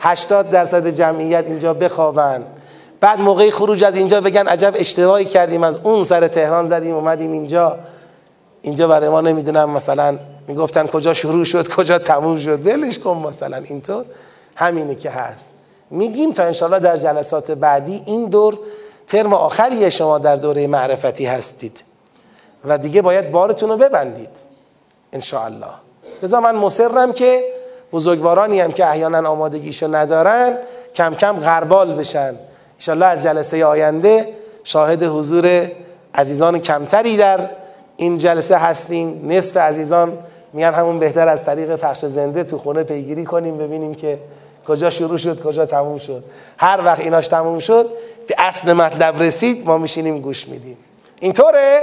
هشتاد 0.00 0.50
درصد 0.50 0.88
جمعیت 0.88 1.44
اینجا 1.46 1.74
بخوابن. 1.74 2.44
بعد 3.00 3.20
موقع 3.20 3.50
خروج 3.50 3.84
از 3.84 3.96
اینجا 3.96 4.20
بگن 4.20 4.48
عجب 4.48 4.72
اشتباهی 4.76 5.24
کردیم 5.24 5.62
از 5.62 5.78
اون 5.82 6.02
سر 6.02 6.28
تهران 6.28 6.68
زدیم 6.68 6.94
اومدیم 6.94 7.32
اینجا. 7.32 7.78
اینجا 8.62 8.88
برای 8.88 9.08
ما 9.08 9.20
نمی‌دونم 9.20 9.70
مثلا 9.70 10.18
می‌گفتن 10.50 10.86
کجا 10.86 11.14
شروع 11.14 11.44
شد 11.44 11.68
کجا 11.68 11.98
تموم 11.98 12.38
شد. 12.38 12.66
ولش 12.66 12.98
کن 12.98 13.16
مثلا. 13.16 13.56
اینطور 13.56 14.04
همینه 14.56 14.94
که 14.94 15.10
هست. 15.10 15.52
میگیم 15.90 16.32
تا 16.32 16.44
انشالله 16.44 16.78
در 16.78 16.96
جلسات 16.96 17.50
بعدی 17.50 18.02
این 18.06 18.24
دور 18.26 18.58
ترم 19.06 19.32
آخری 19.32 19.90
شما 19.90 20.18
در 20.18 20.36
دوره 20.36 20.66
معرفتی 20.66 21.26
هستید 21.26 21.82
و 22.64 22.78
دیگه 22.78 23.02
باید 23.02 23.30
بارتون 23.30 23.70
رو 23.70 23.76
ببندید. 23.76 24.30
انشاءالله. 25.12 25.66
لذا 26.22 26.40
من 26.40 26.56
مصرم 26.56 27.12
که 27.12 27.44
بزرگوارانی 27.92 28.60
هم 28.60 28.72
که 28.72 28.86
احیانا 28.86 29.30
آمادگیشو 29.30 29.94
ندارن 29.94 30.58
کم 30.94 31.14
کم 31.14 31.40
غربال 31.40 31.94
بشن. 31.94 32.34
انشاءالله 32.74 33.06
از 33.06 33.22
جلسه 33.22 33.64
آینده 33.64 34.28
شاهد 34.64 35.02
حضور 35.02 35.70
عزیزان 36.14 36.58
کمتری 36.58 37.16
در 37.16 37.50
این 37.96 38.18
جلسه 38.18 38.56
هستیم. 38.56 39.32
نصف 39.32 39.56
عزیزان 39.56 40.18
میان 40.52 40.74
همون 40.74 40.98
بهتر 40.98 41.28
از 41.28 41.44
طریق 41.44 41.76
پخش 41.76 42.04
زنده 42.04 42.44
تو 42.44 42.58
خونه 42.58 42.82
پیگیری 42.82 43.24
کنیم 43.24 43.58
ببینیم 43.58 43.94
که 43.94 44.18
کجا 44.66 44.90
شروع 44.90 45.18
شد 45.18 45.42
کجا 45.42 45.66
تموم 45.66 45.98
شد. 45.98 46.24
هر 46.58 46.80
وقت 46.84 47.00
ایناش 47.00 47.28
تموم 47.28 47.58
شد 47.58 47.90
به 48.28 48.34
اصل 48.38 48.72
مطلب 48.72 49.22
رسید 49.22 49.66
ما 49.66 49.78
میشینیم 49.78 50.20
گوش 50.20 50.48
میدیم. 50.48 50.76
اینطوره؟ 51.20 51.80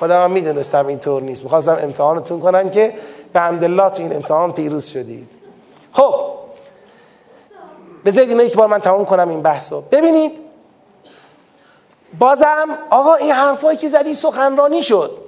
خدا 0.00 0.28
من 0.28 0.34
می‌دونستم 0.34 0.86
اینطور 0.86 1.22
نیست. 1.22 1.44
می‌خواستم 1.44 1.78
امتحانتون 1.82 2.40
کنم 2.40 2.70
که 2.70 2.92
به 3.32 3.40
حمدالله 3.40 3.90
تو 3.90 4.02
این 4.02 4.16
امتحان 4.16 4.52
پیروز 4.52 4.86
شدید. 4.86 5.28
خب 5.92 6.14
بذارید 8.04 8.28
اینو 8.28 8.42
یک 8.42 8.56
بار 8.56 8.66
من 8.66 8.80
تمام 8.80 9.04
کنم 9.04 9.28
این 9.28 9.42
بحثو. 9.42 9.80
ببینید 9.80 10.40
بازم 12.18 12.78
آقا 12.90 13.14
این 13.14 13.30
حرفایی 13.30 13.78
که 13.78 13.88
زدی 13.88 14.14
سخنرانی 14.14 14.82
شد. 14.82 15.27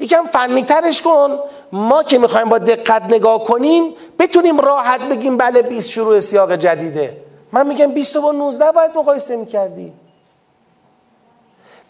یکم 0.00 0.24
فنی 0.24 0.62
ترش 0.62 1.02
کن. 1.02 1.38
ما 1.72 2.02
که 2.02 2.18
می‌خوایم 2.18 2.48
با 2.48 2.58
دقت 2.58 3.02
نگاه 3.02 3.44
کنیم 3.44 3.94
بتونیم 4.18 4.60
راحت 4.60 5.00
بگیم 5.00 5.36
بله 5.36 5.62
20 5.62 5.90
شروع 5.90 6.20
سیاق 6.20 6.54
جدیده. 6.54 7.16
من 7.52 7.66
میگم 7.66 7.92
20 7.92 8.16
با 8.16 8.32
19 8.32 8.72
باید 8.72 8.98
مقایسه 8.98 9.36
می‌کردی. 9.36 9.92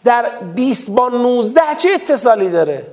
در 0.03 0.25
20 0.55 0.91
با 0.91 1.09
19 1.09 1.61
چه 1.77 1.89
اتصالی 1.93 2.49
داره؟ 2.49 2.87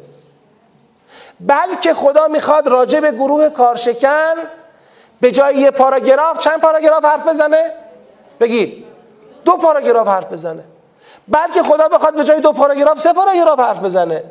بلکه 1.41 1.95
خدا 1.95 2.29
می‌خواد 2.29 2.69
راجع 2.69 3.01
به 3.01 3.13
گروه 3.13 3.49
کارشکن 3.49 4.35
به 5.21 5.33
جای 5.33 5.57
یه 5.57 5.71
پاراگراف 5.71 6.39
چند 6.39 6.61
پاراگراف 6.61 7.05
حرف 7.05 7.29
بزنه؟ 7.29 7.73
بگید 8.41 8.85
دو 9.45 9.53
پاراگراف 9.53 10.09
حرف 10.09 10.33
بزنه. 10.33 10.65
بلکه 11.29 11.63
خدا 11.63 11.89
بخواد 11.89 12.15
به 12.15 12.25
جای 12.25 12.41
دو 12.41 12.53
پاراگراف 12.53 13.01
سه 13.01 13.13
پاراگراف 13.13 13.61
حرف 13.61 13.81
بزنه. 13.81 14.25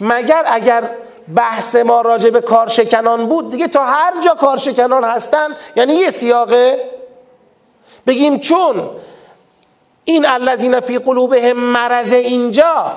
مگر 0.00 0.42
اگر 0.46 0.90
بحث 1.36 1.76
ما 1.76 2.00
راجع 2.00 2.30
به 2.30 2.40
کارشکنان 2.40 3.26
بود 3.26 3.50
دیگه 3.50 3.68
تا 3.68 3.84
هر 3.84 4.20
جا 4.24 4.34
کارشکنان 4.34 5.04
هستن 5.04 5.48
یعنی 5.76 5.94
یه 5.94 6.10
سیاقه. 6.10 6.90
بگیم 8.06 8.38
چون 8.38 8.90
این 10.04 10.26
الذین 10.26 10.80
فی 10.80 10.98
قلوبهم 10.98 11.56
مرض 11.56 12.12
اینجا 12.12 12.92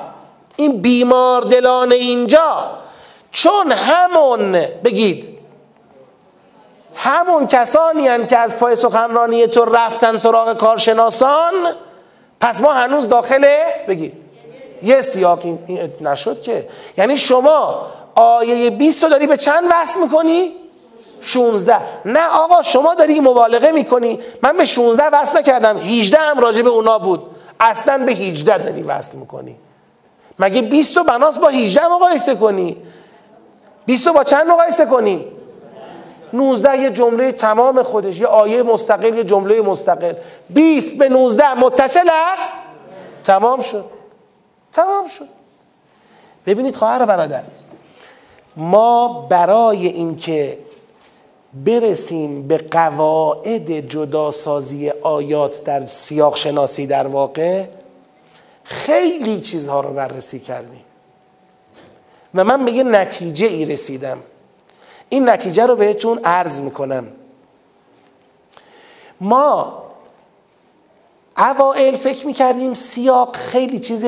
این 0.56 0.82
بیمار 0.82 1.42
دلان 1.42 1.92
اینجا 1.92 2.72
چون 3.32 3.72
همون 3.72 4.52
بگید 4.84 5.38
همون 6.96 7.48
کسانی 7.48 8.08
هن 8.08 8.28
که 8.28 8.38
از 8.38 8.56
پای 8.58 8.76
سخنرانی 8.76 9.48
تو 9.48 9.66
رفتن 9.66 10.18
سراغ 10.18 10.58
کارشناسان 10.58 11.54
پس 12.40 12.62
ما 12.62 12.74
هنوز 12.74 13.10
داخل 13.10 13.48
بگید 13.88 14.27
یه 14.84 15.02
سیاق 15.02 15.40
این 15.44 15.60
نشد 16.02 16.42
که. 16.42 16.70
یعنی 16.98 17.18
شما 17.18 17.86
آیه 18.16 18.70
20 18.70 19.04
رو 19.04 19.10
داری 19.10 19.28
به 19.28 19.38
چند 19.38 19.64
وصل 19.72 20.00
می‌کنی؟ 20.00 20.54
16 21.22 21.78
نه 22.06 22.28
آقا 22.28 22.64
شما 22.64 22.94
داری 22.94 23.20
مبالغه 23.20 23.72
می‌کنی. 23.72 24.20
من 24.42 24.58
به 24.58 24.66
16 24.66 25.04
وصل 25.04 25.38
نکردم. 25.38 25.78
18 25.78 26.18
هم 26.18 26.40
راجع 26.40 26.62
به 26.62 26.70
اونا 26.70 27.00
بود. 27.00 27.24
اصلا 27.60 27.98
به 27.98 28.12
18 28.12 28.58
داری 28.58 28.84
وصل 28.84 29.18
می‌کنی. 29.18 29.56
مگه 30.40 30.62
20 30.62 30.98
رو 30.98 31.04
بناس 31.04 31.40
با 31.40 31.48
18 31.48 31.88
مقایسه 31.88 32.36
کنی؟ 32.36 32.78
20 33.86 34.08
رو 34.08 34.14
با 34.14 34.24
چند 34.24 34.48
مقایسه 34.48 34.86
کنی؟ 34.86 35.26
19 36.34 36.82
یه 36.82 36.90
جمله 36.90 37.32
تمام 37.32 37.84
خودش. 37.84 38.20
یه 38.20 38.28
آیه 38.28 38.64
مستقل 38.64 39.16
یه 39.18 39.24
جمله 39.24 39.62
مستقل. 39.62 40.14
20 40.50 40.98
به 40.98 41.10
19 41.10 41.54
متصل 41.54 42.10
است؟ 42.34 42.54
تمام 43.26 43.62
شد. 43.62 43.86
تمام 44.74 45.08
شد. 45.08 45.28
ببینید 46.46 46.76
خواهر 46.76 47.06
برادر 47.06 47.44
ما 48.56 49.28
برای 49.30 49.88
اینکه 49.88 50.60
برسیم 51.66 52.48
به 52.48 52.58
قواعد 52.58 53.90
جداسازی 53.90 54.90
آیات 54.90 55.64
در 55.64 55.86
سیاق 55.86 56.36
شناسی 56.36 56.88
در 56.88 57.08
واقع 57.08 57.66
خیلی 58.64 59.42
چیزها 59.42 59.82
رو 59.82 59.94
بررسی 59.94 60.40
کردیم. 60.40 60.84
و 62.36 62.44
من 62.44 62.66
به 62.66 62.72
یه 62.72 62.84
نتیجه 62.84 63.48
ای 63.48 63.66
رسیدم. 63.66 64.18
این 65.10 65.30
نتیجه 65.30 65.66
رو 65.66 65.76
بهتون 65.76 66.20
عرض 66.24 66.60
می‌کنم. 66.60 67.08
ما 69.22 69.84
اوائل 71.38 71.96
فکر 71.96 72.28
می‌کردیم 72.28 72.74
سیاق 72.74 73.36
خیلی 73.36 73.80
چیز 73.80 74.06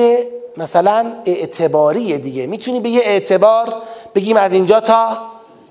مثلا 0.56 1.12
اعتباریه 1.26 2.18
دیگه. 2.18 2.46
می‌تونی 2.46 2.80
به 2.80 2.88
یه 2.88 3.02
اعتبار 3.04 3.74
بگیم 4.14 4.36
از 4.36 4.52
اینجا 4.52 4.80
تا 4.80 5.08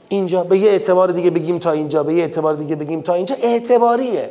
اینجا. 0.10 0.44
به 0.44 0.58
یه 0.58 0.70
اعتبار 0.70 1.12
دیگه 1.12 1.30
بگیم 1.30 1.60
تا 1.60 1.72
اینجا. 1.72 2.04
به 2.04 2.14
یه 2.14 2.22
اعتبار 2.22 2.54
دیگه 2.56 2.76
بگیم 2.76 3.02
تا 3.02 3.14
اینجا. 3.14 3.36
اعتباریه. 3.42 4.30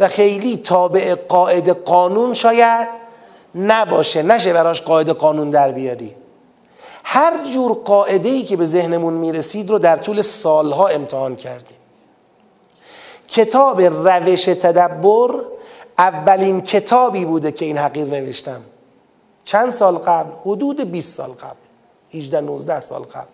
و 0.00 0.08
خیلی 0.08 0.56
تابع 0.56 1.14
قاعده 1.14 1.72
قانون 1.72 2.34
شاید 2.34 2.88
نباشه. 3.54 4.22
نشه 4.22 4.52
براش 4.52 4.82
قاعده 4.82 5.12
قانون 5.12 5.50
در 5.50 5.72
بیاری. 5.72 6.14
هر 7.04 7.44
جور 7.52 7.72
قاعده 7.72 8.28
ای 8.28 8.42
که 8.42 8.56
به 8.56 8.64
ذهنمون 8.64 9.14
می‌رسید 9.14 9.70
رو 9.70 9.78
در 9.78 9.96
طول 9.96 10.22
سالها 10.22 10.88
امتحان 10.88 11.36
کردیم. 11.36 11.78
کتاب 13.28 13.80
روش 13.80 14.44
تدبر 14.44 15.34
اولین 15.98 16.60
کتابی 16.60 17.24
بوده 17.24 17.52
که 17.52 17.64
این 17.64 17.78
حقیر 17.78 18.04
نوشتم. 18.04 18.60
چند 19.48 19.70
سال 19.70 19.98
قبل؟ 19.98 20.30
حدود 20.44 20.90
20 20.90 21.16
سال 21.16 21.30
قبل. 21.30 21.56
18 22.14 22.40
19 22.40 22.80
سال 22.80 23.02
قبل. 23.02 23.26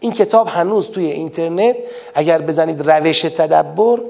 این 0.00 0.12
کتاب 0.12 0.48
هنوز 0.48 0.90
توی 0.90 1.06
اینترنت. 1.06 1.76
اگر 2.14 2.42
بزنید 2.42 2.90
روش 2.90 3.22
تدبر 3.22 4.00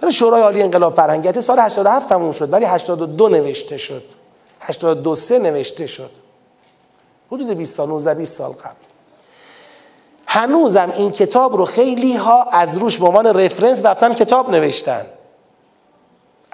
برای 0.00 0.12
شورای 0.12 0.42
عالی 0.42 0.62
انقلاب 0.62 0.94
فرهنگیت 0.94 1.40
سال 1.40 1.58
87 1.58 2.08
تموم 2.08 2.32
شد 2.32 2.52
ولی 2.52 2.64
82 2.64 3.28
نوشته 3.28 3.76
شد. 3.76 4.02
82 4.60 5.14
سه 5.14 5.38
نوشته 5.38 5.86
شد. 5.86 6.10
حدود 7.32 7.50
20 7.50 7.76
سال 7.76 7.88
19 7.88 8.14
20 8.14 8.38
سال 8.38 8.52
قبل. 8.52 8.74
هنوزم 10.26 10.92
این 10.96 11.10
کتاب 11.10 11.56
رو 11.56 11.64
خیلی 11.64 12.16
ها 12.16 12.42
از 12.42 12.76
روش 12.76 12.98
به 12.98 13.06
عنوان 13.06 13.26
رفرنس 13.26 13.86
رفتن 13.86 14.14
کتاب 14.14 14.50
نوشتن. 14.50 15.06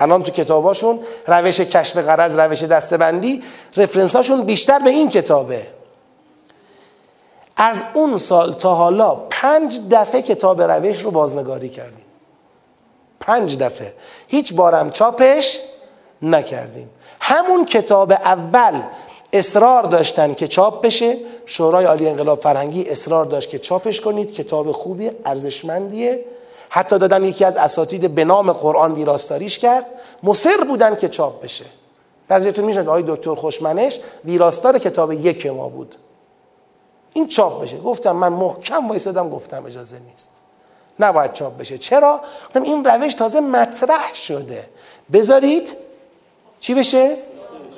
الان 0.00 0.22
تو 0.22 0.32
کتاباشون 0.32 1.00
روش 1.26 1.60
کشف 1.60 1.96
قرض 1.96 2.38
روش 2.38 2.62
دستبندی 2.62 3.42
رفرنساشون 3.76 4.42
بیشتر 4.42 4.78
به 4.78 4.90
این 4.90 5.08
کتابه. 5.08 5.66
از 7.56 7.84
اون 7.94 8.16
سال 8.16 8.52
تا 8.52 8.74
حالا 8.74 9.14
پنج 9.14 9.80
دفعه 9.90 10.22
کتاب 10.22 10.62
روش 10.62 11.00
رو 11.00 11.10
بازنگاری 11.10 11.68
کردیم. 11.68 12.04
پنج 13.20 13.58
دفعه. 13.58 13.94
هیچ 14.28 14.54
بارم 14.54 14.90
چاپش 14.90 15.60
نکردیم. 16.22 16.90
همون 17.20 17.64
کتاب 17.64 18.12
اول 18.12 18.82
اصرار 19.32 19.82
داشتن 19.82 20.34
که 20.34 20.48
چاپ 20.48 20.84
بشه. 20.84 21.16
شورای 21.46 21.84
عالی 21.84 22.08
انقلاب 22.08 22.40
فرهنگی 22.40 22.88
اصرار 22.88 23.24
داشت 23.24 23.50
که 23.50 23.58
چاپش 23.58 24.00
کنید. 24.00 24.32
کتاب 24.32 24.72
خوبی 24.72 25.10
ارزشمندیه. 25.24 26.24
حتی 26.72 26.98
دادن 26.98 27.24
یکی 27.24 27.44
از 27.44 27.56
اساتید 27.56 28.14
به 28.14 28.24
نام 28.24 28.52
قرآن 28.52 28.94
ویراستاریش 28.94 29.58
کرد. 29.58 29.86
مصر 30.22 30.64
بودن 30.68 30.96
که 30.96 31.08
چاپ 31.08 31.42
بشه. 31.42 31.64
بعضیتون 32.28 32.64
میشنید 32.64 32.88
آقای 32.88 33.04
دکتر 33.06 33.34
خوشمنش 33.34 34.00
ویراستار 34.24 34.78
کتاب 34.78 35.12
یک 35.12 35.46
ما 35.46 35.68
بود. 35.68 35.94
این 37.12 37.28
چاپ 37.28 37.62
بشه. 37.62 37.78
گفتم 37.78 38.16
من 38.16 38.28
محکم 38.32 38.88
وایسادم 38.88 39.30
گفتم 39.30 39.66
اجازه 39.66 39.98
نیست. 40.10 40.40
نباید 41.00 41.32
چاپ 41.32 41.58
بشه. 41.58 41.78
چرا؟ 41.78 42.20
گفتم 42.46 42.62
این 42.62 42.84
روش 42.84 43.14
تازه 43.14 43.40
مطرح 43.40 44.14
شده. 44.14 44.68
بذارید 45.12 45.76
چی 46.60 46.74
بشه؟ 46.74 47.16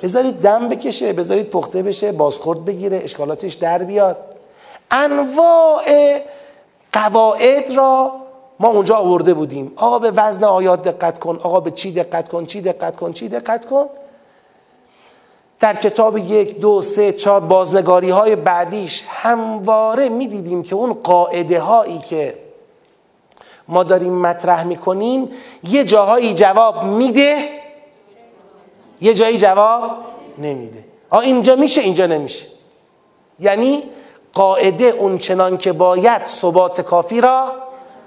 بذارید 0.03 0.41
دم 0.41 0.69
بکشه 0.69 1.13
بذارید 1.13 1.49
پخته 1.49 1.83
بشه 1.83 2.11
بازخورد 2.11 2.65
بگیره 2.65 2.97
اشکالاتش 3.03 3.53
در 3.53 3.77
بیاد. 3.77 4.17
انواع 4.91 6.19
قواعد 6.93 7.71
را 7.71 8.22
ما 8.63 8.69
اونجا 8.69 8.95
آورده 8.95 9.33
بودیم. 9.33 9.71
آقا 9.75 9.99
به 9.99 10.11
وزن 10.11 10.43
آیات 10.43 10.81
دقت 10.81 11.19
کن. 11.19 11.35
آقا 11.43 11.59
به 11.59 11.71
چی 11.71 11.91
دقت 11.91 12.29
کن؟ 12.29 12.45
چی 12.45 12.61
دقت 12.61 12.97
کن؟ 12.97 13.13
چی 13.13 13.29
دقت 13.29 13.65
کن؟ 13.65 13.85
در 15.59 15.75
کتاب 15.75 16.17
یک 16.17 16.59
دو 16.59 16.81
سه 16.81 17.13
چهار 17.13 17.39
بازنگاری 17.39 18.09
های 18.09 18.35
بعدیش 18.35 19.03
همواره 19.07 20.09
می‌دیدیم 20.09 20.63
که 20.63 20.75
اون 20.75 20.93
قاعده 20.93 21.59
هایی 21.59 21.99
که 21.99 22.37
ما 23.67 23.83
داریم 23.83 24.13
مطرح 24.13 24.63
می‌کنیم 24.63 25.29
یه 25.63 25.83
جاهایی 25.83 26.33
جواب 26.33 26.83
میده 26.83 27.49
یه 29.01 29.13
جایی 29.13 29.37
جواب 29.37 29.91
نمیده. 30.37 30.85
آ 31.09 31.19
اینجا 31.19 31.55
میشه 31.55 31.81
اینجا 31.81 32.05
نمیشه. 32.05 32.47
یعنی 33.39 33.83
قاعده 34.33 34.85
اون 34.85 35.17
چنان 35.17 35.57
که 35.57 35.73
باید 35.73 36.25
ثبات 36.25 36.81
کافی 36.81 37.21
را 37.21 37.62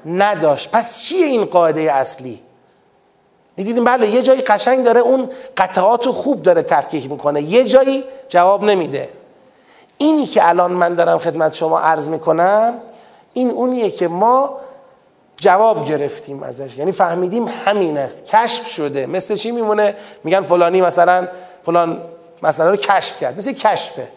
نداشت. 0.06 0.70
پس 0.70 1.00
چیه 1.02 1.26
این 1.26 1.44
قاعده 1.44 1.92
اصلی؟ 1.92 2.40
می‌دیدیم 3.56 3.84
بله 3.84 4.06
یه 4.06 4.22
جایی 4.22 4.42
قشنگ 4.42 4.84
داره 4.84 5.00
اون 5.00 5.30
قطعات 5.56 6.10
خوب 6.10 6.42
داره 6.42 6.62
تفکیک 6.62 7.10
می‌کنه. 7.10 7.42
یه 7.42 7.64
جایی 7.64 8.04
جواب 8.28 8.64
نمیده. 8.64 9.08
اینی 9.98 10.26
که 10.26 10.48
الان 10.48 10.72
من 10.72 10.94
دارم 10.94 11.18
خدمت 11.18 11.54
شما 11.54 11.80
عرض 11.80 12.08
می‌کنم 12.08 12.74
این 13.32 13.50
اونیه 13.50 13.90
که 13.90 14.08
ما 14.08 14.60
جواب 15.36 15.88
گرفتیم 15.88 16.42
ازش. 16.42 16.76
یعنی 16.78 16.92
فهمیدیم 16.92 17.48
همین 17.64 17.98
است. 17.98 18.24
کشف 18.24 18.66
شده. 18.66 19.06
مثل 19.06 19.36
چی 19.36 19.50
میمونه؟ 19.50 19.94
میگن 20.24 20.42
فلانی 20.42 20.80
مثلا 20.80 21.28
فلان 21.66 22.00
مثلا 22.42 22.70
رو 22.70 22.76
کشف 22.76 23.20
کرد. 23.20 23.36
مثل 23.36 23.52
کشفه. 23.52 24.08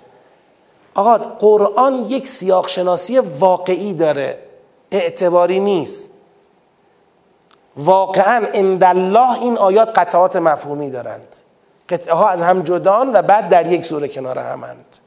آقا 0.95 1.17
قرآن 1.17 2.05
یک 2.09 2.27
سیاق 2.27 2.67
شناسی 2.67 3.19
واقعی 3.19 3.93
داره. 3.93 4.39
اعتباری 4.91 5.59
نیست. 5.59 6.09
واقعا 7.77 8.45
عند 8.53 8.83
الله 8.83 9.41
این 9.41 9.57
آیات 9.57 9.99
قطعات 9.99 10.35
مفهومی 10.35 10.89
دارند. 10.89 11.35
قطعه 11.89 12.13
ها 12.13 12.29
از 12.29 12.41
هم 12.41 12.61
جدان 12.61 13.13
و 13.13 13.21
بعد 13.21 13.49
در 13.49 13.67
یک 13.67 13.85
سوره 13.85 14.07
کنار 14.07 14.39
همند 14.39 14.97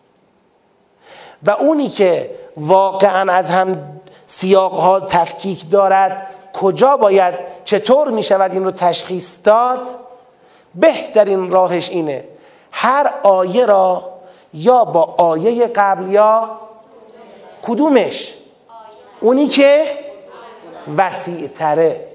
و 1.46 1.50
اونی 1.50 1.88
که 1.88 2.30
واقعا 2.56 3.32
از 3.32 3.50
هم 3.50 4.00
سیاق 4.26 4.72
ها 4.72 5.00
تفکیک 5.00 5.70
دارد 5.70 6.26
کجا 6.52 6.96
باید 6.96 7.34
چطور 7.64 8.08
می 8.08 8.22
شود 8.22 8.52
این 8.52 8.64
رو 8.64 8.70
تشخیص 8.70 9.38
داد؟ 9.44 9.86
بهترین 10.74 11.50
راهش 11.50 11.90
اینه 11.90 12.28
هر 12.72 13.12
آیه 13.22 13.66
را 13.66 14.12
یا 14.54 14.84
با 14.84 15.02
آیه 15.02 15.66
قبل 15.66 16.10
یا 16.10 16.50
کدومش؟ 17.62 18.34
اونی 19.22 19.46
که 19.46 19.82
وسیع 20.96 21.46
تره 21.48 22.06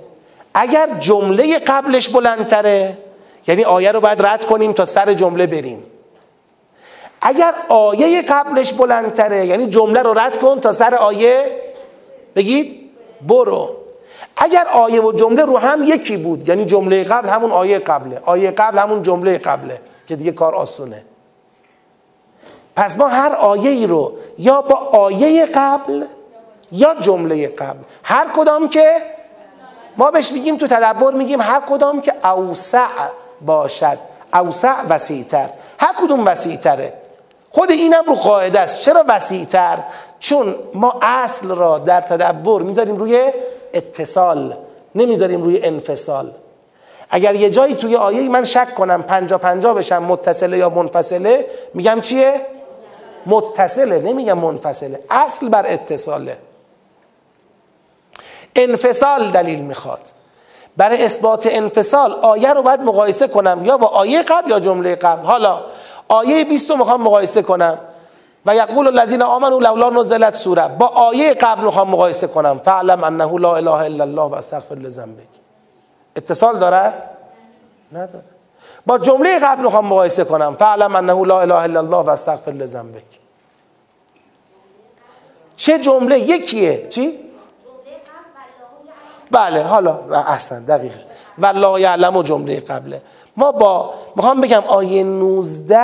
اگر 0.53 0.87
جمله 0.99 1.59
قبلش 1.59 2.09
بلندتره 2.09 2.97
یعنی 3.47 3.63
آیه 3.63 3.91
رو 3.91 3.99
باید 3.99 4.25
رد 4.25 4.45
کنیم 4.45 4.73
تا 4.73 4.85
سر 4.85 5.13
جمله 5.13 5.47
بریم. 5.47 5.83
اگر 7.21 7.53
آیه 7.69 8.21
قبلش 8.21 8.73
بلندتره 8.73 9.45
یعنی 9.45 9.67
جمله 9.67 10.01
رو 10.01 10.19
رد 10.19 10.37
کن 10.37 10.59
تا 10.59 10.71
سر 10.71 10.95
آیه 10.95 11.45
بگید 12.35 12.89
برو. 13.27 13.75
اگر 14.37 14.65
آیه 14.73 15.01
و 15.01 15.11
جمله 15.11 15.45
رو 15.45 15.57
هم 15.57 15.83
یکی 15.83 16.17
بود 16.17 16.49
یعنی 16.49 16.65
جمله 16.65 17.03
قبل 17.03 17.29
همون 17.29 17.51
آیه 17.51 17.79
قبله. 17.79 18.21
آیه 18.25 18.51
قبل 18.51 18.77
همون 18.77 19.03
جمله 19.03 19.37
قبله 19.37 19.81
که 20.07 20.15
دیگه 20.15 20.31
کار 20.31 20.55
آسونه. 20.55 21.05
پس 22.75 22.97
ما 22.97 23.07
هر 23.07 23.33
آیه 23.33 23.69
ای 23.69 23.87
رو 23.87 24.13
یا 24.37 24.61
با 24.61 24.75
آیه 24.75 25.45
قبل 25.45 26.05
یا 26.71 26.95
جمله 27.01 27.47
قبل. 27.47 27.79
هر 28.03 28.27
کدام 28.35 28.69
که 28.69 28.95
ما 29.97 30.11
بهش 30.11 30.31
میگیم 30.31 30.57
تو 30.57 30.67
تدبر 30.67 31.11
میگیم 31.11 31.41
هر 31.41 31.61
کدام 31.69 32.01
که 32.01 32.27
اوسع 32.27 32.87
باشد 33.41 33.97
اوسع 34.33 34.81
وسیعتر. 34.89 35.49
هر 35.79 35.93
کدوم 36.01 36.25
وسیعتره. 36.25 36.93
خود 37.49 37.71
اینم 37.71 38.03
رو 38.07 38.15
قاعده 38.15 38.59
است. 38.59 38.79
چرا 38.79 39.05
وسیعتر؟ 39.07 39.77
چون 40.19 40.55
ما 40.73 40.99
اصل 41.01 41.47
را 41.47 41.79
در 41.79 42.01
تدبر 42.01 42.61
می‌ذاریم 42.61 42.95
روی 42.95 43.31
اتصال 43.73 44.57
نمی‌ذاریم 44.95 45.43
روی 45.43 45.63
انفصال. 45.63 46.31
اگر 47.09 47.35
یه 47.35 47.49
جایی 47.49 47.75
توی 47.75 47.95
آیه 47.95 48.29
من 48.29 48.43
شک 48.43 48.75
کنم 48.75 49.03
پنجا 49.03 49.37
پنجا 49.37 49.73
بشم 49.73 50.03
متصله 50.03 50.57
یا 50.57 50.69
منفصله 50.69 51.47
میگم 51.73 52.01
چیه؟ 52.01 52.41
متصله 53.25 53.99
نمیگم 53.99 54.37
منفصله. 54.37 54.99
اصل 55.09 55.49
بر 55.49 55.65
اتصاله. 55.67 56.37
انفصال 58.57 59.31
دلیل 59.31 59.59
می‌خواد. 59.59 60.01
برای 60.77 61.05
اثبات 61.05 61.47
انفصال 61.51 62.11
آیه 62.11 62.53
رو 62.53 62.61
باید 62.63 62.81
مقایسه 62.81 63.27
کنم. 63.27 63.61
یا 63.65 63.77
با 63.77 63.87
آیه 63.87 64.21
قبل 64.21 64.51
یا 64.51 64.59
جمله 64.59 64.95
قبل. 64.95 65.25
حالا 65.25 65.61
آیه 66.07 66.45
20 66.45 66.71
رو 66.71 66.77
می‌خوام 66.77 67.01
مقایسه 67.01 67.41
کنم. 67.41 67.77
و 68.45 68.55
یقول 68.55 68.87
الذین 68.87 69.21
آمنوا 69.21 69.59
لولا 69.59 69.89
نزلت 69.89 70.35
سوره. 70.35 70.67
با 70.67 70.85
آیه 70.85 71.33
قبل 71.33 71.63
می‌خوام 71.63 71.89
مقایسه 71.89 72.27
کنم. 72.27 72.59
فعلم 72.59 73.03
انه 73.03 73.39
لا 73.39 73.55
اله 73.55 73.71
الا 73.71 74.03
الله 74.03 74.21
و 74.21 74.33
استغفر 74.33 74.75
لذنبک. 74.75 75.27
اتصال 76.15 76.59
داره؟ 76.59 76.93
نداره. 77.91 78.23
با 78.85 78.97
جمله 78.97 79.39
قبل 79.39 79.63
می‌خوام 79.63 79.85
مقایسه 79.85 80.23
کنم. 80.23 80.55
فعلم 80.59 80.95
انه 80.95 81.25
لا 81.25 81.41
اله 81.41 81.55
الا 81.55 81.79
الله 81.79 81.97
و 81.97 82.09
استغفر 82.09 82.51
لذنبک. 82.51 83.03
چه 85.55 85.79
جمله؟ 85.79 86.19
یکیه. 86.19 86.87
چی؟ 86.89 87.19
بله 89.31 89.63
حالا 89.63 89.99
احسن 90.27 90.65
دقیقه. 90.65 90.99
والله 91.37 91.81
یعلم 91.81 92.17
و 92.17 92.23
جمله 92.23 92.59
قبله. 92.59 93.01
ما 93.37 93.51
با 93.51 93.93
می‌خوام 94.15 94.41
بگم 94.41 94.63
آیه 94.67 95.03
19 95.03 95.79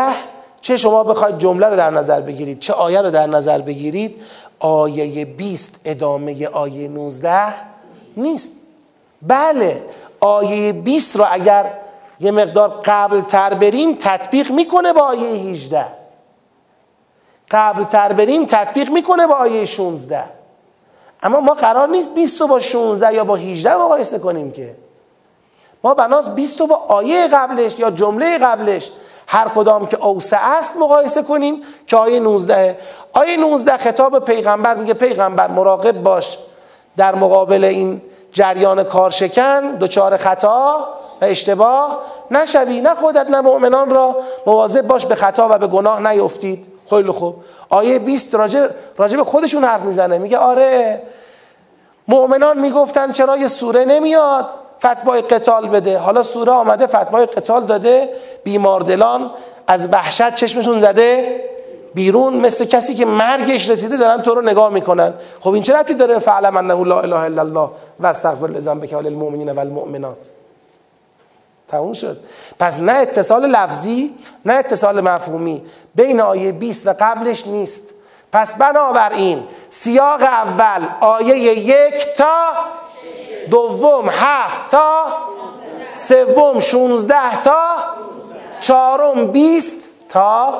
چه 0.61 0.77
شما 0.77 1.03
بخواید 1.03 1.37
جمله 1.37 1.65
رو 1.65 1.75
در 1.75 1.89
نظر 1.89 2.21
بگیرید 2.21 2.59
چه 2.59 2.73
آیه 2.73 3.01
رو 3.01 3.11
در 3.11 3.27
نظر 3.27 3.61
بگیرید 3.61 4.21
آیه 4.59 5.25
20 5.25 5.79
ادامه 5.85 6.47
آیه 6.47 6.87
19 6.87 7.53
نیست. 8.17 8.51
بله 9.21 9.83
آیه 10.19 10.73
20 10.73 11.15
رو 11.15 11.25
اگر 11.31 11.73
یه 12.19 12.31
مقدار 12.31 12.81
قبل 12.85 13.21
تر 13.21 13.53
برین 13.53 13.97
تطبیق 13.97 14.51
می‌کنه 14.51 14.93
با 14.93 15.01
آیه 15.01 15.29
18 15.29 15.85
قبل 17.51 17.83
تر 17.83 18.13
برین 18.13 18.47
تطبیق 18.47 18.89
می‌کنه 18.89 19.27
با 19.27 19.33
آیه 19.33 19.65
16 19.65 20.23
اما 21.23 21.39
ما 21.39 21.53
قرار 21.53 21.89
نیست 21.89 22.13
20 22.13 22.41
رو 22.41 22.47
با 22.47 22.59
16 22.59 23.13
یا 23.13 23.23
با 23.23 23.35
18 23.35 23.75
مقایسه 23.75 24.19
کنیم 24.19 24.51
که. 24.51 24.75
ما 25.83 25.93
بناس 25.93 26.29
20 26.29 26.59
رو 26.61 26.67
با 26.67 26.75
آیه 26.75 27.27
قبلش 27.27 27.79
یا 27.79 27.91
جمله 27.91 28.37
قبلش 28.37 28.91
هر 29.27 29.47
کدام 29.55 29.87
که 29.87 30.05
اوسع 30.05 30.39
است 30.41 30.77
مقایسه 30.77 31.23
کنیم 31.23 31.61
که 31.87 31.97
آیه 31.97 32.19
19 32.19 32.77
آیه 33.13 33.37
19 33.37 33.77
خطاب 33.77 34.19
پیغمبر 34.19 34.75
میگه 34.75 34.93
پیغمبر 34.93 35.47
مراقب 35.47 36.03
باش 36.03 36.37
در 36.97 37.15
مقابل 37.15 37.63
این 37.63 38.01
جریان 38.31 38.83
کارشکن 38.83 39.75
دچار 39.75 40.17
خطا 40.17 40.87
و 41.21 41.25
اشتباه 41.25 41.99
نشوی 42.31 42.81
نه 42.81 42.95
خودت 42.95 43.29
نه 43.29 43.41
مؤمنان 43.41 43.89
را 43.89 44.15
مواظب 44.45 44.87
باش 44.87 45.05
به 45.05 45.15
خطا 45.15 45.47
و 45.51 45.57
به 45.57 45.67
گناه 45.67 46.11
نیفتید. 46.11 46.67
خیلی 46.89 47.11
خوب. 47.11 47.35
آیه 47.73 47.99
20 47.99 48.35
راجع, 48.35 48.67
راجع 48.97 49.17
به 49.17 49.23
خودشون 49.23 49.63
حرف 49.63 49.81
می‌زنه. 49.81 50.17
میگه 50.17 50.37
آره 50.37 51.01
مؤمنان 52.07 52.59
می‌گفتن 52.59 53.11
چرا 53.11 53.37
یه 53.37 53.47
سوره 53.47 53.85
نمیاد؟ 53.85 54.49
فتوای 54.85 55.21
قتال 55.21 55.69
بده. 55.69 55.97
حالا 55.97 56.23
سوره 56.23 56.51
آمده 56.51 56.87
فتوای 56.87 57.25
قتال 57.25 57.65
داده. 57.65 58.09
بیماردلان 58.43 59.31
از 59.67 59.89
وحشت 59.91 60.35
چشمشون 60.35 60.79
زده. 60.79 61.41
بیرون 61.93 62.33
مثل 62.33 62.65
کسی 62.65 62.95
که 62.95 63.05
مرگش 63.05 63.69
رسیده 63.69 63.97
دارن 63.97 64.21
تو 64.21 64.35
رو 64.35 64.41
نگاه 64.41 64.73
می‌کنن. 64.73 65.13
خب 65.41 65.49
این 65.53 65.63
چه 65.63 65.73
ربطی 65.73 65.93
داره؟ 65.93 66.19
فعلم 66.19 66.57
انه 66.57 66.83
لا 66.83 66.99
اله 67.01 67.19
الا 67.19 67.41
الله 67.41 67.69
و 67.99 68.07
استغفر 68.07 68.47
لذنبک 68.47 68.93
وللمؤمنین 68.93 69.51
والمؤمنات. 69.51 70.17
تموم 71.73 71.93
شد. 71.93 72.17
پس 72.59 72.79
نه 72.79 72.91
اتصال 72.91 73.45
لفظی 73.45 74.15
نه 74.45 74.53
اتصال 74.53 75.01
مفهومی. 75.01 75.63
بین 75.95 76.21
آیه 76.21 76.51
20 76.51 76.87
و 76.87 76.93
قبلش 76.99 77.47
نیست. 77.47 77.81
پس 78.31 78.55
بنابراین 78.55 79.43
سیاق 79.69 80.21
اول 80.21 80.87
آیه 81.01 81.37
یک 81.37 82.13
تا 82.17 82.51
دوم 83.49 84.09
هفت 84.09 84.71
تا 84.71 85.05
سوم 85.93 86.59
شونزده 86.59 87.41
تا 87.41 87.67
چهارم 88.61 89.27
بیست 89.27 89.89
تا 90.09 90.53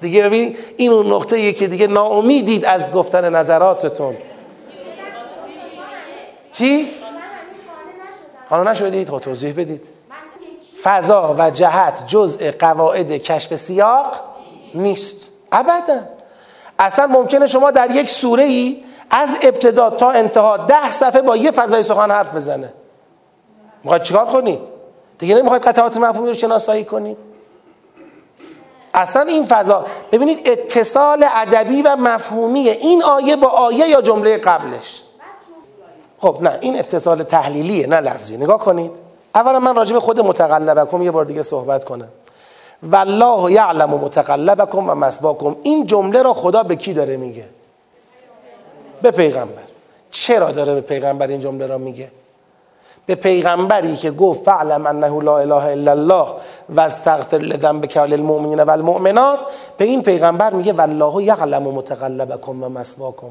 دیگه 0.00 0.22
ببین 0.22 0.56
این 0.76 0.92
اون 0.92 1.12
نقطه 1.12 1.52
که 1.52 1.66
دیگه 1.66 1.86
ناامیدید 1.86 2.64
از 2.64 2.92
گفتن 2.92 3.34
نظراتتون. 3.34 4.16
چی؟ 6.52 7.01
حالا 8.52 8.70
نشدید؟ 8.70 9.10
خب 9.10 9.18
توضیح 9.18 9.52
بدید. 9.52 9.88
فضا 10.82 11.34
و 11.38 11.50
جهت 11.50 12.06
جزء 12.06 12.50
قواعد 12.58 13.12
کشف 13.12 13.56
سیاق 13.56 14.20
نیست. 14.74 15.30
ابدا. 15.52 16.00
اصلا 16.78 17.06
ممکنه 17.06 17.46
شما 17.46 17.70
در 17.70 17.90
یک 17.90 18.10
سوره 18.10 18.42
ای 18.42 18.84
از 19.10 19.38
ابتدا 19.42 19.90
تا 19.90 20.10
انتها 20.10 20.56
ده 20.56 20.92
صفحه 20.92 21.22
با 21.22 21.36
یه 21.36 21.50
فضای 21.50 21.82
سخن 21.82 22.10
حرف 22.10 22.34
بزنه. 22.34 22.72
می‌خواید 23.84 24.02
چیکار 24.02 24.26
کنید؟ 24.26 24.60
دیگه 25.18 25.34
نمی‌خواید 25.34 25.62
قطعات 25.62 25.96
مفهومی 25.96 26.28
رو 26.28 26.34
شناسایی 26.34 26.84
کنید. 26.84 27.16
اصلا 28.94 29.22
این 29.22 29.44
فضا 29.44 29.86
ببینید 30.12 30.48
اتصال 30.48 31.26
ادبی 31.34 31.82
و 31.82 31.96
مفهومی 31.96 32.68
این 32.68 33.02
آیه 33.02 33.36
با 33.36 33.48
آیه 33.48 33.88
یا 33.88 34.00
جمله 34.00 34.38
قبلش. 34.38 35.02
خب 36.22 36.38
نه 36.40 36.58
این 36.60 36.78
اتصال 36.78 37.22
تحلیلیه 37.22 37.86
نه 37.86 38.00
لفظی. 38.00 38.36
نگاه 38.36 38.58
کنید. 38.58 38.90
اولا 39.34 39.58
من 39.58 39.76
راجع 39.76 39.92
به 39.92 40.00
خود 40.00 40.20
متقلبکم 40.20 41.02
یه 41.02 41.10
بار 41.10 41.24
دیگه 41.24 41.42
صحبت 41.42 41.84
کنم. 41.84 42.08
والله 42.82 43.52
یعلم 43.52 43.90
متقلبکم 43.90 44.90
و 44.90 44.94
مسواکم. 44.94 45.56
این 45.62 45.86
جمله 45.86 46.22
را 46.22 46.34
خدا 46.34 46.62
به 46.62 46.76
کی 46.76 46.92
داره 46.92 47.16
میگه؟ 47.16 47.44
به 49.02 49.10
پیغمبر. 49.10 49.62
چرا 50.10 50.52
داره 50.52 50.74
به 50.74 50.80
پیغمبر 50.80 51.26
این 51.26 51.40
جمله 51.40 51.66
را 51.66 51.78
میگه؟ 51.78 52.10
به 53.06 53.14
پیغمبری 53.14 53.96
که 53.96 54.10
گفت 54.10 54.44
فعلم 54.44 54.86
انه 54.86 55.22
لا 55.22 55.38
اله 55.38 55.64
الا 55.64 55.90
الله 55.90 56.26
و 56.68 56.80
استغفر 56.80 57.38
لذنبک 57.38 57.98
وللمؤمنین 58.02 58.60
والمؤمنات. 58.60 59.38
به 59.78 59.84
این 59.84 60.02
پیغمبر 60.02 60.52
میگه 60.52 60.72
والله 60.72 61.24
یعلم 61.24 61.62
متقلبکم 61.62 62.62
و 62.62 62.68
مسواکم. 62.68 63.30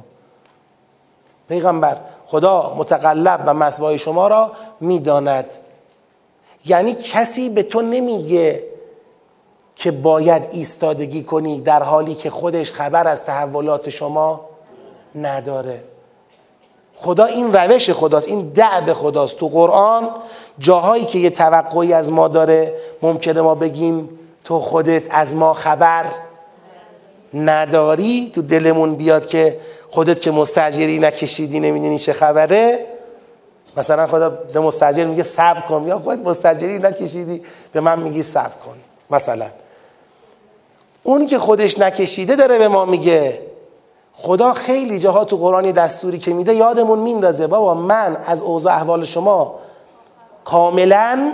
پیغمبر. 1.51 1.97
خدا 2.25 2.73
متقلب 2.77 3.43
و 3.45 3.53
مسوای 3.53 3.97
شما 3.97 4.27
را 4.27 4.51
می‌داند. 4.79 5.45
یعنی 6.65 6.93
کسی 6.95 7.49
به 7.49 7.63
تو 7.63 7.81
نمیگه 7.81 8.63
که 9.75 9.91
باید 9.91 10.47
ایستادگی 10.51 11.23
کنی 11.23 11.61
در 11.61 11.83
حالی 11.83 12.13
که 12.13 12.29
خودش 12.29 12.71
خبر 12.71 13.07
از 13.07 13.25
تحولات 13.25 13.89
شما 13.89 14.41
نداره. 15.15 15.83
خدا 16.95 17.25
این 17.25 17.53
روش 17.53 17.89
خداست 17.89 18.27
این 18.27 18.49
دعب 18.49 18.93
خداست. 18.93 19.37
تو 19.37 19.47
قرآن 19.47 20.09
جاهایی 20.59 21.05
که 21.05 21.19
یه 21.19 21.29
توقعی 21.29 21.93
از 21.93 22.11
ما 22.11 22.27
داره 22.27 22.73
ممکنه 23.01 23.41
ما 23.41 23.55
بگیم 23.55 24.09
تو 24.43 24.59
خودت 24.59 25.03
از 25.09 25.35
ما 25.35 25.53
خبر 25.53 26.05
نداری. 27.33 28.31
تو 28.35 28.41
دلمون 28.41 28.95
بیاد 28.95 29.25
که 29.25 29.59
خودت 29.91 30.21
که 30.21 30.31
مستجری 30.31 30.99
نکشیدی 30.99 31.59
نمی‌دونی 31.59 31.99
چه 31.99 32.13
خبره. 32.13 32.85
مثلا 33.77 34.07
خدا 34.07 34.29
به 34.29 34.59
مستجر 34.59 35.05
میگه 35.05 35.23
صبر 35.23 35.61
کن. 35.61 35.87
یا 35.87 35.99
خودت 35.99 36.27
مستجری 36.27 36.79
نکشیدی 36.79 37.41
به 37.73 37.79
من 37.79 37.99
میگی 37.99 38.23
صبر 38.23 38.55
کن. 38.65 38.75
مثلا. 39.09 39.45
اون 41.03 41.25
که 41.25 41.39
خودش 41.39 41.79
نکشیده 41.79 42.35
داره 42.35 42.57
به 42.57 42.67
ما 42.67 42.85
میگه. 42.85 43.41
خدا 44.13 44.53
خیلی 44.53 44.99
جاها 44.99 45.25
تو 45.25 45.37
قرآنی 45.37 45.71
دستوری 45.71 46.17
که 46.17 46.33
میده 46.33 46.53
یادمون 46.53 46.99
میندازه. 46.99 47.47
بابا 47.47 47.73
من 47.73 48.17
از 48.27 48.41
اوضاع 48.41 48.75
احوال 48.75 49.03
شما 49.03 49.55
کاملا 50.45 51.33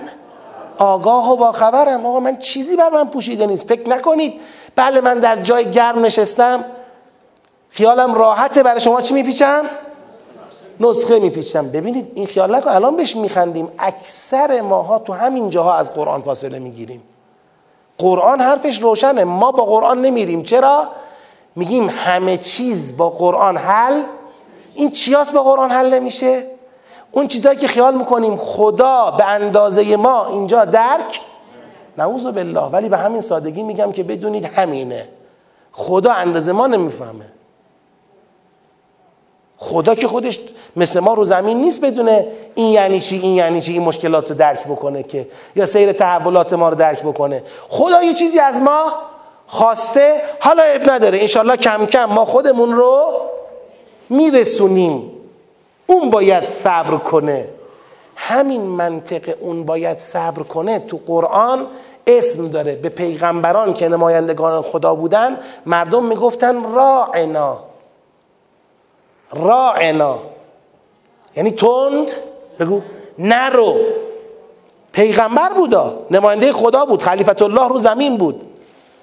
آگاه 0.77 1.31
و 1.31 1.35
با 1.35 1.51
خبرم 1.51 2.05
آقا 2.05 2.19
من 2.19 2.37
چیزی 2.37 2.75
بر 2.75 2.89
من 2.89 3.09
پوشیده 3.09 3.45
نیست. 3.45 3.67
فکر 3.67 3.89
نکنید. 3.89 4.33
بله 4.75 5.01
من 5.01 5.19
در 5.19 5.35
جای 5.35 5.71
گرم 5.71 6.05
نشستم. 6.05 6.65
خیالم 7.69 8.15
راحته. 8.15 8.63
برای 8.63 8.79
شما 8.79 9.01
چی 9.01 9.13
میپیچم؟ 9.13 9.65
نسخه 10.79 11.19
میپیچم. 11.19 11.69
ببینید 11.69 12.11
این 12.15 12.27
خیال 12.27 12.55
نکن. 12.55 12.69
الان 12.69 12.95
بهش 12.95 13.15
میخندیم. 13.15 13.71
اکثر 13.79 14.61
ماها 14.61 14.99
تو 14.99 15.13
همین 15.13 15.49
جاها 15.49 15.75
از 15.75 15.93
قرآن 15.93 16.21
فاصله 16.21 16.59
می‌گیریم. 16.59 17.03
قرآن 17.97 18.41
حرفش 18.41 18.81
روشنه. 18.81 19.23
ما 19.23 19.51
با 19.51 19.65
قرآن 19.65 20.01
نمیریم. 20.01 20.43
چرا؟ 20.43 20.87
میگیم 21.55 21.89
همه 21.89 22.37
چیز 22.37 22.97
با 22.97 23.09
قرآن 23.09 23.57
حل. 23.57 24.03
این 24.73 24.89
چیاست 24.89 25.33
با 25.33 25.43
قرآن 25.43 25.71
حل 25.71 25.93
نمیشه؟ 25.93 26.43
اون 27.11 27.27
چیزهایی 27.27 27.57
که 27.57 27.67
خیال 27.67 27.97
می‌کنیم 27.97 28.37
خدا 28.37 29.11
به 29.11 29.25
اندازه 29.25 29.95
ما 29.95 30.25
اینجا 30.25 30.65
درک 30.65 31.21
نعوذ 31.97 32.25
بالله. 32.25 32.61
ولی 32.61 32.89
به 32.89 32.97
همین 32.97 33.21
سادگی 33.21 33.63
میگم 33.63 33.91
که 33.91 34.03
بدونید 34.03 34.45
همینه. 34.45 35.09
خدا 35.71 36.11
اندازه 36.11 36.51
ما 36.51 36.67
نمی‌فهمه. 36.67 37.25
خدا 39.57 39.95
که 39.95 40.07
خودش 40.07 40.39
مثل 40.75 40.99
ما 40.99 41.13
رو 41.13 41.25
زمین 41.25 41.61
نیست 41.61 41.85
بدونه 41.85 42.27
این 42.55 42.71
یعنی 42.71 42.99
چی 42.99 43.19
این 43.19 43.35
یعنی 43.35 43.61
چی 43.61 43.73
این 43.73 43.81
مشکلات 43.81 44.29
رو 44.29 44.37
درک 44.37 44.63
بکنه 44.63 45.03
که 45.03 45.27
یا 45.55 45.65
سیر 45.65 45.91
تحولات 45.91 46.53
ما 46.53 46.69
رو 46.69 46.75
درک 46.75 47.03
بکنه. 47.03 47.43
خدا 47.69 48.03
یه 48.03 48.13
چیزی 48.13 48.39
از 48.39 48.61
ما 48.61 48.93
خواسته 49.47 50.21
حالا 50.39 50.63
اب 50.63 50.89
نداره. 50.89 51.19
انشالله 51.19 51.57
کم 51.57 51.85
کم 51.85 52.05
ما 52.05 52.25
خودمون 52.25 52.73
رو 52.73 53.11
میرسونیم. 54.09 55.11
اون 55.87 56.09
باید 56.09 56.49
صبر 56.49 56.97
کنه. 56.97 57.49
همین 58.15 58.61
منطق 58.61 59.35
اون 59.39 59.63
باید 59.63 59.97
صبر 59.97 60.43
کنه 60.43 60.79
تو 60.79 60.99
قرآن 61.05 61.67
اسم 62.07 62.47
داره. 62.47 62.75
به 62.75 62.89
پیغمبران 62.89 63.73
که 63.73 63.89
نمایندگان 63.89 64.61
خدا 64.61 64.95
بودن 64.95 65.39
مردم 65.65 66.05
می‌گفتن 66.05 66.73
راعنا. 66.73 67.66
راعنا. 69.31 70.19
یعنی 71.35 71.51
تند؟ 71.51 72.11
بگو. 72.59 72.81
نرو. 73.19 73.75
پیغمبر 74.91 75.49
بودا. 75.53 75.99
نماینده 76.11 76.53
خدا 76.53 76.85
بود. 76.85 77.03
خلیفت 77.03 77.41
الله 77.41 77.67
رو 77.67 77.79
زمین 77.79 78.17
بود. 78.17 78.41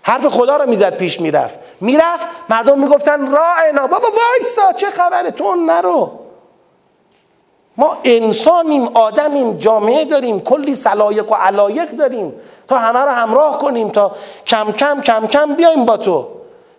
حرف 0.03 0.27
خدا 0.27 0.57
رو 0.57 0.71
می‌زد 0.71 0.97
پیش 0.97 1.21
می‌رفت. 1.21 1.59
می‌رفت 1.81 2.27
مردم 2.49 2.79
می‌گفتن 2.79 3.31
راعنا. 3.31 3.87
بابا 3.87 4.09
وایسا 4.09 4.73
چه 4.77 4.91
خبره؟ 4.91 5.31
تون 5.31 5.71
نرو. 5.71 6.11
ما 7.77 7.97
انسانیم 8.05 8.89
آدمیم 8.95 9.57
جامعه 9.57 10.05
داریم 10.05 10.41
کلی 10.41 10.75
سلایق 10.75 11.33
و 11.33 11.35
علایق 11.35 11.91
داریم. 11.91 12.33
تا 12.69 12.79
همه 12.79 12.99
رو 12.99 13.11
همراه 13.11 13.59
کنیم 13.59 13.89
تا 13.89 14.13
کم 14.47 14.73
کم 14.73 15.01
کم 15.01 15.27
کم 15.27 15.55
بیایم 15.55 15.85
با 15.85 15.97
تو. 15.97 16.29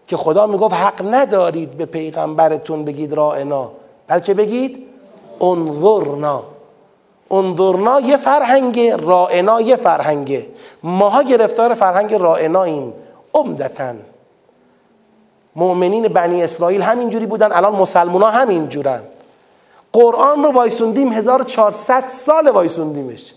که 0.08 0.18
خدا 0.18 0.48
می‌گفت 0.48 0.74
حق 0.74 1.14
ندارید 1.14 1.78
به 1.78 1.86
پیغمبرتون 1.86 2.86
بگید 2.86 3.14
رائنا 3.14 3.72
بلکه 4.08 4.34
بگید 4.34 4.86
انظرنا. 5.42 6.44
انظرنا 7.32 8.00
یه 8.00 8.18
فرهنگه 8.18 8.96
رائنا 8.96 9.62
یه 9.62 9.76
فرهنگه 9.76 10.46
ماها 10.84 11.22
گرفتار 11.22 11.74
فرهنگ 11.74 12.14
رائناییم 12.14 12.94
عمدتا. 13.34 13.94
مؤمنین 15.56 16.08
بنی 16.08 16.44
اسرائیل 16.44 16.82
همینجوری 16.82 17.26
بودن 17.26 17.52
الان 17.52 17.76
مسلمان 17.76 18.22
ها 18.22 18.30
همین 18.30 18.70
جورن 18.70 19.02
قرآن 19.94 20.44
رو 20.44 20.52
وایسوندیم 20.52 21.14
1400 21.14 22.08
سال 22.08 22.50
وایسوندیمش. 22.50 23.34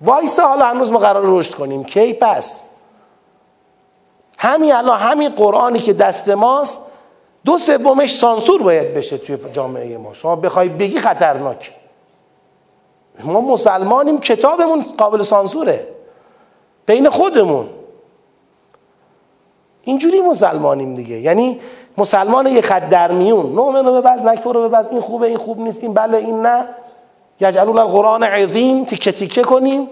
وایسا 0.00 0.48
حالا 0.48 0.64
هنوز 0.64 0.92
ما 0.92 0.98
قرار 0.98 1.22
رشد 1.26 1.54
کنیم. 1.54 1.84
کی؟ 1.84 2.12
پس. 2.12 2.62
همین 4.38 4.72
الان 4.72 4.98
همین 4.98 5.28
قرآنی 5.28 5.78
که 5.78 5.92
دست 5.92 6.28
ماست 6.28 6.80
دو 7.44 7.58
سومش 7.58 8.14
سانسور 8.14 8.62
باید 8.62 8.94
بشه 8.94 9.18
توی 9.18 9.38
جامعه 9.52 9.98
ما. 9.98 10.12
شما 10.12 10.36
بخوای 10.36 10.68
بگی 10.68 10.98
خطرناک. 10.98 11.74
ما 13.24 13.40
مسلمانیم 13.40 14.20
کتابمون 14.20 14.82
قابل 14.98 15.22
سانسوره. 15.22 15.86
بین 16.86 17.10
خودمون. 17.10 17.66
اینجوری 19.82 20.20
مسلمانیم 20.20 20.94
دیگه. 20.94 21.16
یعنی 21.16 21.60
مسلمان 21.98 22.46
یه 22.46 22.60
خط 22.60 22.88
در 22.88 23.12
میون. 23.12 23.52
نومن 23.52 23.86
رو 23.86 23.92
ببز 23.92 24.22
نکفر 24.22 24.52
رو 24.52 24.68
ببز 24.68 24.88
این 24.88 25.00
خوبه 25.00 25.26
این 25.26 25.38
خوب 25.38 25.60
نیست 25.60 25.82
این 25.82 25.94
بله 25.94 26.18
این 26.18 26.42
نه. 26.42 26.68
یجعلون 27.40 27.78
القرآن 27.78 28.22
عظیم 28.22 28.84
تیکه 28.84 29.12
تیکه 29.12 29.42
کنیم. 29.42 29.88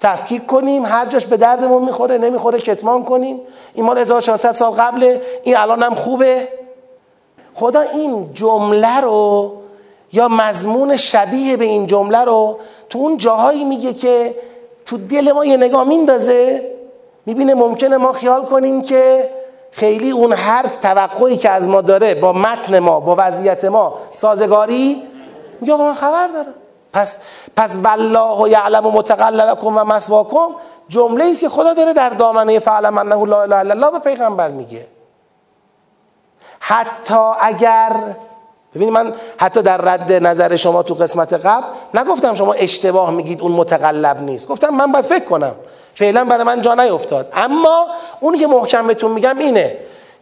تفکیک 0.00 0.46
کنیم 0.46 0.86
هر 0.86 1.06
جاش 1.06 1.26
به 1.26 1.36
دردمون 1.36 1.84
می‌خوره 1.84 2.18
نمی‌خوره 2.18 2.58
کتمان 2.58 3.04
کنیم. 3.04 3.40
این 3.74 3.86
مال 3.86 3.98
1400 3.98 4.52
سال 4.52 4.70
قبله 4.70 5.20
این 5.42 5.56
الان 5.56 5.82
هم 5.82 5.94
خوبه. 5.94 6.48
خدا 7.54 7.80
این 7.80 8.34
جمله 8.34 9.00
رو 9.00 9.52
یا 10.12 10.28
مضمون 10.28 10.96
شبیه 10.96 11.56
به 11.56 11.64
این 11.64 11.86
جمله 11.86 12.18
رو 12.18 12.58
تو 12.88 12.98
اون 12.98 13.16
جاهایی 13.16 13.64
میگه 13.64 13.94
که 13.94 14.34
تو 14.86 14.98
دل 14.98 15.32
ما 15.32 15.44
یه 15.44 15.56
نگاه 15.56 15.84
میندازه 15.84 16.70
می‌بینه 17.26 17.54
ممکنه 17.54 17.96
ما 17.96 18.12
خیال 18.12 18.44
کنیم 18.44 18.82
که 18.82 19.30
خیلی 19.70 20.10
اون 20.10 20.32
حرف 20.32 20.76
توقعی 20.76 21.36
که 21.36 21.50
از 21.50 21.68
ما 21.68 21.80
داره 21.80 22.14
با 22.14 22.32
متن 22.32 22.78
ما 22.78 23.00
با 23.00 23.14
وضعیت 23.18 23.64
ما 23.64 23.94
سازگاری؟ 24.14 25.02
میگه 25.60 25.76
من 25.76 25.94
خبر 25.94 26.28
دارم. 26.28 26.54
پس 26.92 27.18
پس 27.56 27.76
والله 27.84 28.50
یعلم 28.50 28.86
متقلبکم 28.86 29.76
و 29.76 29.84
مسواکم 29.84 30.48
جمله 30.88 31.24
است 31.24 31.40
که 31.40 31.48
خدا 31.48 31.74
داره 31.74 31.92
در 31.92 32.10
دامنه 32.10 32.58
فعلم 32.58 32.98
انه 32.98 33.26
لا 33.26 33.42
اله 33.42 33.56
الا 33.56 33.74
الله 33.74 33.90
به 33.90 33.98
پیغمبر 33.98 34.48
میگه. 34.48 34.86
حتی 36.60 37.32
اگر 37.40 37.92
ببینید 38.74 38.94
من 38.94 39.14
حتی 39.36 39.62
در 39.62 39.76
رد 39.76 40.12
نظر 40.12 40.56
شما 40.56 40.82
تو 40.82 40.94
قسمت 40.94 41.32
قبل 41.32 41.66
نگفتم 41.94 42.34
شما 42.34 42.52
اشتباه 42.52 43.10
میگید 43.10 43.40
اون 43.40 43.52
متقلب 43.52 44.20
نیست. 44.20 44.48
گفتم 44.48 44.68
من 44.68 44.92
باید 44.92 45.04
فکر 45.04 45.24
کنم. 45.24 45.54
فعلا 45.94 46.24
برای 46.24 46.44
من 46.44 46.60
جا 46.60 46.74
نیفتاد. 46.74 47.28
اما 47.32 47.86
اونی 48.20 48.38
که 48.38 48.46
محکم 48.46 48.86
بهتون 48.86 49.12
میگم 49.12 49.38
اینه. 49.38 49.76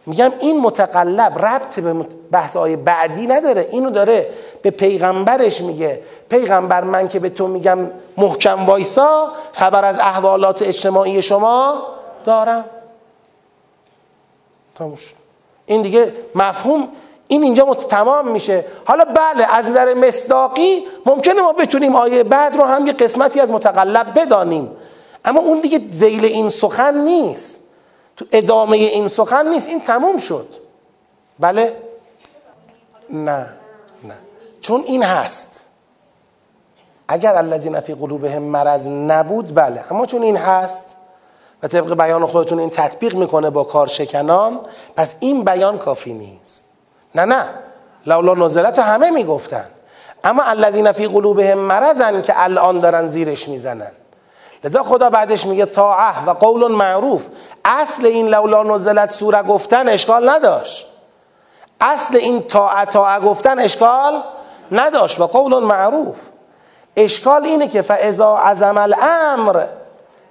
میگم 0.05 0.31
این 0.39 0.59
متقلب 0.61 1.45
ربط 1.45 1.79
به 1.79 2.05
بحث 2.31 2.57
بعدی 2.57 3.27
نداره. 3.27 3.67
اینو 3.71 3.89
داره 3.89 4.29
به 4.61 4.69
پیغمبرش 4.69 5.61
میگه. 5.61 6.01
پیغمبر 6.29 6.83
من 6.83 7.07
که 7.07 7.19
به 7.19 7.29
تو 7.29 7.47
میگم 7.47 7.79
محکم 8.17 8.65
وایسا 8.65 9.31
خبر 9.51 9.85
از 9.85 9.99
احوالات 9.99 10.61
اجتماعی 10.61 11.21
شما 11.21 11.83
دارم. 12.25 12.65
تموش 14.75 15.13
این 15.65 15.81
دیگه 15.81 16.13
مفهوم 16.35 16.87
این 17.27 17.43
اینجا 17.43 17.73
تمام 17.73 18.27
میشه. 18.27 18.65
حالا 18.85 19.05
بله 19.05 19.53
از 19.53 19.69
نظر 19.69 19.93
مصداقی 19.93 20.87
ممکنه 21.05 21.41
ما 21.41 21.53
بتونیم 21.53 21.95
آیه 21.95 22.23
بعد 22.23 22.55
رو 22.55 22.63
هم 22.63 22.87
یه 22.87 22.93
قسمتی 22.93 23.39
از 23.39 23.51
متقلب 23.51 24.19
بدانیم. 24.19 24.71
اما 25.25 25.39
اون 25.39 25.59
دیگه 25.59 25.81
زیل 25.89 26.25
این 26.25 26.49
سخن 26.49 26.97
نیست. 26.97 27.59
تو 28.17 28.25
ادامه 28.31 28.77
این 28.77 29.07
سخن 29.07 29.47
نیست. 29.47 29.67
این 29.67 29.81
تموم 29.81 30.17
شد. 30.17 30.47
بله؟ 31.39 31.77
نه. 33.09 33.53
نه. 34.03 34.17
چون 34.61 34.83
این 34.87 35.03
هست. 35.03 35.65
اگر 37.11 37.35
الذین 37.35 37.79
فی 37.79 37.93
قلوبهم 37.93 38.41
مرض 38.41 38.87
نبود 38.87 39.55
بله. 39.55 39.83
اما 39.91 40.05
چون 40.05 40.21
این 40.21 40.37
هست 40.37 40.95
و 41.63 41.67
طبق 41.67 41.93
بیان 41.93 42.25
خودتون 42.25 42.59
این 42.59 42.69
تطبیق 42.69 43.15
می‌کنه 43.15 43.49
با 43.49 43.63
کارشکنان 43.63 44.59
پس 44.95 45.15
این 45.19 45.43
بیان 45.43 45.77
کافی 45.77 46.13
نیست. 46.13 46.67
نه 47.15 47.25
نه. 47.25 47.43
لولا 48.05 48.33
نزلت 48.33 48.79
همه 48.79 49.11
می‌گفتن. 49.11 49.65
اما 50.23 50.43
الذین 50.43 50.91
فی 50.91 51.07
قلوبهم 51.07 51.57
مرضن 51.57 52.21
که 52.21 52.33
الان 52.35 52.79
دارن 52.79 53.07
زیرش 53.07 53.49
می‌زنن. 53.49 53.91
لذا 54.63 54.83
خدا 54.83 55.09
بعدش 55.09 55.45
میگه 55.45 55.65
طاعه 55.65 56.25
و 56.25 56.29
قول 56.33 56.71
معروف. 56.71 57.21
اصل 57.65 58.05
این 58.05 58.27
لولا 58.27 58.63
نزلت 58.63 59.11
سوره 59.11 59.43
گفتن 59.43 59.89
اشکال 59.89 60.29
نداشت. 60.29 60.87
اصل 61.81 62.15
این 62.15 62.43
طاعه 62.43 62.85
طاعه 62.85 63.19
گفتن 63.19 63.59
اشکال 63.59 64.23
نداشت 64.71 65.19
و 65.19 65.27
قول 65.27 65.63
معروف. 65.63 66.17
اشکال 66.95 67.45
اینه 67.45 67.67
که 67.67 67.81
فاذا 67.81 68.35
عزم 68.35 68.77
الامر 68.77 69.65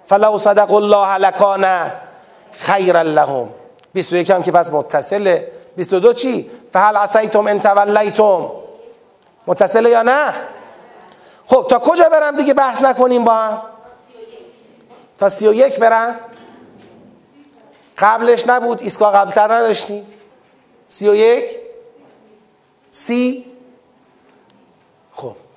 فلو 0.06 0.38
صدق 0.38 0.72
الله 0.72 1.18
لکان 1.18 1.92
خیرا 2.52 3.02
لهم. 3.02 3.48
21 3.94 4.30
هم 4.30 4.42
که 4.42 4.52
پس 4.52 4.72
متصله. 4.72 5.52
22 5.76 6.12
چی؟ 6.12 6.50
فهل 6.72 6.96
عصیتم 6.96 7.46
ان 7.46 7.60
تولیتم 7.60 8.50
متصله 9.46 9.90
یا 9.90 10.02
نه؟ 10.02 10.34
خب 11.46 11.66
تا 11.70 11.78
کجا 11.78 12.08
برم 12.08 12.36
دیگه 12.36 12.54
بحث 12.54 12.82
نکنیم 12.82 13.24
با 13.24 13.32
هم؟ 13.32 13.62
تا 15.18 15.28
31 15.28 15.78
برم؟ 15.78 16.14
قبلش 17.98 18.46
نبود 18.46 18.82
ایستگاه 18.82 19.12
قبلتر 19.12 19.54
نداشتیم. 19.54 20.06
31 20.88 21.44
سی؟ 22.90 23.47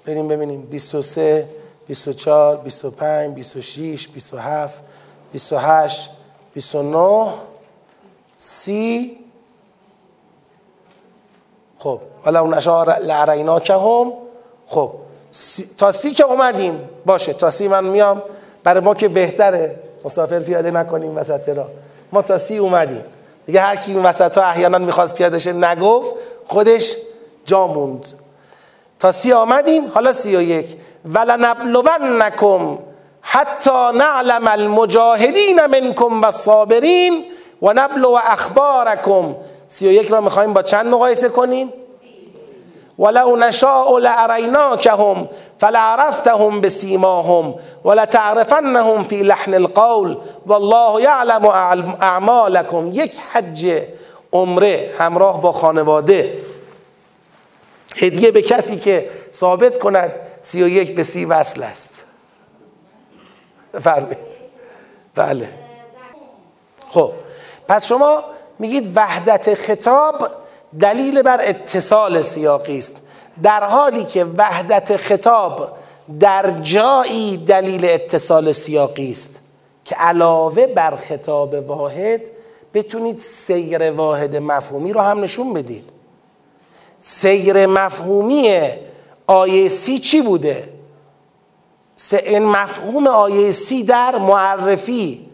بریم 0.05 0.27
ببینیم. 0.27 0.61
23 0.61 1.47
24 1.87 2.57
25 2.57 3.35
26 3.35 4.07
27 4.07 4.81
28 5.33 6.09
29 6.53 7.33
سی. 8.37 9.17
خب 11.77 11.99
حالا 12.21 12.41
اون 12.41 12.53
اشعار 12.53 12.99
لعرینا 12.99 13.59
که 13.59 13.73
هم 13.73 14.13
خب 14.67 14.91
تا 15.77 15.91
سی 15.91 16.11
که 16.11 16.23
اومدیم. 16.23 16.89
باشه 17.05 17.33
تا 17.33 17.51
سی 17.51 17.67
من 17.67 17.83
میام. 17.83 18.21
برای 18.63 18.83
ما 18.83 18.93
که 18.93 19.07
بهتره. 19.07 19.79
مسافر 20.05 20.39
پیاده 20.39 20.71
نکنیم 20.71 21.17
وسط 21.17 21.49
را 21.49 21.69
ما 22.11 22.21
تا 22.21 22.37
سی 22.37 22.57
اومدیم. 22.57 23.03
دیگه 23.45 23.61
هر 23.61 23.75
کی 23.75 23.91
این 23.91 24.03
وسط 24.05 24.37
ها 24.37 24.43
احیانا 24.43 24.77
می‌خواست 24.77 25.15
پیاده 25.15 25.39
شه 25.39 25.53
نگفت 25.53 26.11
خودش 26.47 26.95
جا 27.45 27.67
موند. 27.67 28.05
تا 29.01 29.11
سی 29.11 29.33
آمدیم 29.33 29.91
حالا 29.93 30.13
سی 30.13 30.35
و 30.35 30.41
یک. 30.41 30.65
ولنبلونکم 31.05 32.77
حتی 33.21 33.97
نعلم 33.97 34.47
المجاهدین 34.47 35.65
منکم 35.65 36.23
و 36.23 36.31
صابرین 36.31 37.25
و 37.61 37.73
نبلو 37.73 38.17
اخبارکم. 38.23 39.35
سی 39.67 39.87
و 39.87 39.91
یک 39.91 40.07
را 40.07 40.21
می‌خوایم 40.21 40.53
با 40.53 40.61
چند 40.61 40.87
مقایسه 40.87 41.29
کنیم؟ 41.29 41.73
ولو 42.99 43.35
نشاء 43.35 43.97
لاریناکهم 43.97 45.29
فلعرفتهم 45.59 46.61
بسیماهم 46.61 47.55
ولتعرفنهم 47.85 49.03
فی 49.03 49.23
لحن 49.23 49.53
القول 49.53 50.17
والله 50.45 51.01
یعلم 51.01 51.45
اعمالکم 52.01 52.89
یک 52.93 53.11
حج 53.31 53.81
عمره 54.33 54.91
همراه 54.99 55.41
با 55.41 55.51
خانواده. 55.51 56.50
هدیه 57.95 58.31
به 58.31 58.41
کسی 58.41 58.77
که 58.77 59.09
ثابت 59.33 59.79
کند 59.79 60.11
سی 60.43 60.63
و 60.63 60.67
یک 60.67 60.95
به 60.95 61.03
سی 61.03 61.25
وصل 61.25 61.63
است. 61.63 62.01
بفرمایید. 63.73 64.17
بله. 65.15 65.49
خب 66.89 67.11
پس 67.67 67.87
شما 67.87 68.23
میگید 68.59 68.91
وحدت 68.97 69.55
خطاب 69.55 70.29
دلیل 70.79 71.21
بر 71.21 71.39
اتصال 71.41 72.21
سیاقی 72.21 72.79
است. 72.79 73.01
در 73.43 73.63
حالی 73.63 74.05
که 74.05 74.25
وحدت 74.25 74.97
خطاب 74.97 75.77
در 76.19 76.51
جایی 76.61 77.37
دلیل 77.37 77.85
اتصال 77.85 78.51
سیاقی 78.51 79.11
است 79.11 79.39
که 79.85 79.95
علاوه 79.95 80.67
بر 80.67 80.95
خطاب 80.95 81.53
واحد 81.53 82.21
بتونید 82.73 83.19
سیر 83.19 83.91
واحد 83.91 84.35
مفهومی 84.35 84.93
رو 84.93 85.01
هم 85.01 85.19
نشون 85.19 85.53
بدید. 85.53 85.90
سیر 87.01 87.65
مفهومی 87.65 88.59
آیه 89.27 89.69
سی 89.69 89.99
چی 89.99 90.21
بوده؟ 90.21 90.73
این 92.11 92.45
مفهوم 92.45 93.07
آیه 93.07 93.51
سی 93.51 93.83
در 93.83 94.17
معرفی 94.17 95.25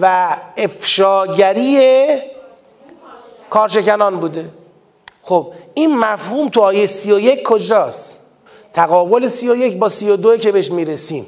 و 0.00 0.36
افشاگری 0.56 2.06
کارشکنان 3.50 4.20
بوده 4.20 4.48
خب 5.22 5.52
این 5.74 5.98
مفهوم 5.98 6.48
تو 6.48 6.60
آیه 6.60 6.86
سی 6.86 7.12
و 7.12 7.18
یک 7.18 7.42
کجاست؟ 7.42 8.26
تقابل 8.72 9.28
سی 9.28 9.48
و 9.48 9.56
یک 9.56 9.78
با 9.78 9.88
سی 9.88 10.10
و 10.10 10.16
دو 10.16 10.36
که 10.36 10.52
بهش 10.52 10.70
می‌رسیم 10.70 11.26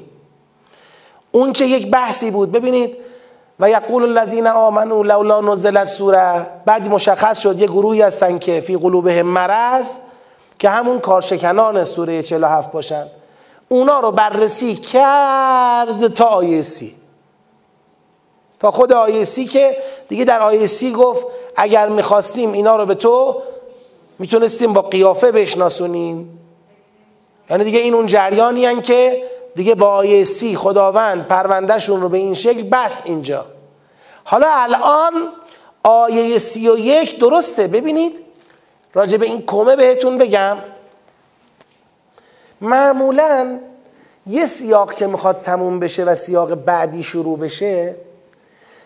اون 1.31 1.53
که 1.53 1.65
یک 1.65 1.91
بحثی 1.91 2.31
بود 2.31 2.51
ببینید 2.51 2.97
و 3.59 3.69
یقول 3.69 4.03
الذین 4.03 4.47
آمنوا 4.47 5.01
لولا 5.01 5.41
نزلت 5.41 5.87
سوره. 5.87 6.47
بعد 6.65 6.89
مشخص 6.89 7.39
شد 7.39 7.59
یه 7.59 7.67
گروهی 7.67 8.01
هستن 8.01 8.37
که 8.37 8.61
فی 8.61 8.77
قلوبهم 8.77 9.25
مرض 9.25 9.95
که 10.59 10.69
همون 10.69 10.99
کارشکنان 10.99 11.83
سوره 11.83 12.23
47 12.23 12.71
باشن. 12.71 13.07
اونا 13.69 13.99
رو 13.99 14.11
بررسی 14.11 14.75
کرد 14.75 16.07
تا 16.07 16.25
آیه 16.25 16.61
سی. 16.61 16.95
تا 18.59 18.71
خود 18.71 18.93
آیه 18.93 19.23
سی 19.23 19.45
که 19.45 19.77
دیگه 20.07 20.25
در 20.25 20.41
آیه 20.41 20.65
سی 20.65 20.91
گفت 20.91 21.25
اگر 21.55 21.87
می‌خواستیم 21.89 22.51
اینا 22.51 22.75
رو 22.75 22.85
به 22.85 22.95
تو 22.95 23.41
می‌تونستیم 24.19 24.73
با 24.73 24.81
قیافه 24.81 25.31
بشناسونیم. 25.31 26.39
یعنی 27.49 27.63
دیگه 27.63 27.79
این 27.79 27.93
اون 27.93 28.05
جریانی 28.05 28.81
که 28.81 29.23
دیگه 29.55 29.75
با 29.75 29.87
آیه 29.87 30.23
سی 30.23 30.55
خداوند 30.55 31.27
پروندهشون 31.27 32.01
رو 32.01 32.09
به 32.09 32.17
این 32.17 32.33
شکل 32.33 32.63
بست 32.63 33.01
اینجا. 33.05 33.45
حالا 34.23 34.47
الان 34.49 35.13
آیه 35.83 36.37
سی 36.37 36.69
و 36.69 36.77
یک 36.77 37.19
درسته. 37.19 37.67
ببینید. 37.67 38.21
راجع 38.93 39.17
به 39.17 39.25
این 39.25 39.45
کمه 39.45 39.75
بهتون 39.75 40.17
بگم. 40.17 40.57
معمولا 42.61 43.59
یه 44.27 44.45
سیاق 44.45 44.93
که 44.93 45.07
می‌خواد 45.07 45.41
تموم 45.41 45.79
بشه 45.79 46.03
و 46.03 46.15
سیاق 46.15 46.55
بعدی 46.55 47.03
شروع 47.03 47.39
بشه 47.39 47.95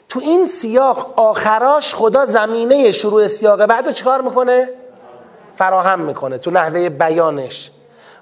تو 0.09 0.19
این 0.19 0.45
سیاق 0.45 1.19
آخراش 1.19 1.95
خدا 1.95 2.25
زمینه 2.25 2.91
شروع 2.91 3.27
سیاق 3.27 3.65
بعد 3.65 3.87
رو 3.87 3.91
چکار 3.91 4.21
می‌کنه؟ 4.21 4.69
فراهم 5.55 5.99
می‌کنه 5.99 6.37
تو 6.37 6.51
نحوه 6.51 6.89
بیانش. 6.89 7.71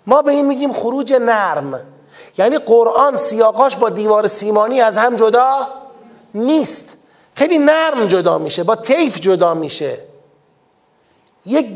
ما 0.08 0.22
به 0.22 0.32
این 0.32 0.46
میگیم 0.46 0.74
خروج 0.74 1.14
نرم. 1.14 1.80
یعنی 2.38 2.58
قرآن 2.58 3.16
سیاقاش 3.16 3.76
با 3.78 3.90
دیوار 3.90 4.28
سیمانی 4.28 4.82
از 4.82 4.98
هم 4.98 5.16
جدا 5.16 5.68
نیست. 6.34 6.98
خیلی 7.36 7.58
نرم 7.58 8.08
جدا 8.08 8.38
میشه 8.38 8.64
با 8.64 8.76
تیف 8.76 9.20
جدا 9.20 9.54
میشه. 9.54 9.98
یک 11.46 11.68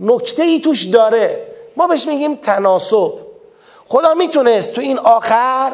نکته 0.00 0.42
ای 0.42 0.60
توش 0.60 0.84
داره. 0.84 1.46
ما 1.76 1.86
بهش 1.86 2.06
میگیم 2.06 2.34
تناسب. 2.34 3.12
خدا 3.88 4.14
می‌تونست 4.14 4.72
تو 4.72 4.80
این 4.80 4.98
آخر 4.98 5.72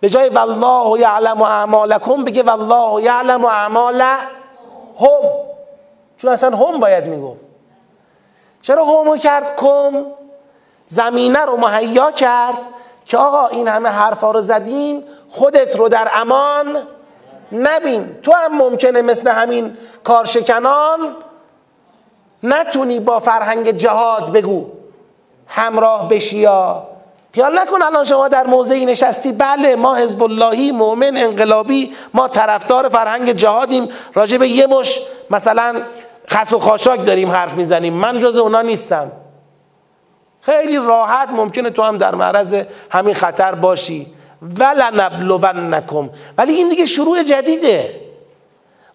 به 0.00 0.08
جای 0.08 0.28
والله 0.28 1.00
یعلم 1.00 1.42
اعمالکم 1.42 2.24
بگه 2.24 2.42
والله 2.42 3.02
یعلم 3.02 3.44
اعمال 3.44 4.00
هم 4.00 5.20
چون 6.16 6.32
اصلا 6.32 6.56
هم 6.56 6.80
باید 6.80 7.06
می‌گفت. 7.06 7.40
چرا 8.62 8.84
همو 8.84 9.16
کرد؟ 9.16 9.56
کم. 9.56 10.04
زمینه 10.86 11.38
رو 11.38 11.56
مهیا 11.56 12.10
کرد. 12.10 12.58
که 13.10 13.18
آقا 13.18 13.46
این 13.46 13.68
همه 13.68 13.88
حرفا 13.88 14.30
رو 14.30 14.40
زدیم 14.40 15.02
خودت 15.28 15.76
رو 15.76 15.88
در 15.88 16.08
امان 16.14 16.78
نبین. 17.52 18.16
تو 18.22 18.32
هم 18.32 18.56
ممکنه 18.56 19.02
مثل 19.02 19.30
همین 19.30 19.76
کارشکنان 20.04 21.16
نتونی 22.42 23.00
با 23.00 23.18
فرهنگ 23.18 23.70
جهاد 23.70 24.32
بگو 24.32 24.66
همراه 25.46 26.08
بشی 26.08 26.38
یا؟ 26.38 26.86
خیال 27.34 27.58
نکن 27.58 27.82
الان 27.82 28.04
شما 28.04 28.28
در 28.28 28.46
موضعی 28.46 28.84
نشستی. 28.84 29.32
بله 29.32 29.76
ما 29.76 29.94
حزب 29.94 30.22
اللهی 30.22 30.72
مؤمن 30.72 31.16
انقلابی 31.16 31.96
ما 32.14 32.28
طرفدار 32.28 32.88
فرهنگ 32.88 33.32
جهادیم. 33.32 33.88
راجع 34.14 34.36
به 34.38 34.48
یه 34.48 34.66
مش 34.66 35.00
مثلا 35.30 35.82
خس 36.28 36.52
و 36.52 36.58
خاشاک 36.58 37.06
داریم 37.06 37.30
حرف 37.30 37.52
می‌زنیم. 37.52 37.92
من 37.92 38.18
جز 38.18 38.36
اونا 38.36 38.62
نیستم. 38.62 39.12
خیلی 40.40 40.76
راحت 40.76 41.28
ممکنه 41.28 41.70
تو 41.70 41.82
هم 41.82 41.98
در 41.98 42.14
معرض 42.14 42.62
همین 42.90 43.14
خطر 43.14 43.54
باشی. 43.54 44.06
ولنبلونکم. 44.42 46.10
ولی 46.38 46.52
این 46.52 46.68
دیگه 46.68 46.84
شروع 46.84 47.22
جدیده. 47.22 48.00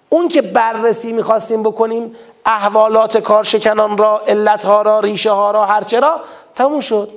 اون 0.10 0.28
که 0.28 0.42
بررسی 0.42 1.14
می‌خواستیم 1.14 1.64
بکنیم 1.64 2.16
احوالات 2.46 3.18
کارشکنان 3.18 3.98
را 3.98 4.22
علتها 4.28 4.82
را 4.82 5.00
ریشه 5.00 5.32
ها 5.32 5.52
را 5.52 5.66
هرچه 5.66 6.00
را 6.00 6.20
تموم 6.56 6.80
شد. 6.80 7.12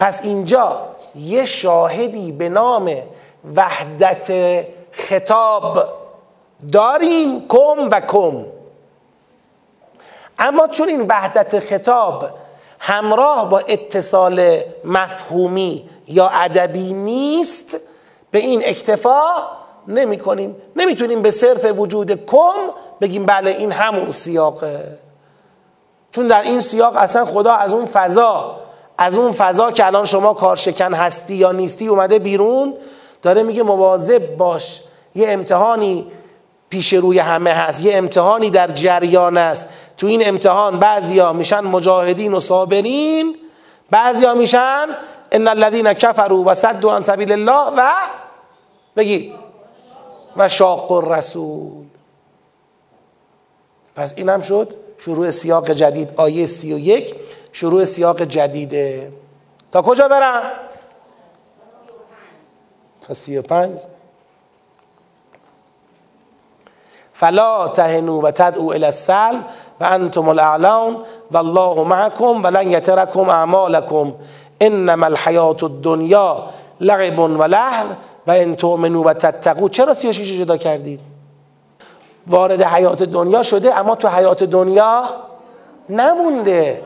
پس 0.00 0.20
اینجا 0.24 0.80
یه 1.14 1.44
شاهدی 1.44 2.32
به 2.32 2.48
نام 2.48 2.96
وحدت 3.56 4.32
خطاب 4.92 5.84
داریم 6.72 7.48
کم 7.48 7.88
و 7.90 8.00
کم. 8.00 8.44
اما 10.42 10.66
چون 10.66 10.88
این 10.88 11.06
وحدت 11.08 11.58
خطاب 11.58 12.24
همراه 12.78 13.50
با 13.50 13.58
اتصال 13.58 14.58
مفهومی 14.84 15.88
یا 16.08 16.28
ادبی 16.28 16.92
نیست 16.92 17.76
به 18.30 18.38
این 18.38 18.62
اکتفا 18.64 19.22
نمی 19.88 20.18
کنیم 20.18 20.56
نمی‌تونیم 20.76 21.22
به 21.22 21.30
صرف 21.30 21.64
وجود 21.76 22.26
کم 22.26 22.70
بگیم 23.00 23.26
بله 23.26 23.50
این 23.50 23.72
همون 23.72 24.10
سیاقه. 24.10 24.98
چون 26.12 26.26
در 26.26 26.42
این 26.42 26.60
سیاق 26.60 26.96
اصلا 26.96 27.24
خدا 27.24 27.52
از 27.52 27.72
اون 27.72 27.86
فضا 27.86 28.56
از 28.98 29.16
اون 29.16 29.32
فضا 29.32 29.70
که 29.70 29.86
الان 29.86 30.04
شما 30.04 30.34
کارشکن 30.34 30.94
هستی 30.94 31.34
یا 31.34 31.52
نیستی 31.52 31.88
اومده 31.88 32.18
بیرون 32.18 32.74
داره 33.22 33.42
میگه 33.42 33.62
مواظب 33.62 34.36
باش. 34.36 34.80
یه 35.14 35.28
امتحانی 35.30 36.06
پیش 36.72 36.92
روی 36.94 37.18
همه 37.18 37.50
هست. 37.50 37.82
یه 37.82 37.96
امتحانی 37.96 38.50
در 38.50 38.68
جریان 38.68 39.36
است. 39.36 39.68
تو 39.96 40.06
این 40.06 40.28
امتحان 40.28 40.78
بعضیا 40.78 41.32
میشن 41.32 41.60
مجاهدین 41.60 42.34
و 42.34 42.40
صابرین 42.40 43.36
بعضیا 43.90 44.34
میشن 44.34 44.86
ان 45.32 45.48
الذين 45.48 45.92
كفروا 45.92 46.42
و 46.46 46.54
صدوا 46.54 46.96
عن 46.96 47.02
سبیل 47.02 47.32
الله 47.32 47.72
و 47.76 47.92
بگید 48.96 49.34
و 50.36 50.48
شاق 50.48 50.92
الرسول. 50.92 51.84
پس 53.96 54.14
اینم 54.16 54.40
شد 54.40 54.74
شروع 54.98 55.30
سیاق 55.30 55.70
جدید 55.70 56.08
آیه 56.16 56.46
سی 56.46 56.72
و 56.72 56.78
یک 56.78 57.14
شروع 57.52 57.84
سیاق 57.84 58.22
جدیده 58.22 59.12
تا 59.72 59.82
کجا 59.82 60.08
برم؟ 60.08 60.42
تا 63.00 63.14
سی 63.14 63.36
و 63.36 63.42
پنج. 63.42 63.91
فلا 67.22 67.66
تهنو 67.66 68.20
و 68.20 68.30
تدعو 68.30 68.72
الى 68.72 68.86
السلم 68.86 69.44
و 69.80 69.84
انتم 69.84 70.28
الاعلون 70.28 70.96
و 71.30 71.36
الله 71.36 71.84
معكم 71.84 72.44
و 72.44 72.46
لن 72.46 72.70
یترکم 72.70 73.28
اعمالکم 73.28 74.14
انما 74.60 75.06
الحیات 75.06 75.62
الدنیا 75.62 76.44
لعب 76.80 77.18
و 77.18 77.44
لهو 77.44 77.86
و 78.26 78.30
ان 78.30 78.56
تؤمنوا 78.56 79.04
و 79.06 79.12
تتقو 79.12 79.68
چرا 79.68 79.94
سی 79.94 80.08
و 80.08 80.12
شیش 80.12 80.32
جدا 80.38 80.56
کردید؟ 80.56 81.00
وارد 82.26 82.62
حیات 82.62 83.02
دنیا 83.02 83.42
شده 83.42 83.78
اما 83.78 83.94
تو 83.94 84.08
حیات 84.08 84.44
دنیا 84.44 85.02
نمونده. 85.88 86.82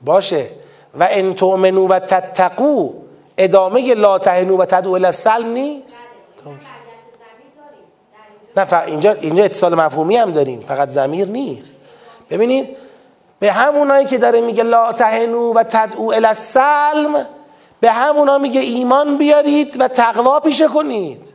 باشه. 0.00 0.46
و 0.98 1.08
ان 1.10 1.34
تؤمنوا 1.34 1.86
و 1.90 1.98
تتقو 1.98 2.92
ادامه 3.38 3.94
لا 3.94 4.18
تهنو 4.18 4.56
و 4.56 4.64
تدعو 4.64 4.94
الى 4.94 5.06
السلم 5.06 5.46
نیست؟ 5.46 6.06
نه 8.56 8.82
اینجا 8.86 9.12
اینجا 9.12 9.44
اتصال 9.44 9.74
مفهومی 9.74 10.16
هم 10.16 10.32
داریم. 10.32 10.60
فقط 10.68 10.88
زمیر 10.88 11.28
نیست. 11.28 11.76
ببینید 12.30 12.76
به 13.38 13.52
همونایی 13.52 14.06
که 14.06 14.18
داره 14.18 14.40
میگه 14.40 14.62
لا 14.62 14.92
تهنو 14.92 15.52
و 15.54 15.62
تدعو 15.62 16.12
السلم 16.12 17.26
به 17.80 17.90
همونا 17.90 18.38
میگه 18.38 18.60
ایمان 18.60 19.18
بیارید 19.18 19.80
و 19.80 19.88
تقوا 19.88 20.40
پیشه 20.40 20.68
کنید. 20.68 21.34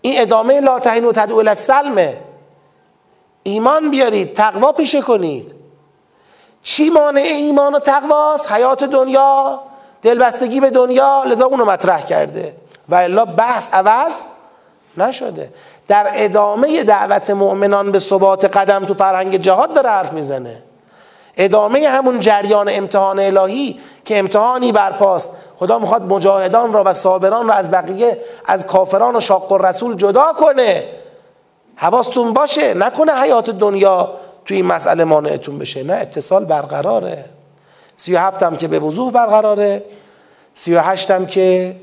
این 0.00 0.20
ادامه 0.20 0.60
لا 0.60 0.80
تهنو 0.80 1.08
و 1.08 1.12
تدعو 1.12 1.38
السلمه. 1.38 2.16
ایمان 3.42 3.90
بیارید 3.90 4.32
تقوا 4.32 4.72
پیشه 4.72 5.00
کنید. 5.00 5.54
چی 6.62 6.90
مانع 6.90 7.20
ایمان 7.20 7.74
و 7.74 7.78
تقواست؟ 7.78 8.52
حیات 8.52 8.84
دنیا 8.84 9.60
دلبستگی 10.02 10.60
به 10.60 10.70
دنیا 10.70 11.24
لذا 11.26 11.46
اونو 11.46 11.64
مطرح 11.64 12.06
کرده. 12.06 12.56
و 12.88 12.94
الا 12.94 13.24
بحث 13.24 13.74
عوض 13.74 14.20
نشده. 14.96 15.52
در 15.88 16.10
ادامه 16.14 16.82
دعوت 16.82 17.30
مؤمنان 17.30 17.92
به 17.92 17.98
ثبات 17.98 18.44
قدم 18.44 18.84
تو 18.84 18.94
فرهنگ 18.94 19.36
جهاد 19.36 19.74
داره 19.74 19.90
حرف 19.90 20.12
می‌زنه. 20.12 20.62
ادامه 21.36 21.88
همون 21.88 22.20
جریان 22.20 22.68
امتحان 22.72 23.20
الهی 23.20 23.80
که 24.04 24.18
امتحانی 24.18 24.72
برپاست. 24.72 25.36
خدا 25.58 25.78
می‌خواد 25.78 26.02
مجاهدان 26.02 26.72
را 26.72 26.82
و 26.86 26.92
صابران 26.92 27.48
را 27.48 27.54
از 27.54 27.70
بقیه 27.70 28.18
از 28.46 28.66
کافران 28.66 29.16
و 29.16 29.20
شاق 29.20 29.52
و 29.52 29.58
رسول 29.58 29.96
جدا 29.96 30.32
کنه. 30.38 30.84
حواستون 31.76 32.32
باشه 32.32 32.74
نکنه 32.74 33.12
حیات 33.12 33.50
دنیا 33.50 34.10
توی 34.44 34.56
این 34.56 34.66
مسئله 34.66 35.04
مانعتون 35.04 35.58
بشه. 35.58 35.82
نه 35.82 35.92
اتصال 35.92 36.44
برقراره. 36.44 37.24
سی 37.96 38.14
و 38.14 38.18
هفتم 38.18 38.56
که 38.56 38.68
به 38.68 38.78
وضوح 38.78 39.12
برقراره. 39.12 39.84
سی 40.54 40.74
و 40.74 40.80
هشتم 40.80 41.26
که 41.26 41.76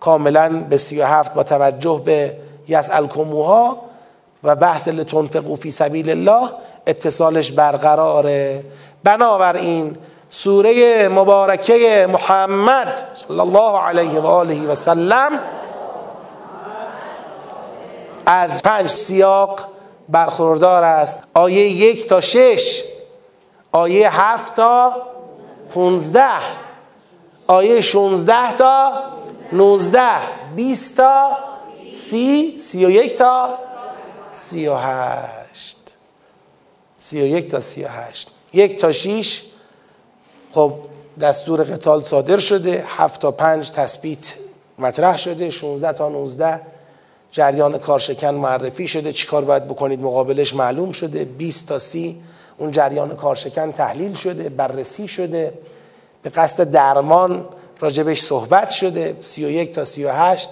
کاملا 0.00 0.48
به 0.70 0.78
سی 0.78 1.00
و 1.00 1.04
هفت 1.04 1.34
با 1.34 1.42
توجه 1.42 2.02
به 2.04 2.36
یسالکموها 2.68 3.78
و 4.44 4.56
بحث 4.56 4.88
لتنفقو 4.88 5.56
فی 5.56 5.70
سبیل 5.70 6.10
الله 6.10 6.50
اتصالش 6.86 7.52
برقراره. 7.52 8.64
بنابراین 9.04 9.96
سوره 10.30 11.08
مبارکه 11.08 12.06
محمد 12.10 13.08
صلی 13.12 13.40
الله 13.40 13.80
علیه 13.80 14.20
و 14.20 14.26
آله 14.26 14.66
و 14.66 14.74
سلم 14.74 15.40
از 18.26 18.62
پنج 18.62 18.86
سیاق 18.86 19.60
برخوردار 20.08 20.84
است. 20.84 21.22
آیه 21.34 21.68
یک 21.68 22.08
تا 22.08 22.20
شش 22.20 22.84
آیه 23.72 24.20
هفت 24.20 24.54
تا 24.54 24.92
پونزده 25.74 26.30
آیه 27.46 27.80
شونزده 27.80 28.52
تا 28.52 28.92
نوزده 29.52 30.10
بیست 30.56 30.96
تا 30.96 31.30
سی 32.10 32.54
سی 32.58 32.86
و 32.86 32.90
یک 32.90 33.16
تا 33.16 33.54
سی 34.32 34.68
و 34.68 34.74
هشت. 34.74 35.76
سی 36.98 37.22
و 37.22 37.24
یک 37.24 37.48
تا 37.48 37.60
سی 37.60 37.84
و 37.84 37.88
هشت. 37.88 38.30
یک 38.52 38.80
تا 38.80 38.92
شیش. 38.92 39.42
خب 40.52 40.72
دستور 41.20 41.62
قتال 41.62 42.02
صادر 42.02 42.38
شده. 42.38 42.84
هفت 42.86 43.20
تا 43.20 43.30
پنج 43.30 43.70
تثبیت 43.70 44.34
مطرح 44.78 45.16
شده. 45.16 45.50
16 45.50 45.92
تا 45.92 46.08
19 46.08 46.60
جریان 47.30 47.78
کارشکن 47.78 48.34
معرفی 48.34 48.88
شده. 48.88 49.12
چیکار 49.12 49.44
باید 49.44 49.68
بکنید؟ 49.68 50.00
مقابلش 50.00 50.54
معلوم 50.54 50.92
شده. 50.92 51.24
20 51.24 51.66
تا 51.66 51.78
30 51.78 52.22
اون 52.58 52.70
جریان 52.70 53.16
کارشکن 53.16 53.72
تحلیل 53.72 54.14
شده. 54.14 54.48
بررسی 54.48 55.08
شده. 55.08 55.52
به 56.22 56.30
قصد 56.30 56.70
درمان 56.70 57.48
راجبش 57.80 58.22
صحبت 58.22 58.70
شده. 58.70 59.16
31 59.20 59.72
تا 59.72 59.84
38 59.84 60.50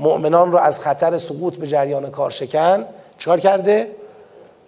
مؤمنان 0.00 0.52
رو 0.52 0.58
از 0.58 0.78
خطر 0.78 1.18
سقوط 1.18 1.56
به 1.56 1.66
جریان 1.66 2.10
کارشکن 2.10 2.84
چیکار 3.18 3.40
کرده؟ 3.40 3.90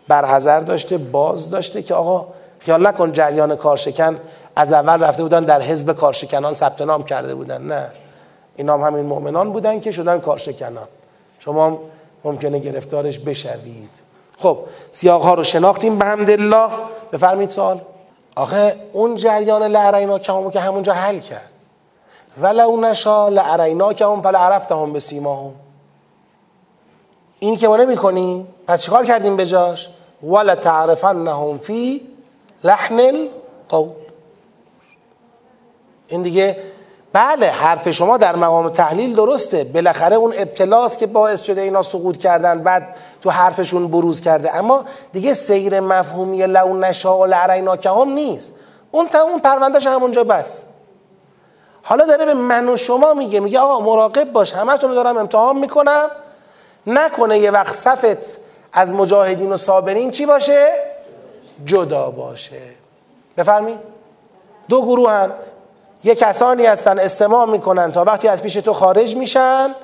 برحذر 0.09 0.61
داشته 0.61 0.99
باز 0.99 1.51
داشته 1.51 1.83
که 1.83 1.95
آقا 1.95 2.27
خیال 2.59 2.87
نکن 2.87 3.13
جریان 3.13 3.57
کارشکن 3.57 4.21
از 4.57 4.73
اول 4.73 5.03
رفته 5.03 5.23
بودن 5.23 5.45
در 5.45 5.61
حزب 5.61 5.93
کارشکنان 5.93 6.53
ثبت 6.53 6.83
نام 6.83 7.03
کرده 7.03 7.35
بودن. 7.35 7.63
نه. 7.63 7.87
اینا 8.57 8.75
هم 8.75 8.81
همین 8.81 9.07
مؤمنان 9.07 9.53
بودن 9.53 9.81
که 9.81 9.91
شدن 9.91 10.21
کارشکنان. 10.21 10.89
شما 11.39 11.67
هم 11.67 11.79
ممکنه 12.25 12.59
گرفتارش 12.59 13.19
بشوید. 13.19 14.01
خب 14.39 14.59
سیاق 14.93 15.23
ها 15.23 15.35
رو 15.35 15.45
شناختیم. 15.45 15.99
به 15.99 16.33
الله 16.33 16.69
بفرمید 17.13 17.49
سوال. 17.49 17.81
آخه 18.37 18.77
اون 18.93 19.15
جریان 19.15 19.63
لعرینا 19.63 20.19
که 20.19 20.33
همون 20.33 20.51
که 20.51 20.61
همونجا 20.61 20.93
حل 20.93 21.19
کرد. 21.19 21.52
ولو 22.41 22.81
نشا 22.81 23.31
فل 24.23 24.37
عرفتهم 24.37 24.93
به 24.93 25.01
سیماهم. 25.01 25.53
این 27.39 27.57
که 27.57 27.69
ما 27.69 27.77
نمی 27.77 27.97
کنیم 27.97 28.49
پس 28.67 28.83
چیکار 28.83 29.05
کردیم 29.05 29.37
به 29.37 29.47
جاش؟ 29.47 29.89
ولا 30.23 30.55
تعرفنهم 30.55 31.59
فی 31.59 32.01
لحن 32.65 33.01
القول. 33.01 33.91
این 36.09 36.23
دیگه 36.23 36.57
بله 37.13 37.47
حرف 37.47 37.91
شما 37.91 38.17
در 38.17 38.37
مقام 38.37 38.69
تحلیل 38.69 39.17
درسته. 39.17 39.65
بالاخره 39.65 40.17
اون 40.17 40.33
ابتلاس 40.37 40.97
که 40.97 41.07
باعث 41.07 41.43
شده 41.43 41.61
اینا 41.61 41.83
سقوط 41.83 42.17
کردن 42.17 42.63
بعد 42.63 42.97
تو 43.23 43.31
حرفشون 43.31 43.89
بروز 43.89 44.21
کرده. 44.21 44.57
اما 44.57 44.85
دیگه 45.13 45.35
سیر 45.35 45.81
مفهومی 45.81 46.47
لون 46.47 46.93
که 47.77 47.91
هم 47.91 48.09
نیست. 48.09 48.55
اون 48.91 49.09
تمام 49.09 49.41
پروندهش 49.41 49.87
همونجا 49.87 50.25
بس. 50.25 50.65
حالا 51.83 52.07
داره 52.07 52.25
به 52.25 52.35
من 52.35 52.69
و 52.69 52.77
شما 52.77 53.15
میگه 53.15 53.41
میگه 53.41 53.59
آقا 53.59 53.81
مراقب 53.81 54.33
باش 54.33 54.53
همتون 54.53 54.91
رو 54.91 54.97
دارم 54.97 55.17
امتحان 55.17 55.57
می‌کنم. 55.57 56.11
نکنه 56.87 57.39
یه 57.39 57.51
وقت 57.51 57.75
صفت 57.75 58.39
از 58.73 58.93
مجاهدین 58.93 59.53
و 59.53 59.57
صابرین 59.57 60.11
چی 60.11 60.27
باشه؟ 60.27 60.75
جدا 61.65 62.11
باشه. 62.11 62.61
بفرمی 63.37 63.79
دو 64.69 64.83
گروه 64.83 65.11
هن. 65.11 65.33
یه 66.05 66.15
کسانی 66.15 66.67
هستن 66.67 66.99
استماع 66.99 67.47
می‌کنن 67.47 67.93
تا 67.93 68.05
وقتی 68.05 68.29
از 68.29 68.43
پیش 68.43 68.55
تو 68.55 68.73
خارج 68.73 69.17
میشن 69.17 69.75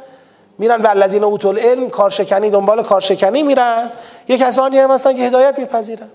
میرن 0.59 0.83
به 0.83 0.91
الذین 0.91 1.25
اوتوا 1.25 1.51
العلم 1.51 1.91
کارشکنی 1.91 2.51
دنبال 2.51 2.83
کارشکنی 2.83 3.43
میرن. 3.43 3.91
یه 4.29 4.39
کسانی 4.39 4.79
هم 4.79 4.91
هستن 4.91 5.17
که 5.17 5.23
هدایت 5.23 5.59
میپذیرن. 5.59 6.09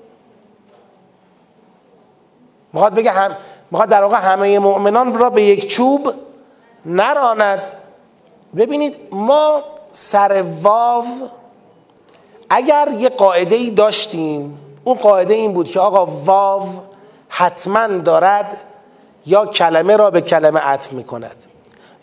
می‌خواد 2.73 2.93
بگه 2.93 3.11
هم 3.11 3.35
می‌خواد 3.73 3.89
در 3.89 4.03
واقع 4.03 4.17
همه 4.17 4.59
مؤمنان 4.59 5.17
را 5.17 5.29
به 5.29 5.43
یک 5.43 5.67
چوب 5.67 6.13
نراند. 6.85 7.67
ببینید 8.55 8.99
ما 9.11 9.63
سر 9.91 10.43
واو 10.61 11.05
اگر 12.49 12.87
یه 12.99 13.09
قاعده 13.09 13.55
ای 13.55 13.69
داشتیم 13.69 14.59
اون 14.83 14.97
قاعده 14.97 15.33
این 15.33 15.53
بود 15.53 15.67
که 15.67 15.79
آقا 15.79 16.05
واو 16.05 16.63
حتما 17.29 17.87
دارد 17.87 18.57
یا 19.25 19.45
کلمه 19.45 19.95
را 19.95 20.11
به 20.11 20.21
کلمه 20.21 20.59
عطف 20.59 20.93
می 20.93 21.03
کند 21.03 21.43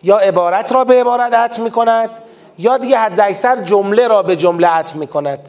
یا 0.02 0.18
عبارت 0.18 0.72
را 0.72 0.84
به 0.84 1.00
عبارت 1.00 1.34
عطف 1.34 1.58
می 1.58 1.70
کند 1.70 2.10
یا 2.58 2.78
دیگه 2.78 2.98
حد 2.98 3.20
اکثر 3.20 3.56
جمله 3.56 4.08
را 4.08 4.22
به 4.22 4.36
جمله 4.36 4.66
عطف 4.66 4.96
می 4.96 5.06
کند 5.06 5.48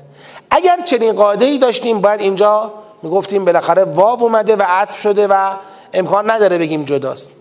اگر 0.51 0.79
چنین 0.85 1.11
قاعده 1.11 1.45
ای 1.45 1.57
داشتیم 1.57 2.01
باید 2.01 2.21
اینجا 2.21 2.73
می 3.01 3.09
گفتیم 3.09 3.45
بالاخره 3.45 3.83
واو 3.83 4.23
اومده 4.23 4.55
و 4.55 4.63
عطف 4.67 4.99
شده 4.99 5.27
و 5.27 5.51
امکان 5.93 6.31
نداره 6.31 6.57
بگیم 6.57 6.83
جداست. 6.83 7.31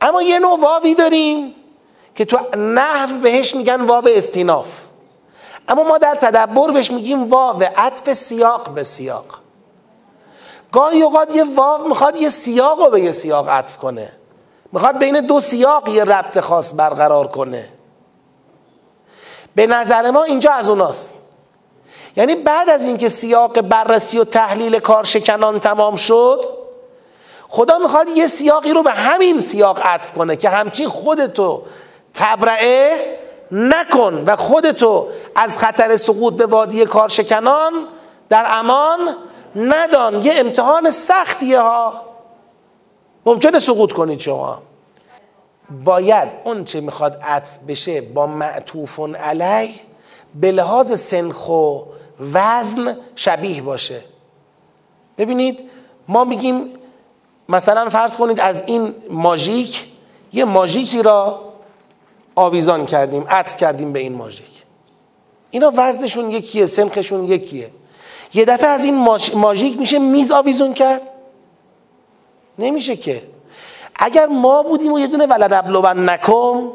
اما 0.00 0.22
یه 0.22 0.38
نوع 0.38 0.60
واوی 0.60 0.94
داریم 0.94 1.54
که 2.14 2.24
تو 2.24 2.56
نحو 2.56 3.20
بهش 3.20 3.54
میگن 3.54 3.80
واو 3.80 4.08
استیناف. 4.08 4.86
اما 5.68 5.82
ما 5.82 5.98
در 5.98 6.14
تدبر 6.14 6.70
بهش 6.70 6.90
میگیم 6.90 7.30
واو 7.30 7.62
عطف 7.76 8.12
سیاق 8.12 8.70
به 8.70 8.84
سیاق. 8.84 9.24
گاهی 10.72 11.02
اوقات 11.02 11.36
یه 11.36 11.44
واو 11.54 11.88
می‌خواد 11.88 12.16
یه 12.16 12.28
سیاق 12.28 12.80
رو 12.80 12.90
به 12.90 13.00
یه 13.00 13.12
سیاق 13.12 13.48
عطف 13.48 13.76
کنه. 13.76 14.12
می‌خواد 14.72 14.98
بین 14.98 15.26
دو 15.26 15.40
سیاق 15.40 15.88
یه 15.88 16.04
ربط 16.04 16.40
خاص 16.40 16.72
برقرار 16.76 17.26
کنه. 17.26 17.68
به 19.54 19.66
نظر 19.66 20.10
ما 20.10 20.22
اینجا 20.22 20.52
از 20.52 20.68
اوناست. 20.68 21.16
یعنی 22.16 22.34
بعد 22.34 22.70
از 22.70 22.84
اینکه 22.84 23.08
سیاق 23.08 23.60
بررسی 23.60 24.18
و 24.18 24.24
تحلیل 24.24 24.78
کارشکنان 24.78 25.60
تمام 25.60 25.96
شد 25.96 26.61
خدا 27.54 27.78
می‌خواد 27.78 28.08
یه 28.08 28.26
سیاقی 28.26 28.70
رو 28.70 28.82
به 28.82 28.90
همین 28.90 29.40
سیاق 29.40 29.80
عطف 29.82 30.12
کنه 30.12 30.36
که 30.36 30.48
همچین 30.48 30.88
خودتو 30.88 31.62
تبرعه 32.14 33.18
نکن 33.50 34.24
و 34.26 34.36
خودتو 34.36 35.08
از 35.36 35.58
خطر 35.58 35.96
سقوط 35.96 36.34
به 36.34 36.46
وادی 36.46 36.86
کارشکنان 36.86 37.72
در 38.28 38.46
امان 38.48 39.16
ندان. 39.56 40.22
یه 40.22 40.32
امتحان 40.36 40.90
سختیه 40.90 41.60
ها. 41.60 42.02
ممکنه 43.26 43.58
سقوط 43.58 43.92
کنید 43.92 44.20
شما. 44.20 44.62
باید 45.84 46.28
اون 46.44 46.64
چه 46.64 46.80
می‌خواد 46.80 47.22
عطف 47.22 47.58
بشه 47.68 48.00
با 48.00 48.26
معطوف 48.26 49.00
علی 49.00 49.80
به 50.34 50.52
لحاظ 50.52 51.00
سنخ 51.00 51.48
و 51.48 51.78
وزن 52.32 52.96
شبیه 53.16 53.62
باشه. 53.62 54.02
ببینید 55.18 55.70
ما 56.08 56.24
میگیم 56.24 56.74
مثلا 57.48 57.88
فرض 57.88 58.16
کنید 58.16 58.40
از 58.40 58.62
این 58.66 58.94
ماژیک 59.10 59.86
یه 60.32 60.44
ماژیکی 60.44 61.02
را 61.02 61.40
آویزان 62.34 62.86
کردیم 62.86 63.26
عطف 63.28 63.56
کردیم 63.56 63.92
به 63.92 63.98
این 63.98 64.12
ماژیک. 64.12 64.62
اینا 65.50 65.72
وزنشون 65.76 66.30
یکیه 66.30 66.66
سنخشون 66.66 67.24
یکیه. 67.24 67.70
یه 68.34 68.44
دفعه 68.44 68.68
از 68.68 68.84
این 68.84 69.08
ماژیک 69.34 69.78
میشه 69.78 69.98
میز 69.98 70.30
آویزون 70.30 70.74
کرد. 70.74 71.02
نمیشه 72.58 72.96
که. 72.96 73.22
اگر 73.94 74.26
ما 74.26 74.62
بودیم 74.62 74.92
و 74.92 74.98
یه 74.98 75.06
دونه 75.06 75.26
ولنبلون 75.26 76.10
نکم 76.10 76.68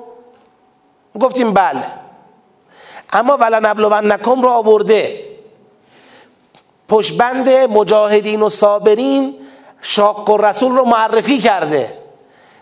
گفتیم 1.19 1.53
بله. 1.53 1.83
اما 3.13 3.37
ولنبلون 3.37 4.11
نکم 4.11 4.41
رو 4.41 4.49
آورده. 4.49 5.23
پشبند 6.89 7.49
مجاهدین 7.49 8.41
و 8.41 8.49
صابرین 8.49 9.35
شاق 9.81 10.29
و 10.29 10.37
رسول 10.37 10.77
رو 10.77 10.85
معرفی 10.85 11.37
کرده. 11.37 11.97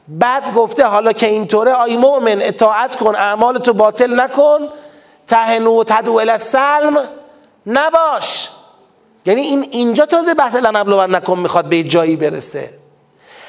بعد 0.08 0.54
گفته 0.54 0.86
حالا 0.86 1.14
که 1.14 1.28
اینطوره 1.28 1.72
آی 1.72 1.98
مؤمن 1.98 2.42
اطاعت 2.42 2.96
کن 2.96 3.16
اعمال 3.16 3.58
تو 3.58 3.74
باطل 3.74 4.20
نکن. 4.20 4.60
تهنو 5.28 5.80
و 5.80 5.84
تدو 5.84 6.14
السلم 6.14 6.98
نباش. 7.68 8.50
یعنی 9.26 9.42
این 9.42 9.68
اینجا 9.72 10.06
تازه 10.06 10.34
بحث 10.34 10.56
لنبلو 10.56 11.08
نکن 11.08 11.40
می‌خواد 11.40 11.66
به 11.66 11.84
جایی 11.84 12.16
برسه. 12.16 12.70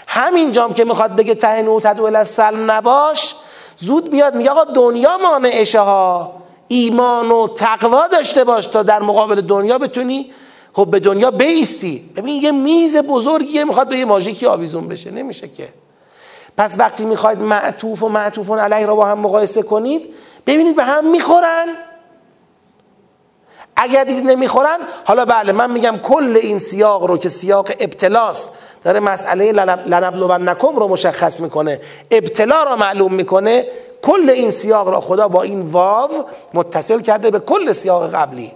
همینجام 0.06 0.74
که 0.74 0.84
می‌خواد 0.84 1.16
بگه 1.16 1.34
تهنو 1.34 1.76
و 1.76 1.80
تدو 1.80 2.04
السلم 2.04 2.70
نباش 2.70 3.34
زود 3.76 4.12
میاد 4.12 4.34
میگه 4.34 4.50
آقا 4.50 4.64
دنیا 4.64 5.18
مانعشه 5.18 5.80
ها 5.80 6.32
ایمان 6.68 7.30
و 7.30 7.48
تقوا 7.48 8.08
داشته 8.08 8.44
باش 8.44 8.66
تا 8.66 8.82
در 8.82 9.02
مقابل 9.02 9.40
دنیا 9.40 9.78
بتونی 9.78 10.32
خب 10.76 10.88
به 10.90 11.00
دنیا 11.00 11.30
بیستی. 11.30 12.10
ببین 12.16 12.42
یه 12.42 12.52
میز 12.52 12.96
بزرگیه 12.96 13.64
می‌خواد 13.64 13.88
به 13.88 13.98
یه 13.98 14.04
ماژیکی 14.04 14.46
آویزون 14.46 14.88
بشه. 14.88 15.10
نمیشه 15.10 15.48
که. 15.48 15.68
پس 16.56 16.76
وقتی 16.78 17.04
می‌خواید 17.04 17.38
معطوف 17.38 18.02
و 18.02 18.08
معطوفون 18.08 18.58
علیه 18.58 18.86
را 18.86 18.96
با 18.96 19.04
هم 19.04 19.18
مقایسه 19.18 19.62
کنید 19.62 20.02
ببینید 20.46 20.76
به 20.76 20.84
هم 20.84 21.10
می‌خورن. 21.10 21.66
اگر 23.76 24.04
دیدید 24.04 24.24
نمی‌خورن 24.24 24.78
حالا 25.04 25.24
بله 25.24 25.52
من 25.52 25.70
میگم 25.70 25.98
کل 26.02 26.38
این 26.42 26.58
سیاق 26.58 27.04
رو 27.04 27.18
که 27.18 27.28
سیاق 27.28 27.70
ابتلاس 27.80 28.48
داره 28.84 29.00
مسئله 29.00 29.52
لنبلو 29.86 30.28
و 30.28 30.38
نکم 30.38 30.76
رو 30.76 30.88
مشخص 30.88 31.40
می‌کنه 31.40 31.80
ابتلا 32.10 32.62
رو 32.62 32.76
معلوم 32.76 33.14
می‌کنه 33.14 33.66
کل 34.02 34.30
این 34.30 34.50
سیاق 34.50 34.88
را 34.88 35.00
خدا 35.00 35.28
با 35.28 35.42
این 35.42 35.60
واو 35.60 36.10
متصل 36.54 37.00
کرده 37.00 37.30
به 37.30 37.38
کل 37.38 37.72
سیاق 37.72 38.14
قبلی. 38.14 38.52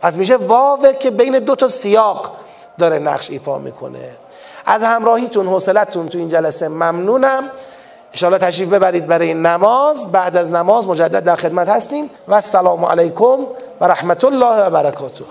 پس 0.00 0.16
میشه 0.16 0.36
واو 0.36 0.92
که 0.92 1.10
بین 1.10 1.38
دو 1.38 1.54
تا 1.54 1.68
سیاق 1.68 2.32
داره 2.78 2.98
نقش 2.98 3.30
ایفا 3.30 3.58
می‌کنه. 3.58 4.10
از 4.66 4.82
همراهیتون 4.82 5.46
حوصلتون 5.46 6.08
تو 6.08 6.18
این 6.18 6.28
جلسه 6.28 6.68
ممنونم. 6.68 7.50
انشاءالله 8.12 8.46
تشریف 8.46 8.68
ببرید 8.68 9.06
برای 9.06 9.34
نماز. 9.34 10.12
بعد 10.12 10.36
از 10.36 10.52
نماز 10.52 10.88
مجدد 10.88 11.24
در 11.24 11.36
خدمت 11.36 11.68
هستیم. 11.68 12.10
و 12.28 12.34
السلام 12.34 12.84
علیکم 12.84 13.38
و 13.80 13.84
رحمت 13.84 14.24
الله 14.24 14.66
و 14.66 14.70
برکاته. 14.70 15.24